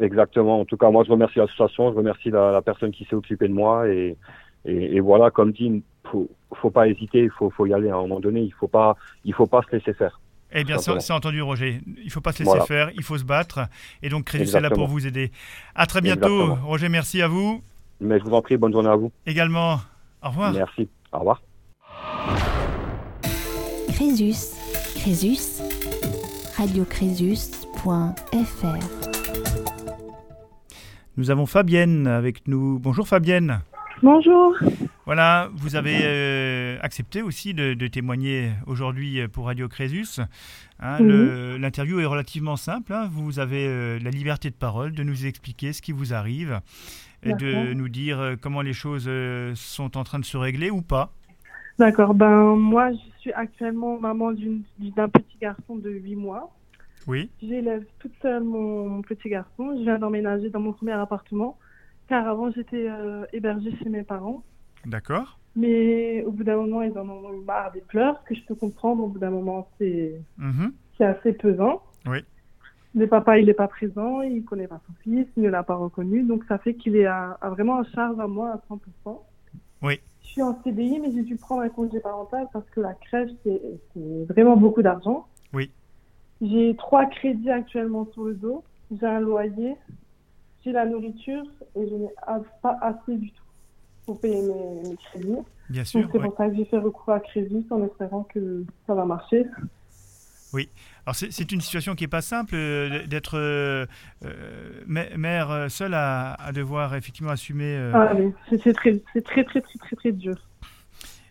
Exactement. 0.00 0.60
En 0.60 0.64
tout 0.64 0.76
cas, 0.76 0.90
moi, 0.90 1.04
je 1.04 1.10
remercie 1.10 1.38
l'association, 1.38 1.92
je 1.92 1.96
remercie 1.96 2.30
la, 2.30 2.52
la 2.52 2.62
personne 2.62 2.90
qui 2.92 3.04
s'est 3.04 3.16
occupée 3.16 3.48
de 3.48 3.52
moi. 3.52 3.88
Et, 3.88 4.16
et, 4.64 4.96
et 4.96 5.00
voilà, 5.00 5.30
comme 5.30 5.52
dit, 5.52 5.82
faut, 6.10 6.28
faut 6.54 6.70
pas 6.70 6.88
hésiter, 6.88 7.24
il 7.24 7.30
faut, 7.30 7.50
faut 7.50 7.66
y 7.66 7.74
aller 7.74 7.90
à 7.90 7.96
un 7.96 8.00
moment 8.02 8.20
donné. 8.20 8.40
Il 8.42 8.52
faut 8.52 8.68
pas, 8.68 8.96
il 9.24 9.34
faut 9.34 9.46
pas 9.46 9.62
se 9.62 9.76
laisser 9.76 9.92
faire. 9.94 10.20
Eh 10.52 10.64
bien, 10.64 10.78
c'est 10.78 10.98
c'est 11.00 11.12
entendu, 11.12 11.42
Roger. 11.42 11.80
Il 11.86 12.06
ne 12.06 12.10
faut 12.10 12.22
pas 12.22 12.32
se 12.32 12.38
laisser 12.38 12.50
Voilà. 12.50 12.64
faire, 12.64 12.90
il 12.94 13.02
faut 13.02 13.18
se 13.18 13.24
battre. 13.24 13.60
Et 14.02 14.08
donc, 14.08 14.24
Crédit 14.24 14.56
est 14.56 14.60
là 14.60 14.70
pour 14.70 14.86
vous 14.88 15.06
aider. 15.06 15.30
À 15.74 15.84
très 15.86 16.00
bientôt. 16.00 16.40
Exactement. 16.42 16.66
Roger, 16.66 16.88
merci 16.88 17.20
à 17.20 17.28
vous. 17.28 17.60
Mais 18.00 18.18
je 18.18 18.24
vous 18.24 18.32
en 18.32 18.40
prie, 18.40 18.56
bonne 18.56 18.72
journée 18.72 18.88
à 18.88 18.96
vous. 18.96 19.12
Également, 19.26 19.74
au 20.24 20.28
revoir. 20.28 20.52
Merci. 20.52 20.88
Au 21.12 21.18
revoir. 21.18 21.42
Crésus. 23.92 24.54
Crésus. 24.96 25.60
radiocrésus.fr 26.56 29.07
Nous 31.18 31.30
avons 31.30 31.46
Fabienne 31.46 32.06
avec 32.06 32.46
nous. 32.48 32.78
Bonjour 32.78 33.06
Fabienne. 33.08 33.60
Bonjour. 34.02 34.54
Voilà, 35.04 35.48
vous 35.54 35.74
avez 35.74 35.98
euh, 36.04 36.76
accepté 36.80 37.22
aussi 37.22 37.54
de, 37.54 37.74
de 37.74 37.86
témoigner 37.88 38.50
aujourd'hui 38.66 39.26
pour 39.26 39.46
Radio 39.46 39.66
Crésus. 39.68 40.20
Hein, 40.78 41.00
le- 41.00 41.56
L'interview 41.56 41.98
est 41.98 42.04
relativement 42.06 42.54
simple. 42.56 42.92
hein. 42.92 43.08
Vous 43.10 43.40
avez 43.40 43.66
euh, 43.66 43.98
la 44.00 44.10
liberté 44.10 44.48
de 44.50 44.54
parole 44.54 44.92
de 44.92 45.02
nous 45.02 45.26
expliquer 45.26 45.72
ce 45.72 45.82
qui 45.82 45.90
vous 45.92 46.14
arrive 46.14 46.60
et 47.24 47.32
de 47.32 47.72
nous 47.72 47.88
dire 47.88 48.20
euh, 48.20 48.36
comment 48.40 48.60
les 48.62 48.72
choses 48.72 49.06
euh, 49.08 49.52
sont 49.56 49.96
en 49.96 50.04
train 50.04 50.20
de 50.20 50.24
se 50.24 50.36
régler 50.36 50.70
ou 50.70 50.82
pas. 50.82 51.12
D'accord. 51.80 52.14
Ben 52.14 52.54
moi, 52.54 52.92
je 52.92 53.20
suis 53.20 53.32
actuellement 53.32 53.98
maman 53.98 54.30
d'un 54.32 55.08
petit 55.08 55.36
garçon 55.40 55.76
de 55.76 55.90
8 55.90 56.14
mois. 56.14 56.52
Oui, 57.08 57.30
J'élève 57.42 57.84
toute 57.98 58.12
seule 58.22 58.44
mon, 58.44 58.88
mon 58.88 59.02
petit 59.02 59.28
garçon. 59.28 59.74
Je 59.78 59.82
viens 59.82 59.98
d'emménager 59.98 60.50
dans 60.50 60.60
mon 60.60 60.72
premier 60.72 60.92
appartement, 60.92 61.58
car 62.08 62.28
avant 62.28 62.50
j'étais 62.52 62.86
euh, 62.88 63.24
hébergée 63.32 63.74
chez 63.82 63.88
mes 63.88 64.02
parents. 64.02 64.42
d'accord. 64.86 65.38
Mais 65.56 66.22
au 66.24 66.30
bout 66.30 66.44
d'un 66.44 66.56
moment, 66.56 66.82
ils 66.82 66.96
en 66.96 67.08
ont 67.08 67.32
marre 67.44 67.72
des 67.72 67.80
pleurs, 67.80 68.22
que 68.24 68.34
je 68.34 68.44
peux 68.44 68.54
comprendre. 68.54 69.02
Au 69.02 69.08
bout 69.08 69.18
d'un 69.18 69.30
moment, 69.30 69.68
c'est 69.78 70.20
Mhm. 70.36 70.72
assez 71.00 71.32
pesant. 71.32 71.82
Oui. 72.06 72.18
Le 72.94 73.06
papa, 73.06 73.38
il 73.38 73.46
n'est 73.46 73.54
pas 73.54 73.66
présent, 73.68 74.22
il 74.22 74.44
connaît 74.44 74.68
pas 74.68 74.80
son 74.86 74.92
fils, 75.02 75.26
il 75.36 75.42
ne 75.42 75.48
l'a 75.48 75.62
pas 75.62 75.74
reconnu, 75.76 76.22
donc 76.22 76.44
ça 76.48 76.58
fait 76.58 76.74
qu'il 76.74 76.94
est 76.96 77.06
à, 77.06 77.32
à 77.40 77.50
vraiment 77.50 77.74
en 77.78 77.84
charge 77.84 78.18
à 78.20 78.26
moi 78.26 78.50
à 78.50 78.60
100%. 78.68 79.20
Oui. 79.82 80.00
Je 80.22 80.26
suis 80.28 80.42
en 80.42 80.60
CDI, 80.62 81.00
mais 81.00 81.10
j'ai 81.12 81.22
dû 81.22 81.36
prendre 81.36 81.62
un 81.62 81.68
congé 81.70 82.00
parental 82.00 82.46
parce 82.52 82.68
que 82.70 82.80
la 82.80 82.94
crèche, 82.94 83.30
c'est 83.44 83.60
vraiment 84.28 84.56
beaucoup 84.56 84.82
d'argent. 84.82 85.26
Oui. 85.52 85.70
J'ai 86.40 86.76
trois 86.76 87.06
crédits 87.06 87.50
actuellement 87.50 88.06
sur 88.12 88.24
le 88.24 88.34
dos. 88.34 88.64
J'ai 88.90 89.06
un 89.06 89.20
loyer, 89.20 89.74
j'ai 90.64 90.72
la 90.72 90.86
nourriture 90.86 91.44
et 91.76 91.88
je 91.88 91.94
n'ai 91.94 92.08
pas 92.62 92.78
assez 92.80 93.16
du 93.16 93.30
tout 93.32 93.44
pour 94.06 94.20
payer 94.20 94.40
mes, 94.40 94.88
mes 94.88 94.96
crédits. 94.96 95.36
Bien 95.68 95.84
sûr. 95.84 96.00
Donc 96.00 96.10
c'est 96.12 96.18
oui. 96.18 96.24
pour 96.24 96.36
ça 96.36 96.48
que 96.48 96.56
j'ai 96.56 96.64
fait 96.64 96.78
recours 96.78 97.12
à 97.12 97.20
Crédit 97.20 97.66
en 97.70 97.84
espérant 97.84 98.22
que 98.22 98.64
ça 98.86 98.94
va 98.94 99.04
marcher. 99.04 99.44
Alors 101.04 101.14
c'est 101.14 101.30
c'est 101.30 101.52
une 101.52 101.60
situation 101.60 101.94
qui 101.94 102.04
est 102.04 102.08
pas 102.08 102.22
simple 102.22 102.54
euh, 102.54 103.06
d'être 103.06 103.38
euh, 103.38 103.84
euh, 104.24 104.82
mè- 104.88 105.14
mère 105.16 105.70
seule 105.70 105.92
à, 105.92 106.32
à 106.32 106.52
devoir 106.52 106.94
effectivement 106.94 107.30
assumer. 107.30 107.76
euh, 107.76 107.92
Ah 107.94 108.14
oui, 108.14 108.32
c'est 108.48 108.62
c'est 108.62 108.72
très, 108.72 109.02
c'est 109.12 109.22
très, 109.22 109.44
très, 109.44 109.60
très, 109.60 109.78
très, 109.78 109.96
très 109.96 110.12
dur. 110.12 110.36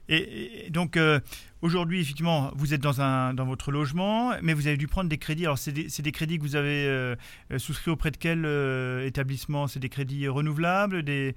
Et, 0.09 0.67
et 0.67 0.69
donc 0.69 0.95
euh, 0.97 1.19
aujourd'hui, 1.61 2.01
effectivement, 2.01 2.51
vous 2.55 2.73
êtes 2.73 2.81
dans, 2.81 3.01
un, 3.01 3.33
dans 3.33 3.45
votre 3.45 3.71
logement, 3.71 4.31
mais 4.41 4.53
vous 4.53 4.67
avez 4.67 4.77
dû 4.77 4.87
prendre 4.87 5.09
des 5.09 5.17
crédits. 5.17 5.45
Alors 5.45 5.57
c'est 5.57 5.71
des, 5.71 5.87
des 6.01 6.11
crédits 6.11 6.37
que 6.37 6.43
vous 6.43 6.55
avez 6.55 6.85
euh, 6.87 7.15
euh, 7.51 7.57
souscrits 7.57 7.91
auprès 7.91 8.11
de 8.11 8.17
quel 8.17 8.45
euh, 8.45 9.05
établissement? 9.05 9.67
C'est 9.67 9.79
des 9.79 9.89
crédits 9.89 10.27
renouvelables 10.27 11.03
des... 11.03 11.35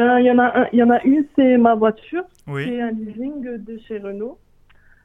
Euh, 0.00 0.20
Il 0.20 0.26
y 0.26 0.30
en 0.30 0.38
a 0.38 0.60
un, 0.62 0.68
y 0.72 0.82
en 0.82 0.90
a 0.90 1.00
une, 1.04 1.24
c'est 1.36 1.56
ma 1.56 1.74
voiture, 1.74 2.24
Oui, 2.48 2.64
c'est 2.66 2.80
un 2.80 2.90
leasing 2.90 3.64
de 3.64 3.78
chez 3.86 3.98
Renault, 3.98 4.38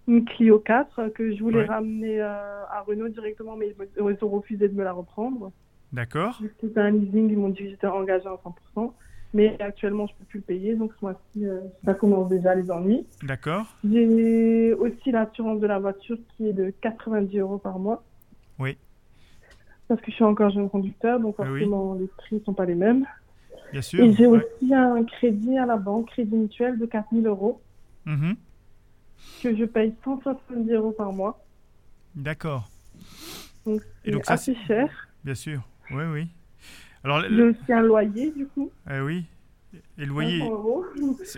une 0.07 0.25
Clio 0.25 0.57
4 0.59 1.09
que 1.09 1.35
je 1.35 1.39
voulais 1.43 1.65
ramener 1.65 2.19
euh, 2.19 2.63
à 2.71 2.81
Renault 2.87 3.09
directement, 3.09 3.55
mais 3.55 3.75
ils 3.97 4.23
ont 4.23 4.29
refusé 4.29 4.67
de 4.67 4.73
me 4.73 4.83
la 4.83 4.93
reprendre. 4.93 5.51
d'accord. 5.93 6.41
C'était 6.59 6.79
un 6.79 6.89
leasing, 6.89 7.29
ils 7.29 7.37
m'ont 7.37 7.49
dit 7.49 7.63
que 7.63 7.69
j'étais 7.69 7.85
engagée 7.87 8.27
à 8.27 8.37
100%. 8.75 8.91
Mais 9.33 9.61
actuellement, 9.61 10.07
je 10.07 10.13
peux 10.15 10.25
plus 10.25 10.39
le 10.39 10.43
payer, 10.43 10.75
donc 10.75 10.91
ce 10.99 11.05
mois-ci, 11.05 11.45
euh, 11.45 11.59
ça 11.85 11.93
commence 11.93 12.29
déjà 12.29 12.55
les 12.55 12.71
ennuis. 12.71 13.05
D'accord. 13.23 13.67
J'ai 13.83 14.73
aussi 14.73 15.11
l'assurance 15.11 15.59
de 15.59 15.67
la 15.67 15.77
voiture 15.77 16.17
qui 16.35 16.47
est 16.47 16.53
de 16.53 16.73
90 16.81 17.37
euros 17.37 17.57
par 17.59 17.77
mois. 17.77 18.03
Oui. 18.57 18.75
Parce 19.87 20.01
que 20.01 20.09
je 20.09 20.15
suis 20.15 20.23
encore 20.23 20.49
jeune 20.49 20.69
conducteur, 20.69 21.19
donc 21.19 21.35
oui. 21.39 21.45
forcément 21.45 21.93
les 21.93 22.07
prix 22.07 22.41
sont 22.43 22.53
pas 22.53 22.65
les 22.65 22.75
mêmes. 22.75 23.05
Bien 23.71 23.81
sûr. 23.83 24.03
Et 24.03 24.13
j'ai 24.13 24.25
Ouais. 24.25 24.39
aussi 24.61 24.73
un 24.73 25.03
crédit 25.03 25.57
à 25.59 25.65
la 25.67 25.77
banque, 25.77 26.07
crédit 26.07 26.35
mutuel 26.35 26.79
de 26.79 26.85
4000 26.87 27.27
euros, 27.27 27.61
Mhm. 28.07 28.35
que 29.43 29.55
je 29.55 29.65
paye 29.65 29.93
170 30.03 30.71
euros 30.73 30.91
par 30.91 31.13
mois. 31.13 31.43
D'accord. 32.15 32.67
Donc 33.65 33.81
Et 33.81 33.85
c'est 34.05 34.11
donc 34.11 34.25
ça, 34.25 34.33
assez 34.33 34.55
cher. 34.65 35.07
Bien 35.23 35.35
sûr. 35.35 35.61
Oui, 35.91 36.03
oui. 36.11 36.27
Alors, 37.03 37.19
le- 37.21 37.29
J'ai 37.35 37.43
aussi 37.43 37.73
un 37.73 37.81
loyer, 37.81 38.31
du 38.31 38.45
coup, 38.47 38.69
euh, 38.89 39.01
oui. 39.05 39.25
Et 39.73 40.01
le 40.01 40.05
loyer, 40.07 40.39
500 40.39 40.51
euros. 40.53 40.85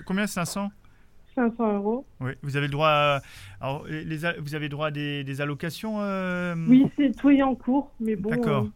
combien 0.05 0.27
500 0.27 0.71
500 1.35 1.75
euros. 1.77 2.05
Oui. 2.19 2.31
Vous 2.41 2.57
avez 2.57 2.67
le 2.67 2.71
droit 2.71 2.89
à... 2.89 3.21
Alors, 3.61 3.85
les, 3.87 4.17
vous 4.39 4.53
avez 4.55 4.65
le 4.65 4.69
droit 4.69 4.87
à 4.87 4.91
des, 4.91 5.23
des 5.23 5.39
allocations 5.41 5.97
euh, 6.01 6.55
Oui, 6.67 6.85
c'est 6.97 7.15
tout 7.15 7.29
est 7.29 7.41
en 7.41 7.55
cours, 7.55 7.91
mais 8.01 8.15
bon, 8.17 8.29
D'accord. 8.29 8.63
euh, 8.65 8.69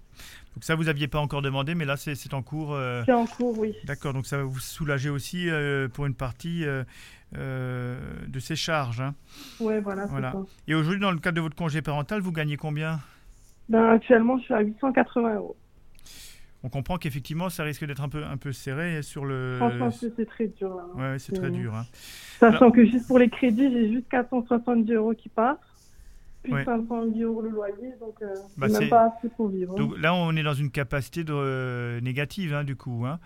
Donc 0.55 0.63
ça, 0.63 0.75
vous 0.75 0.85
n'aviez 0.85 1.07
pas 1.09 1.19
encore 1.19 1.41
demandé, 1.41 1.75
mais 1.75 1.83
là, 1.85 1.97
c'est 1.97 2.33
en 2.33 2.41
cours. 2.41 2.73
euh, 2.73 3.03
c'est 3.05 3.11
en 3.13 3.25
cours, 3.25 3.57
oui. 3.59 3.73
D'accord, 3.83 4.13
donc 4.13 4.25
ça 4.25 4.37
va 4.37 4.43
vous 4.43 4.59
soulager 4.59 5.09
aussi 5.09 5.47
pour 5.93 6.05
une 6.05 6.15
partie 6.15 6.63
de 7.33 8.39
ces 8.39 8.55
charges. 8.55 9.01
hein. 9.01 9.15
Ouais, 9.59 9.79
voilà, 9.81 10.05
Voilà. 10.05 10.31
ça. 10.31 10.39
Et 10.67 10.75
aujourd'hui, 10.75 11.01
dans 11.01 11.11
le 11.11 11.19
cadre 11.19 11.35
de 11.35 11.41
votre 11.41 11.55
congé 11.57 11.81
parental, 11.81 12.21
vous 12.21 12.31
gagnez 12.31 12.55
combien? 12.57 12.99
Ben, 13.67 13.83
actuellement, 13.89 14.37
je 14.37 14.43
suis 14.43 14.53
à 14.53 14.61
880 14.61 15.35
euros. 15.35 15.55
On 16.65 16.69
comprend 16.69 16.97
qu'effectivement, 16.97 17.49
ça 17.49 17.63
risque 17.63 17.85
d'être 17.85 18.01
un 18.01 18.09
peu, 18.09 18.23
un 18.25 18.37
peu 18.37 18.51
serré 18.51 19.03
sur 19.03 19.23
le... 19.23 19.57
Franchement, 19.59 19.91
c'est 19.91 20.25
très 20.25 20.47
dur, 20.47 20.69
là. 20.75 20.83
Ouais, 20.95 21.11
ouais, 21.11 21.19
c'est 21.19 21.33
très 21.33 21.51
dur. 21.51 21.75
hein. 21.75 21.85
Sachant 22.39 22.71
que 22.71 22.83
juste 22.83 23.05
pour 23.05 23.19
les 23.19 23.29
crédits, 23.29 23.71
j'ai 23.71 23.91
juste 23.93 24.09
470 24.09 24.91
euros 24.93 25.13
qui 25.13 25.29
passent, 25.29 25.59
puis 26.41 26.53
Ouais. 26.53 26.65
510 26.65 27.21
euros 27.21 27.41
le 27.43 27.49
loyer, 27.49 27.93
donc 27.99 28.15
euh, 28.23 28.33
Bah, 28.57 28.67
même 28.67 28.89
pas 28.89 29.11
assez 29.15 29.29
pour 29.29 29.49
vivre. 29.49 29.73
hein. 29.73 29.77
Donc 29.77 29.95
là, 29.99 30.15
on 30.15 30.35
est 30.35 30.41
dans 30.41 30.55
une 30.55 30.71
capacité 30.71 31.23
de, 31.23 31.33
euh, 31.35 32.01
négative, 32.01 32.55
hein, 32.55 32.63
du 32.63 32.75
coup. 32.75 33.05
hein. 33.05 33.19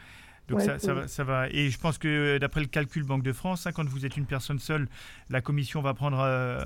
Donc 0.50 0.58
Ouais, 0.60 0.66
ça, 0.66 0.74
ça 0.74 0.80
c'est- 0.80 0.94
va, 0.94 1.08
ça 1.08 1.24
va. 1.24 1.48
Et 1.50 1.70
je 1.70 1.78
pense 1.78 1.98
que 2.00 2.38
d'après 2.40 2.62
le 2.62 2.66
calcul 2.68 3.04
Banque 3.04 3.22
de 3.24 3.34
France, 3.34 3.68
hein, 3.68 3.72
quand 3.72 3.88
vous 3.88 4.06
êtes 4.06 4.18
une 4.18 4.26
personne 4.26 4.58
seule, 4.60 4.88
la 5.30 5.42
commission 5.42 5.82
va 5.82 5.94
prendre 5.94 6.20
euh, 6.20 6.60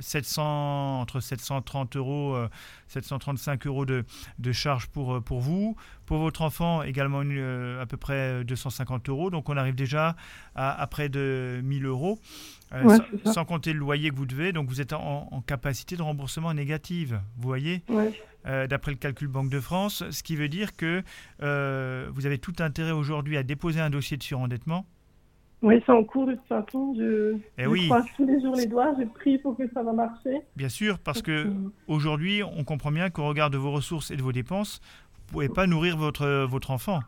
700, 0.00 1.00
entre 1.00 1.20
730 1.20 1.96
euros, 1.96 2.34
euh, 2.34 2.48
735 2.88 3.66
euros 3.66 3.84
de, 3.84 4.04
de 4.38 4.52
charge 4.52 4.86
pour, 4.88 5.16
euh, 5.16 5.20
pour 5.20 5.40
vous. 5.40 5.76
Pour 6.06 6.18
votre 6.18 6.42
enfant, 6.42 6.82
également 6.82 7.22
une, 7.22 7.36
euh, 7.36 7.82
à 7.82 7.86
peu 7.86 7.96
près 7.96 8.44
250 8.44 9.08
euros. 9.08 9.30
Donc 9.30 9.48
on 9.48 9.56
arrive 9.56 9.74
déjà 9.74 10.14
à, 10.54 10.80
à 10.80 10.86
près 10.86 11.08
de 11.08 11.60
1000 11.64 11.84
euros. 11.84 12.20
Euh, 12.74 12.82
Ouais, 12.84 12.96
sans, 13.24 13.44
compter 13.44 13.72
le 13.72 13.78
loyer 13.78 14.10
que 14.10 14.16
vous 14.16 14.26
devez, 14.26 14.52
donc 14.52 14.68
vous 14.68 14.80
êtes 14.80 14.92
en, 14.92 15.28
en 15.30 15.40
capacité 15.40 15.96
de 15.96 16.02
remboursement 16.02 16.52
négative, 16.52 17.20
vous 17.38 17.46
voyez? 17.48 17.82
Ouais. 17.88 18.10
euh, 18.46 18.66
d'après 18.66 18.90
le 18.90 18.96
calcul 18.96 19.28
Banque 19.28 19.50
de 19.50 19.60
France, 19.60 20.02
ce 20.10 20.22
qui 20.24 20.34
veut 20.34 20.48
dire 20.48 20.76
que 20.76 21.02
euh, 21.42 22.08
vous 22.12 22.26
avez 22.26 22.38
tout 22.38 22.54
intérêt 22.58 22.90
aujourd'hui 22.90 23.36
à 23.36 23.42
déposer 23.44 23.80
un 23.80 23.90
dossier 23.90 24.16
de 24.16 24.22
surendettement. 24.24 24.84
Oui, 25.62 25.80
c'est 25.86 25.92
en 25.92 26.04
cours 26.04 26.26
de 26.26 26.34
toute 26.34 26.46
façon. 26.48 26.94
Je, 26.98 27.36
Eh 27.56 27.62
je 27.64 27.68
oui. 27.68 27.86
croise 27.86 28.04
tous 28.16 28.26
les 28.26 28.40
jours 28.42 28.54
les 28.56 28.66
doigts. 28.66 28.94
J'ai 28.98 29.06
pris 29.06 29.38
pour 29.38 29.56
que 29.56 29.62
ça 29.72 29.82
va 29.82 29.92
marcher. 29.92 30.40
Bien 30.56 30.68
sûr, 30.68 30.98
parce 30.98 31.22
que 31.22 31.46
aujourd'hui, 31.88 32.42
on 32.42 32.62
comprend 32.64 32.90
bien 32.90 33.10
qu'au 33.10 33.26
regard 33.26 33.48
de 33.50 33.56
vos 33.58 33.70
ressources 33.72 34.10
et 34.10 34.16
de 34.16 34.22
vos 34.22 34.32
dépenses, 34.32 34.80
vous 35.14 35.26
ne 35.28 35.32
pouvez 35.32 35.48
pas 35.48 35.66
nourrir 35.66 35.96
votre, 35.96 36.44
votre 36.44 36.72
enfant. 36.72 37.00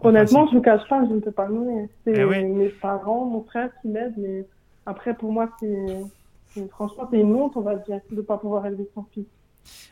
En 0.00 0.08
Honnêtement, 0.08 0.46
je 0.48 0.56
vous 0.56 0.60
cache 0.62 0.86
pas, 0.88 1.04
je 1.08 1.14
ne 1.14 1.20
peux 1.20 1.30
pas 1.32 1.48
nourrir. 1.48 1.88
C'est 2.04 2.12
Eh 2.18 2.24
oui. 2.24 2.44
mes 2.44 2.68
parents, 2.68 3.24
mon 3.24 3.42
frère 3.44 3.70
qui 3.80 3.88
m'aident, 3.88 4.14
mais 4.18 4.44
après, 4.86 5.14
pour 5.14 5.32
moi, 5.32 5.48
c'est 5.60 6.66
franchement, 6.70 7.08
c'est 7.10 7.20
une 7.20 7.34
honte, 7.34 7.56
on 7.56 7.62
va 7.62 7.76
dire, 7.76 8.00
de 8.10 8.16
ne 8.16 8.22
pas 8.22 8.38
pouvoir 8.38 8.66
élever 8.66 8.88
son 8.94 9.04
fils. 9.12 9.26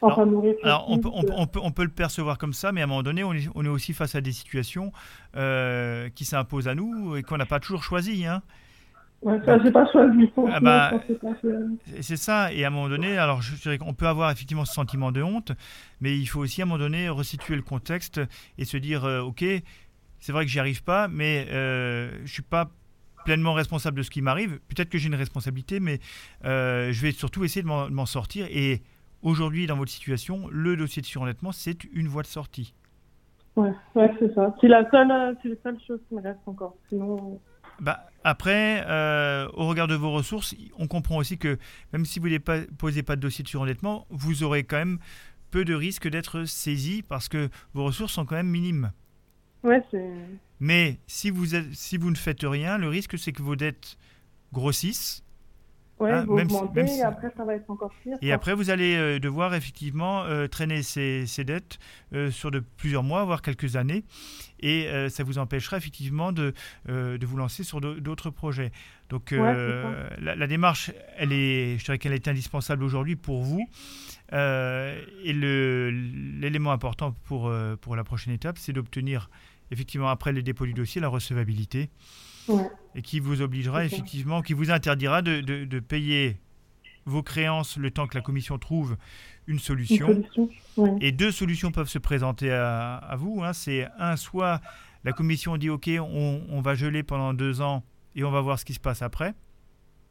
Enfin, 0.02 0.28
Alors, 0.64 0.90
on 0.90 0.98
peut, 0.98 1.08
on, 1.12 1.22
peut, 1.22 1.32
on 1.34 1.46
peut- 1.46 1.60
on 1.62 1.70
peut 1.70 1.84
le 1.84 1.88
percevoir 1.88 2.36
comme 2.36 2.52
ça, 2.52 2.72
mais 2.72 2.82
à 2.82 2.84
un 2.84 2.86
moment 2.86 3.02
donné, 3.02 3.24
on 3.24 3.32
est, 3.32 3.68
aussi 3.68 3.94
face 3.94 4.14
à 4.14 4.20
des 4.20 4.32
situations 4.32 4.92
euh, 5.36 6.10
qui 6.14 6.24
s'imposent 6.24 6.68
à 6.68 6.74
nous 6.74 7.16
et 7.16 7.22
qu'on 7.22 7.38
n'a 7.38 7.46
pas 7.46 7.58
toujours 7.58 7.82
choisies. 7.82 8.26
Hein. 8.26 8.42
Ouais, 9.22 9.40
ça, 9.46 9.58
j'ai 9.62 9.70
pas 9.70 9.90
choisi. 9.90 10.30
Ah 10.48 10.60
bah, 10.60 10.92
c'est 12.00 12.16
ça, 12.16 12.52
et 12.52 12.64
à 12.64 12.66
un 12.66 12.70
moment 12.70 12.88
donné, 12.88 13.16
alors 13.16 13.40
je 13.40 13.54
dirais 13.54 13.78
qu'on 13.78 13.94
peut 13.94 14.08
avoir 14.08 14.30
effectivement 14.30 14.64
ce 14.64 14.74
sentiment 14.74 15.12
de 15.12 15.22
honte, 15.22 15.52
mais 16.00 16.18
il 16.18 16.26
faut 16.26 16.40
aussi 16.40 16.60
à 16.60 16.64
un 16.64 16.66
moment 16.66 16.78
donné 16.78 17.08
resituer 17.08 17.54
le 17.54 17.62
contexte 17.62 18.20
et 18.58 18.64
se 18.64 18.76
dire, 18.76 19.04
euh, 19.04 19.20
ok, 19.20 19.44
c'est 20.18 20.32
vrai 20.32 20.44
que 20.44 20.50
j'y 20.50 20.58
arrive 20.58 20.82
pas, 20.82 21.06
mais 21.08 21.46
euh, 21.50 22.10
je 22.24 22.32
suis 22.32 22.42
pas 22.42 22.70
pleinement 23.24 23.54
responsable 23.54 23.98
de 23.98 24.02
ce 24.02 24.10
qui 24.10 24.22
m'arrive. 24.22 24.58
Peut-être 24.68 24.88
que 24.88 24.98
j'ai 24.98 25.08
une 25.08 25.14
responsabilité, 25.14 25.80
mais 25.80 26.00
euh, 26.44 26.92
je 26.92 27.02
vais 27.02 27.12
surtout 27.12 27.44
essayer 27.44 27.62
de 27.62 27.66
m'en 27.66 28.06
sortir. 28.06 28.46
Et 28.50 28.82
aujourd'hui, 29.22 29.66
dans 29.66 29.76
votre 29.76 29.90
situation, 29.90 30.48
le 30.50 30.76
dossier 30.76 31.02
de 31.02 31.06
surendettement, 31.06 31.52
c'est 31.52 31.84
une 31.92 32.08
voie 32.08 32.22
de 32.22 32.28
sortie. 32.28 32.74
Ouais, 33.56 33.72
ouais 33.94 34.10
c'est 34.18 34.34
ça. 34.34 34.54
C'est 34.60 34.68
la 34.68 34.88
seule, 34.90 35.10
euh, 35.10 35.34
c'est 35.42 35.48
la 35.48 35.54
seule 35.62 35.78
chose 35.86 36.00
qui 36.08 36.14
me 36.14 36.22
reste 36.22 36.40
encore. 36.46 36.76
Sinon, 36.88 37.40
Bah, 37.80 38.06
après, 38.24 38.84
euh, 38.86 39.48
au 39.54 39.66
regard 39.68 39.88
de 39.88 39.94
vos 39.94 40.12
ressources, 40.12 40.54
on 40.78 40.86
comprend 40.86 41.16
aussi 41.16 41.38
que 41.38 41.58
même 41.92 42.04
si 42.04 42.18
vous 42.18 42.28
ne 42.28 42.38
posez 42.38 43.02
pas 43.02 43.16
de 43.16 43.20
dossier 43.20 43.42
de 43.42 43.48
surendettement, 43.48 44.06
vous 44.10 44.42
aurez 44.42 44.64
quand 44.64 44.78
même 44.78 44.98
peu 45.50 45.64
de 45.64 45.74
risques 45.74 46.08
d'être 46.08 46.44
saisi 46.44 47.02
parce 47.02 47.28
que 47.28 47.50
vos 47.74 47.84
ressources 47.84 48.12
sont 48.12 48.24
quand 48.24 48.36
même 48.36 48.48
minimes. 48.48 48.90
ouais, 49.62 49.82
c'est. 49.90 50.10
Mais 50.64 50.98
si 51.08 51.30
vous, 51.30 51.56
êtes- 51.56 51.74
si 51.74 51.96
vous 51.96 52.10
ne 52.10 52.16
faites 52.16 52.42
rien, 52.44 52.78
le 52.78 52.88
risque 52.88 53.18
c'est 53.18 53.32
que 53.32 53.42
vos 53.42 53.56
dettes 53.56 53.96
grossissent 54.52 55.24
Ah, 56.00 56.24
vous 56.24 56.34
même 56.36 56.48
si- 56.48 56.54
augmentez 56.56 56.74
même 56.80 56.88
si- 56.88 56.98
et 57.00 57.02
après, 57.02 57.30
ça 57.36 57.44
va 57.44 57.54
être 57.54 57.68
encore 57.70 57.92
pire. 58.02 58.16
et 58.22 58.32
après 58.32 58.54
vous 58.54 58.70
allez 58.70 58.94
euh, 58.96 59.18
devoir 59.18 59.54
effectivement 59.54 60.24
euh, 60.24 60.46
traîner 60.46 60.82
ces, 60.82 61.26
ces 61.26 61.42
dettes 61.44 61.78
euh, 62.12 62.30
sur 62.30 62.50
de 62.52 62.60
plusieurs 62.60 63.02
mois, 63.02 63.24
voire 63.24 63.40
quelques 63.42 63.74
années, 63.76 64.04
et 64.60 64.86
ça 65.10 65.24
vous 65.24 65.38
empêchera 65.38 65.76
effectivement 65.78 66.30
de, 66.30 66.54
de 66.86 67.26
vous 67.26 67.36
lancer 67.36 67.64
sur 67.64 67.80
d'au- 67.80 67.98
d'autres 67.98 68.30
projets. 68.30 68.70
Donc 69.10 69.32
la, 69.32 70.36
la 70.36 70.46
démarche, 70.46 70.92
elle 71.16 71.32
est, 71.32 71.76
je 71.78 71.84
dirais 71.84 71.98
qu'elle 71.98 72.12
est 72.12 72.28
indispensable 72.28 72.84
aujourd'hui 72.84 73.16
pour 73.16 73.42
vous. 73.42 73.66
Et 74.32 75.32
l'élément 75.32 76.70
important 76.72 77.10
pour, 77.24 77.52
pour 77.80 77.96
la 77.96 78.04
prochaine 78.04 78.32
étape, 78.32 78.56
c'est 78.58 78.72
d'obtenir 78.72 79.30
effectivement 79.72 80.08
après 80.10 80.32
le 80.32 80.42
dépôt 80.42 80.66
du 80.66 80.74
dossier 80.74 81.00
la 81.00 81.08
recevabilité 81.08 81.90
Ouais. 82.48 82.68
et 82.94 83.02
qui 83.02 83.18
vous 83.20 83.40
obligera 83.40 83.84
effectivement, 83.84 84.42
qui 84.42 84.52
vous 84.52 84.70
interdira 84.70 85.22
de, 85.22 85.40
de- 85.40 85.64
de 85.64 85.80
payer 85.80 86.38
vos 87.06 87.22
créances 87.22 87.76
le 87.78 87.90
temps 87.90 88.06
que 88.06 88.16
la 88.16 88.20
commission 88.22 88.58
trouve 88.58 88.96
une 89.48 89.54
Une 89.54 89.58
solution. 89.60 90.06
solution. 90.06 90.48
Ouais. 90.76 90.90
Et 91.00 91.10
deux 91.12 91.32
solutions 91.32 91.72
peuvent 91.72 91.88
se 91.88 91.98
présenter 91.98 92.52
à, 92.52 92.94
à 92.96 93.16
vous. 93.16 93.42
hein. 93.42 93.52
C'est 93.52 93.88
un, 93.98 94.16
soit 94.16 94.60
la 95.04 95.12
commission 95.12 95.56
dit 95.56 95.68
OK, 95.70 95.90
on, 95.98 96.42
on 96.48 96.60
va 96.60 96.74
geler 96.76 97.02
pendant 97.02 97.34
deux 97.34 97.60
ans 97.60 97.82
et 98.14 98.22
on 98.24 98.30
va 98.30 98.40
voir 98.40 98.58
ce 98.58 98.64
qui 98.64 98.74
se 98.74 98.80
passe 98.80 99.02
après. 99.02 99.34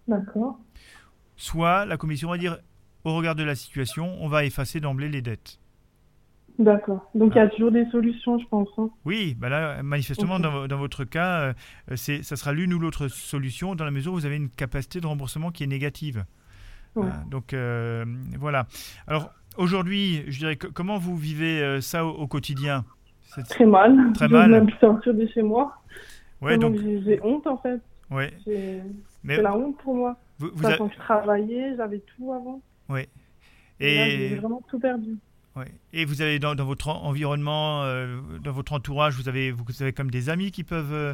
D'accord. 0.07 0.59
Soit 1.37 1.85
la 1.85 1.95
commission 1.97 2.29
va 2.29 2.37
dire 2.37 2.57
au 3.03 3.15
regard 3.15 3.35
de 3.35 3.43
la 3.43 3.55
situation, 3.55 4.21
on 4.21 4.27
va 4.27 4.43
effacer 4.45 4.79
d'emblée 4.81 5.07
les 5.09 5.21
dettes. 5.21 5.59
D'accord. 6.59 7.09
Donc, 7.15 7.33
il 7.35 7.39
Ah. 7.39 7.43
y 7.43 7.47
a 7.47 7.49
toujours 7.49 7.71
des 7.71 7.85
solutions, 7.91 8.37
je 8.39 8.45
pense. 8.47 8.67
hein. 8.77 8.89
Oui, 9.05 9.35
bah 9.39 9.49
là, 9.49 9.81
manifestement, 9.83 10.39
dans, 10.39 10.51
vo- 10.51 10.67
dans 10.67 10.77
votre 10.77 11.03
cas, 11.03 11.39
euh, 11.41 11.53
c'est, 11.95 12.23
ça 12.23 12.35
sera 12.35 12.51
l'une 12.53 12.73
ou 12.73 12.79
l'autre 12.79 13.07
solution 13.07 13.73
dans 13.75 13.85
la 13.85 13.91
mesure 13.91 14.13
où 14.13 14.15
vous 14.15 14.25
avez 14.25 14.35
une 14.37 14.49
capacité 14.49 14.99
de 15.01 15.07
remboursement 15.07 15.51
qui 15.51 15.63
est 15.63 15.67
négative. 15.67 16.25
Ouais. 16.95 17.05
Euh, 17.07 17.09
donc 17.29 17.53
euh, 17.53 18.03
voilà. 18.37 18.67
Alors 19.07 19.31
aujourd'hui, 19.57 20.23
je 20.27 20.39
dirais 20.39 20.55
que, 20.57 20.67
comment 20.67 20.97
vous 20.97 21.15
vivez 21.15 21.61
euh, 21.63 21.79
ça 21.81 22.05
au, 22.05 22.09
au 22.09 22.27
quotidien? 22.27 22.83
Très 23.49 23.65
mal. 23.65 24.11
Très 24.13 24.27
Je 24.27 24.33
mal. 24.33 24.65
plus 24.65 24.75
sortir 24.77 25.13
de 25.13 25.25
chez 25.27 25.41
moi. 25.41 25.73
Ouais, 26.41 26.57
donc, 26.57 26.75
j'ai- 26.77 27.01
J'ai 27.03 27.21
honte, 27.23 27.47
en 27.47 27.57
fait. 27.57 27.79
ouais. 28.09 28.33
J'ai- 28.45 28.81
Mais 29.23 29.35
C'est 29.37 29.41
la 29.43 29.55
honte 29.55 29.77
pour 29.77 29.95
moi. 29.95 30.17
vous, 30.39 30.49
vous 30.53 30.63
que 30.63 30.93
je 30.93 30.97
travaillais, 30.99 31.75
j'avais 31.77 31.99
tout 31.99 32.33
avant. 32.33 32.61
Et, 33.79 33.97
là, 33.97 34.09
j'ai 34.09 34.33
et, 34.33 34.35
vraiment 34.35 34.61
tout 34.69 34.79
perdu. 34.79 35.15
Ouais. 35.55 35.65
et 35.93 36.05
vous 36.05 36.21
avez 36.21 36.39
dans, 36.39 36.55
dans 36.55 36.65
votre 36.65 36.87
en- 36.89 37.03
environnement, 37.03 37.83
euh, 37.83 38.19
dans 38.43 38.51
votre 38.51 38.73
entourage, 38.73 39.15
vous 39.15 39.27
avez, 39.29 39.51
vous 39.51 39.63
avez 39.81 39.93
comme 39.93 40.09
des 40.11 40.29
amis 40.29 40.51
qui 40.51 40.63
peuvent, 40.63 40.93
euh, 40.93 41.13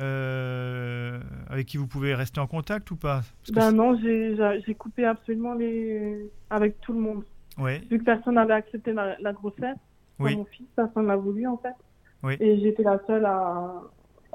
euh, 0.00 1.20
avec 1.48 1.66
qui 1.66 1.76
vous 1.76 1.86
pouvez 1.86 2.14
rester 2.14 2.40
en 2.40 2.46
contact 2.46 2.90
ou 2.90 2.96
pas? 2.96 3.22
Ben 3.52 3.72
non, 3.72 3.98
j'ai 4.00 4.74
coupé 4.74 5.04
absolument 5.04 5.54
les... 5.54 6.30
avec 6.50 6.80
tout 6.80 6.92
le 6.92 7.00
monde. 7.00 7.24
ouais, 7.58 7.78
Vu 7.90 7.98
que 7.98 8.04
personne 8.04 8.34
n'avait 8.34 8.54
accepté 8.54 8.92
la, 8.92 9.16
la 9.20 9.32
grossesse, 9.32 9.76
oui, 10.18 10.36
mon 10.36 10.44
fils, 10.44 10.66
personne 10.76 11.06
l'a 11.06 11.16
voulu 11.16 11.46
en 11.46 11.56
fait. 11.58 11.74
Oui. 12.22 12.36
Et 12.40 12.60
j'étais 12.60 12.82
la 12.84 13.00
seule 13.06 13.24
à, 13.26 13.72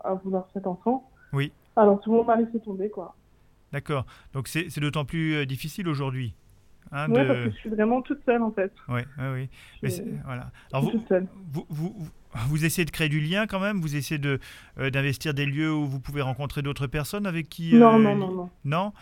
à 0.04 0.14
vouloir 0.16 0.48
cet 0.54 0.68
enfant. 0.68 1.10
Oui. 1.34 1.52
Alors 1.76 2.00
tout 2.02 2.12
le 2.12 2.18
monde 2.18 2.28
m'a 2.28 2.36
laissé 2.36 2.60
tomber 2.60 2.90
quoi. 2.90 3.16
d'accord. 3.72 4.06
Donc 4.34 4.48
c'est 4.48 4.80
d'autant 4.80 5.06
plus 5.06 5.46
difficile 5.46 5.88
aujourd'hui. 5.88 6.34
Hein, 6.92 7.10
Ouais, 7.10 7.24
de- 7.24 7.28
parce 7.28 7.40
que 7.46 7.52
je 7.52 7.56
suis 7.58 7.70
vraiment 7.70 8.02
toute 8.02 8.24
seule 8.26 8.42
en 8.42 8.52
fait. 8.52 8.72
Ouais, 8.88 9.06
ouais, 9.18 9.32
oui. 9.34 9.50
Je 9.76 9.80
Mais 9.84 9.90
suis 9.90 10.04
voilà. 10.26 10.52
Alors 10.72 10.84
vous, 10.86 10.92
toute 10.92 11.08
seule. 11.08 11.28
vous, 11.52 11.66
vous, 11.70 12.08
vous 12.48 12.66
essayez 12.66 12.86
de 12.86 12.92
créer 12.92 13.10
du 13.10 13.20
lien 13.20 13.48
quand 13.48 13.60
même? 13.60 13.80
Vous 13.82 13.96
essayez 13.96 14.20
de 14.20 14.40
euh, 14.78 14.90
d'investir 14.90 15.34
des 15.34 15.46
lieux 15.46 15.74
où 15.74 15.86
vous 15.88 16.00
pouvez 16.00 16.22
rencontrer 16.22 16.62
d'autres 16.62 16.88
personnes 16.88 17.26
avec 17.26 17.50
qui 17.50 17.74
Non, 17.76 17.96
euh, 17.96 18.00
non, 18.04 18.16
non, 18.16 18.32
non. 18.32 18.50
Non? 18.66 18.94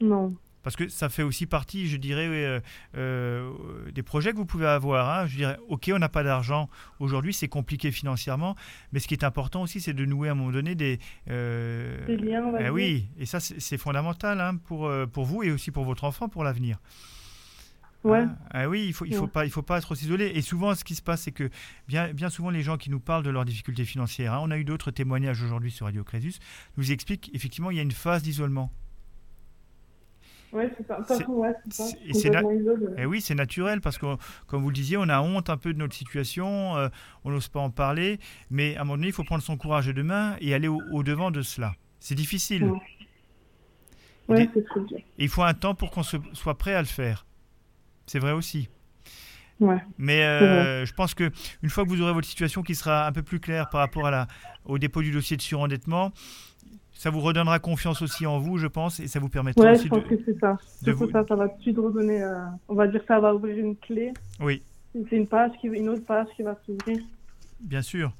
Non. 0.00 0.34
Parce 0.64 0.76
que 0.76 0.88
ça 0.88 1.08
fait 1.08 1.24
aussi 1.24 1.46
partie, 1.46 1.88
je 1.88 1.96
dirais, 1.96 2.28
euh, 2.28 2.60
euh, 2.96 3.50
des 3.92 4.04
projets 4.04 4.30
que 4.30 4.36
vous 4.36 4.46
pouvez 4.46 4.68
avoir. 4.68 5.10
hein. 5.10 5.26
Je 5.26 5.34
dirais, 5.36 5.56
ok, 5.68 5.90
on 5.92 5.98
n'a 5.98 6.08
pas 6.08 6.22
d'argent 6.22 6.70
aujourd'hui, 7.00 7.34
c'est 7.34 7.48
compliqué 7.48 7.90
financièrement, 7.90 8.54
mais 8.92 9.00
ce 9.00 9.08
qui 9.08 9.14
est 9.14 9.24
important 9.24 9.62
aussi, 9.62 9.80
c'est 9.80 9.92
de 9.92 10.04
nouer 10.04 10.28
à 10.28 10.32
un 10.32 10.34
moment 10.36 10.52
donné 10.52 10.76
des, 10.76 11.00
euh, 11.28 12.06
Des 12.06 12.16
liens, 12.16 12.44
on 12.46 12.52
va 12.52 12.62
eh 12.62 12.70
oui, 12.70 13.08
et 13.18 13.26
ça, 13.26 13.40
c'est 13.40 13.58
c'est 13.60 13.76
fondamental 13.76 14.40
hein, 14.40 14.56
pour, 14.56 14.88
pour 15.12 15.24
vous 15.24 15.42
et 15.42 15.50
aussi 15.50 15.72
pour 15.72 15.84
votre 15.84 16.04
enfant 16.04 16.28
pour 16.28 16.44
l'avenir. 16.44 16.78
Ouais. 18.04 18.24
Ah, 18.50 18.62
ah 18.62 18.68
oui, 18.68 18.84
il 18.86 18.92
faut, 18.92 19.04
il 19.04 19.14
faut 19.14 19.22
Ouais. 19.22 19.28
pas, 19.28 19.44
il 19.44 19.50
faut 19.50 19.62
pas 19.62 19.80
trop 19.80 19.94
s'isoler. 19.94 20.26
Et 20.34 20.42
souvent, 20.42 20.74
ce 20.74 20.82
qui 20.82 20.94
se 20.96 21.02
passe, 21.02 21.22
c'est 21.22 21.30
que 21.32 21.50
bien, 21.86 22.12
bien 22.12 22.30
souvent, 22.30 22.50
les 22.50 22.62
gens 22.62 22.76
qui 22.76 22.90
nous 22.90 22.98
parlent 22.98 23.22
de 23.22 23.30
leurs 23.30 23.44
difficultés 23.44 23.84
financières, 23.84 24.34
hein, 24.34 24.40
on 24.42 24.50
a 24.50 24.58
eu 24.58 24.64
d'autres 24.64 24.90
témoignages 24.90 25.40
aujourd'hui 25.42 25.70
sur 25.70 25.86
Radio 25.86 26.02
Crésus, 26.02 26.34
nous 26.76 26.90
expliquent 26.90 27.30
effectivement 27.32 27.70
il 27.70 27.76
y 27.76 27.80
a 27.80 27.82
une 27.84 27.92
phase 27.92 28.22
d'isolement. 28.22 28.72
Ouais, 30.52 30.70
c'est 30.76 30.86
ça. 30.86 31.00
Ouais, 31.30 31.52
c'est 32.12 32.28
na- 32.28 32.42
isolé. 32.52 32.86
Et 32.98 33.06
oui, 33.06 33.22
c'est 33.22 33.34
naturel 33.34 33.80
parce 33.80 33.96
que, 33.96 34.04
comme 34.46 34.62
vous 34.62 34.68
le 34.68 34.74
disiez, 34.74 34.98
on 34.98 35.08
a 35.08 35.20
honte 35.22 35.48
un 35.48 35.56
peu 35.56 35.72
de 35.72 35.78
notre 35.78 35.94
situation, 35.94 36.76
euh, 36.76 36.88
on 37.24 37.30
n'ose 37.30 37.48
pas 37.48 37.60
en 37.60 37.70
parler, 37.70 38.18
mais 38.50 38.76
à 38.76 38.82
un 38.82 38.84
moment 38.84 38.96
donné, 38.96 39.06
il 39.06 39.12
faut 39.14 39.24
prendre 39.24 39.42
son 39.42 39.56
courage 39.56 39.86
de 39.86 40.02
main 40.02 40.36
et 40.40 40.52
aller 40.52 40.68
au, 40.68 40.82
au 40.90 41.02
devant 41.02 41.30
de 41.30 41.40
cela. 41.40 41.74
C'est 42.00 42.14
difficile. 42.16 42.64
Ouais. 42.64 42.78
Ouais, 44.28 44.50
c'est 44.52 44.64
très 44.66 44.80
bien. 44.80 44.98
Et 44.98 45.04
il 45.24 45.28
faut 45.28 45.42
un 45.42 45.54
temps 45.54 45.74
pour 45.74 45.90
qu'on 45.90 46.02
soit 46.02 46.58
prêt 46.58 46.74
à 46.74 46.80
le 46.80 46.86
faire. 46.86 47.24
C'est 48.12 48.18
vrai 48.18 48.32
aussi. 48.32 48.68
Ouais. 49.58 49.78
Mais 49.96 50.22
euh, 50.22 50.84
je 50.84 50.92
pense 50.92 51.14
que 51.14 51.30
une 51.62 51.70
fois 51.70 51.82
que 51.84 51.88
vous 51.88 52.02
aurez 52.02 52.12
votre 52.12 52.28
situation 52.28 52.62
qui 52.62 52.74
sera 52.74 53.06
un 53.06 53.12
peu 53.12 53.22
plus 53.22 53.40
claire 53.40 53.70
par 53.70 53.80
rapport 53.80 54.06
à 54.06 54.10
la, 54.10 54.26
au 54.66 54.76
dépôt 54.76 55.00
du 55.00 55.10
dossier 55.12 55.38
de 55.38 55.40
surendettement, 55.40 56.12
ça 56.92 57.08
vous 57.08 57.20
redonnera 57.20 57.58
confiance 57.58 58.02
aussi 58.02 58.26
en 58.26 58.38
vous, 58.38 58.58
je 58.58 58.66
pense, 58.66 59.00
et 59.00 59.06
ça 59.08 59.18
vous 59.18 59.30
permettra 59.30 59.64
Ouais, 59.64 59.70
aussi 59.72 59.84
je 59.84 59.88
pense 59.88 60.04
de... 60.04 60.08
que 60.14 60.22
c'est 60.26 60.38
ça. 60.40 60.58
de 60.82 60.92
vous- 60.92 61.10
ça, 61.10 61.24
ça 61.26 61.36
va 61.36 61.48
tout 61.48 61.56
de 61.56 61.62
suite 61.62 61.78
redonner. 61.78 62.22
euh, 62.22 62.34
on 62.68 62.74
va 62.74 62.86
dire 62.86 63.00
ça 63.08 63.18
va 63.18 63.34
ouvrir 63.34 63.56
une 63.56 63.76
clé. 63.76 64.12
Oui, 64.40 64.62
C'est 65.08 65.16
une 65.16 65.26
page, 65.26 65.52
qui, 65.58 65.68
une 65.68 65.88
autre 65.88 66.04
page 66.04 66.26
qui 66.36 66.42
va 66.42 66.54
s'ouvrir. 66.66 66.98
bien 67.60 67.80
sûr. 67.80 68.12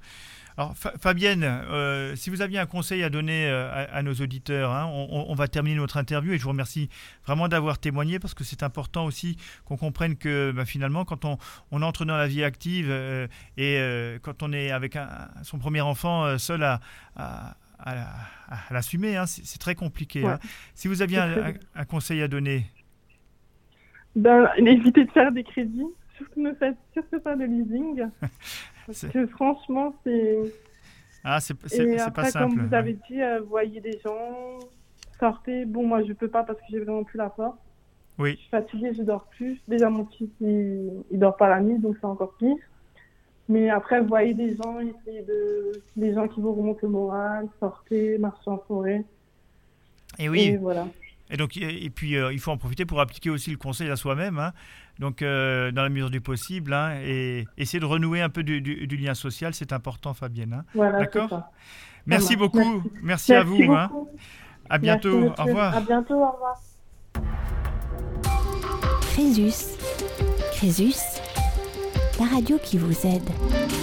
Alors, 0.59 0.77
Fa- 0.77 0.93
Fabienne, 0.99 1.45
euh, 1.45 2.15
si 2.17 2.29
vous 2.31 2.43
aviez 2.43 2.59
un 2.59 2.67
conseil 2.67 3.03
à 3.03 3.09
donner 3.11 3.47
euh, 3.49 3.71
à, 3.71 3.97
à 3.97 4.03
nos 4.03 4.13
auditeurs, 4.15 4.71
hein, 4.71 4.87
on, 4.93 5.35
va 5.35 5.49
terminer 5.49 5.77
notre 5.77 5.97
interview 5.97 6.33
et 6.35 6.39
je 6.39 6.43
vous 6.43 6.51
remercie 6.51 6.91
vraiment 7.27 7.49
d'avoir 7.49 7.79
témoigné 7.79 8.19
parce 8.19 8.35
que 8.35 8.45
c'est 8.45 8.63
important 8.63 9.05
aussi 9.07 9.37
qu'on 9.65 9.77
comprenne 9.79 10.17
que 10.17 10.53
bah, 10.53 10.65
finalement, 10.67 11.05
quand 11.07 11.25
on, 11.25 11.39
on 11.71 11.81
entre 11.83 12.05
dans 12.05 12.17
la 12.17 12.27
vie 12.29 12.45
active 12.45 12.89
euh, 12.91 13.27
et 13.57 13.77
euh, 13.79 14.19
quand 14.21 14.43
on 14.43 14.53
est 14.53 14.71
avec 14.71 14.97
un- 14.97 15.29
son 15.43 15.59
premier 15.59 15.81
enfant 15.81 16.37
seul 16.39 16.63
à, 16.63 16.81
à- 17.17 17.57
à 17.79 17.95
la- 17.95 18.09
à 18.49 18.73
l'assumer, 18.75 19.17
hein, 19.17 19.25
c'est 19.27 19.59
très 19.59 19.75
compliqué. 19.75 20.23
Ouais. 20.23 20.33
hein. 20.33 20.39
Si 20.75 20.87
vous 20.87 21.01
aviez 21.03 21.19
un 21.19 21.85
conseil 21.87 22.21
à 22.23 22.29
donner, 22.29 22.67
Ben, 24.15 24.51
évitez 24.59 25.07
de 25.07 25.11
faire 25.11 25.33
des 25.33 25.43
crédits. 25.45 25.87
Surtout 26.19 26.43
ne 26.43 26.53
faites 26.55 26.77
surtout 26.93 27.19
pas 27.21 27.35
de 27.35 27.45
leasing. 27.45 28.03
Parce 29.01 29.13
que 29.13 29.27
franchement, 29.27 29.95
c'est. 30.05 30.39
ah, 31.25 31.41
c'est 31.41 31.55
pas 31.55 32.25
simple. 32.25 32.55
comme 32.55 32.67
vous 32.67 32.75
avez 32.75 32.95
dit, 33.09 33.23
euh, 33.23 33.41
voyez 33.41 33.81
des 33.81 33.99
gens, 34.05 34.59
sortez. 35.19 35.65
Bon, 35.65 35.87
moi, 35.87 36.03
je 36.03 36.13
peux 36.13 36.29
pas 36.29 36.43
parce 36.43 36.59
que 36.61 36.67
j'ai 36.71 36.81
vraiment 36.81 37.05
plus 37.05 37.19
la 37.19 37.31
force. 37.31 37.59
Oui. 38.19 38.33
Je 38.33 38.37
suis 38.37 38.51
fatiguée, 38.51 38.93
je 38.95 39.03
dors 39.03 39.25
plus. 39.37 39.61
Déjà, 39.67 39.89
mon 39.89 40.07
fils, 40.07 40.31
il, 40.41 40.91
il 41.11 41.19
dort 41.19 41.37
pas 41.37 41.49
la 41.49 41.61
nuit, 41.61 41.79
donc 41.79 41.97
c'est 42.01 42.07
encore 42.07 42.35
pire. 42.37 42.57
Mais 43.49 43.71
après, 43.71 44.01
voyez 44.01 44.35
des 44.35 44.55
gens, 44.57 44.79
essayez 44.81 45.23
de, 45.23 45.73
des 45.97 46.15
gens 46.15 46.29
qui 46.29 46.41
vous 46.41 46.53
remontent 46.53 46.81
le 46.83 46.89
moral, 46.89 47.49
sortez, 47.59 48.17
marchez 48.19 48.49
en 48.49 48.59
forêt. 48.59 49.05
Et 50.19 50.29
oui. 50.29 50.41
Et 50.43 50.57
voilà. 50.57 50.87
Et 51.33 51.37
donc, 51.37 51.57
et 51.57 51.85
et 51.85 51.91
puis, 51.91 52.17
euh, 52.17 52.33
il 52.33 52.39
faut 52.39 52.53
en 52.53 52.59
profiter 52.59 52.85
pour 52.85 53.01
appliquer 53.01 53.31
aussi 53.31 53.51
le 53.51 53.57
conseil 53.57 53.89
à 53.91 53.97
soi-même. 53.97 54.39
hein. 54.39 54.53
Donc, 55.01 55.23
euh, 55.23 55.73
dans 55.73 55.83
la 55.83 55.89
mesure 55.89 56.11
du 56.11 56.21
possible, 56.21 56.73
hein, 56.75 56.95
et 57.03 57.47
essayer 57.57 57.81
de 57.81 57.87
renouer 57.87 58.21
un 58.21 58.29
peu 58.29 58.43
du, 58.45 58.61
du- 58.61 58.87
du 58.87 58.97
lien 58.99 59.15
social, 59.15 59.55
c'est 59.55 59.73
important, 59.73 60.13
Fabienne. 60.15 60.53
hein. 60.53 60.65
Voilà, 60.75 60.99
D'accord. 61.01 61.43
Merci 62.07 62.37
beaucoup. 62.37 62.83
Merci, 63.03 63.33
à 63.33 63.43
vous. 63.43 63.57
Merci 63.59 63.73
hein. 63.73 63.89
beaucoup. 63.91 64.11
À 64.69 64.79
bientôt. 64.79 65.21
Merci, 65.21 65.41
Au 65.41 65.45
revoir. 65.45 65.75
À 65.77 65.81
bientôt, 65.81 66.15
au 66.23 66.31
revoir. 66.33 66.61
Crésus. 69.13 69.77
Crésus, 70.53 70.95
la 72.21 72.27
radio 72.27 72.59
qui 72.63 72.79
vous 72.79 73.07
aide. 73.07 73.82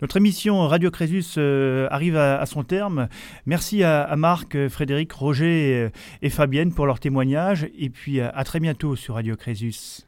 Notre 0.00 0.16
émission 0.16 0.66
Radio 0.68 0.92
Crésus 0.92 1.24
euh, 1.38 1.88
arrive 1.90 2.16
à, 2.16 2.40
à 2.40 2.46
son 2.46 2.62
terme. 2.62 3.08
Merci 3.46 3.82
à, 3.82 4.02
à 4.02 4.14
Marc, 4.14 4.54
euh, 4.54 4.68
Frédéric, 4.68 5.12
Roger 5.12 5.74
euh, 5.74 5.90
et 6.22 6.30
Fabienne 6.30 6.72
pour 6.72 6.86
leur 6.86 7.00
témoignage. 7.00 7.66
Et 7.76 7.90
puis 7.90 8.20
euh, 8.20 8.28
à 8.32 8.44
très 8.44 8.60
bientôt 8.60 8.94
sur 8.94 9.14
Radio 9.14 9.34
Crésus. 9.36 10.04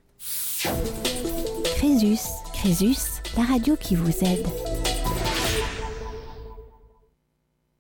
Crésus. 1.77 2.21
Crésus, 2.55 3.23
la 3.37 3.45
radio 3.45 3.75
qui 3.75 3.97
vous 3.97 4.13
aide. 4.25 4.47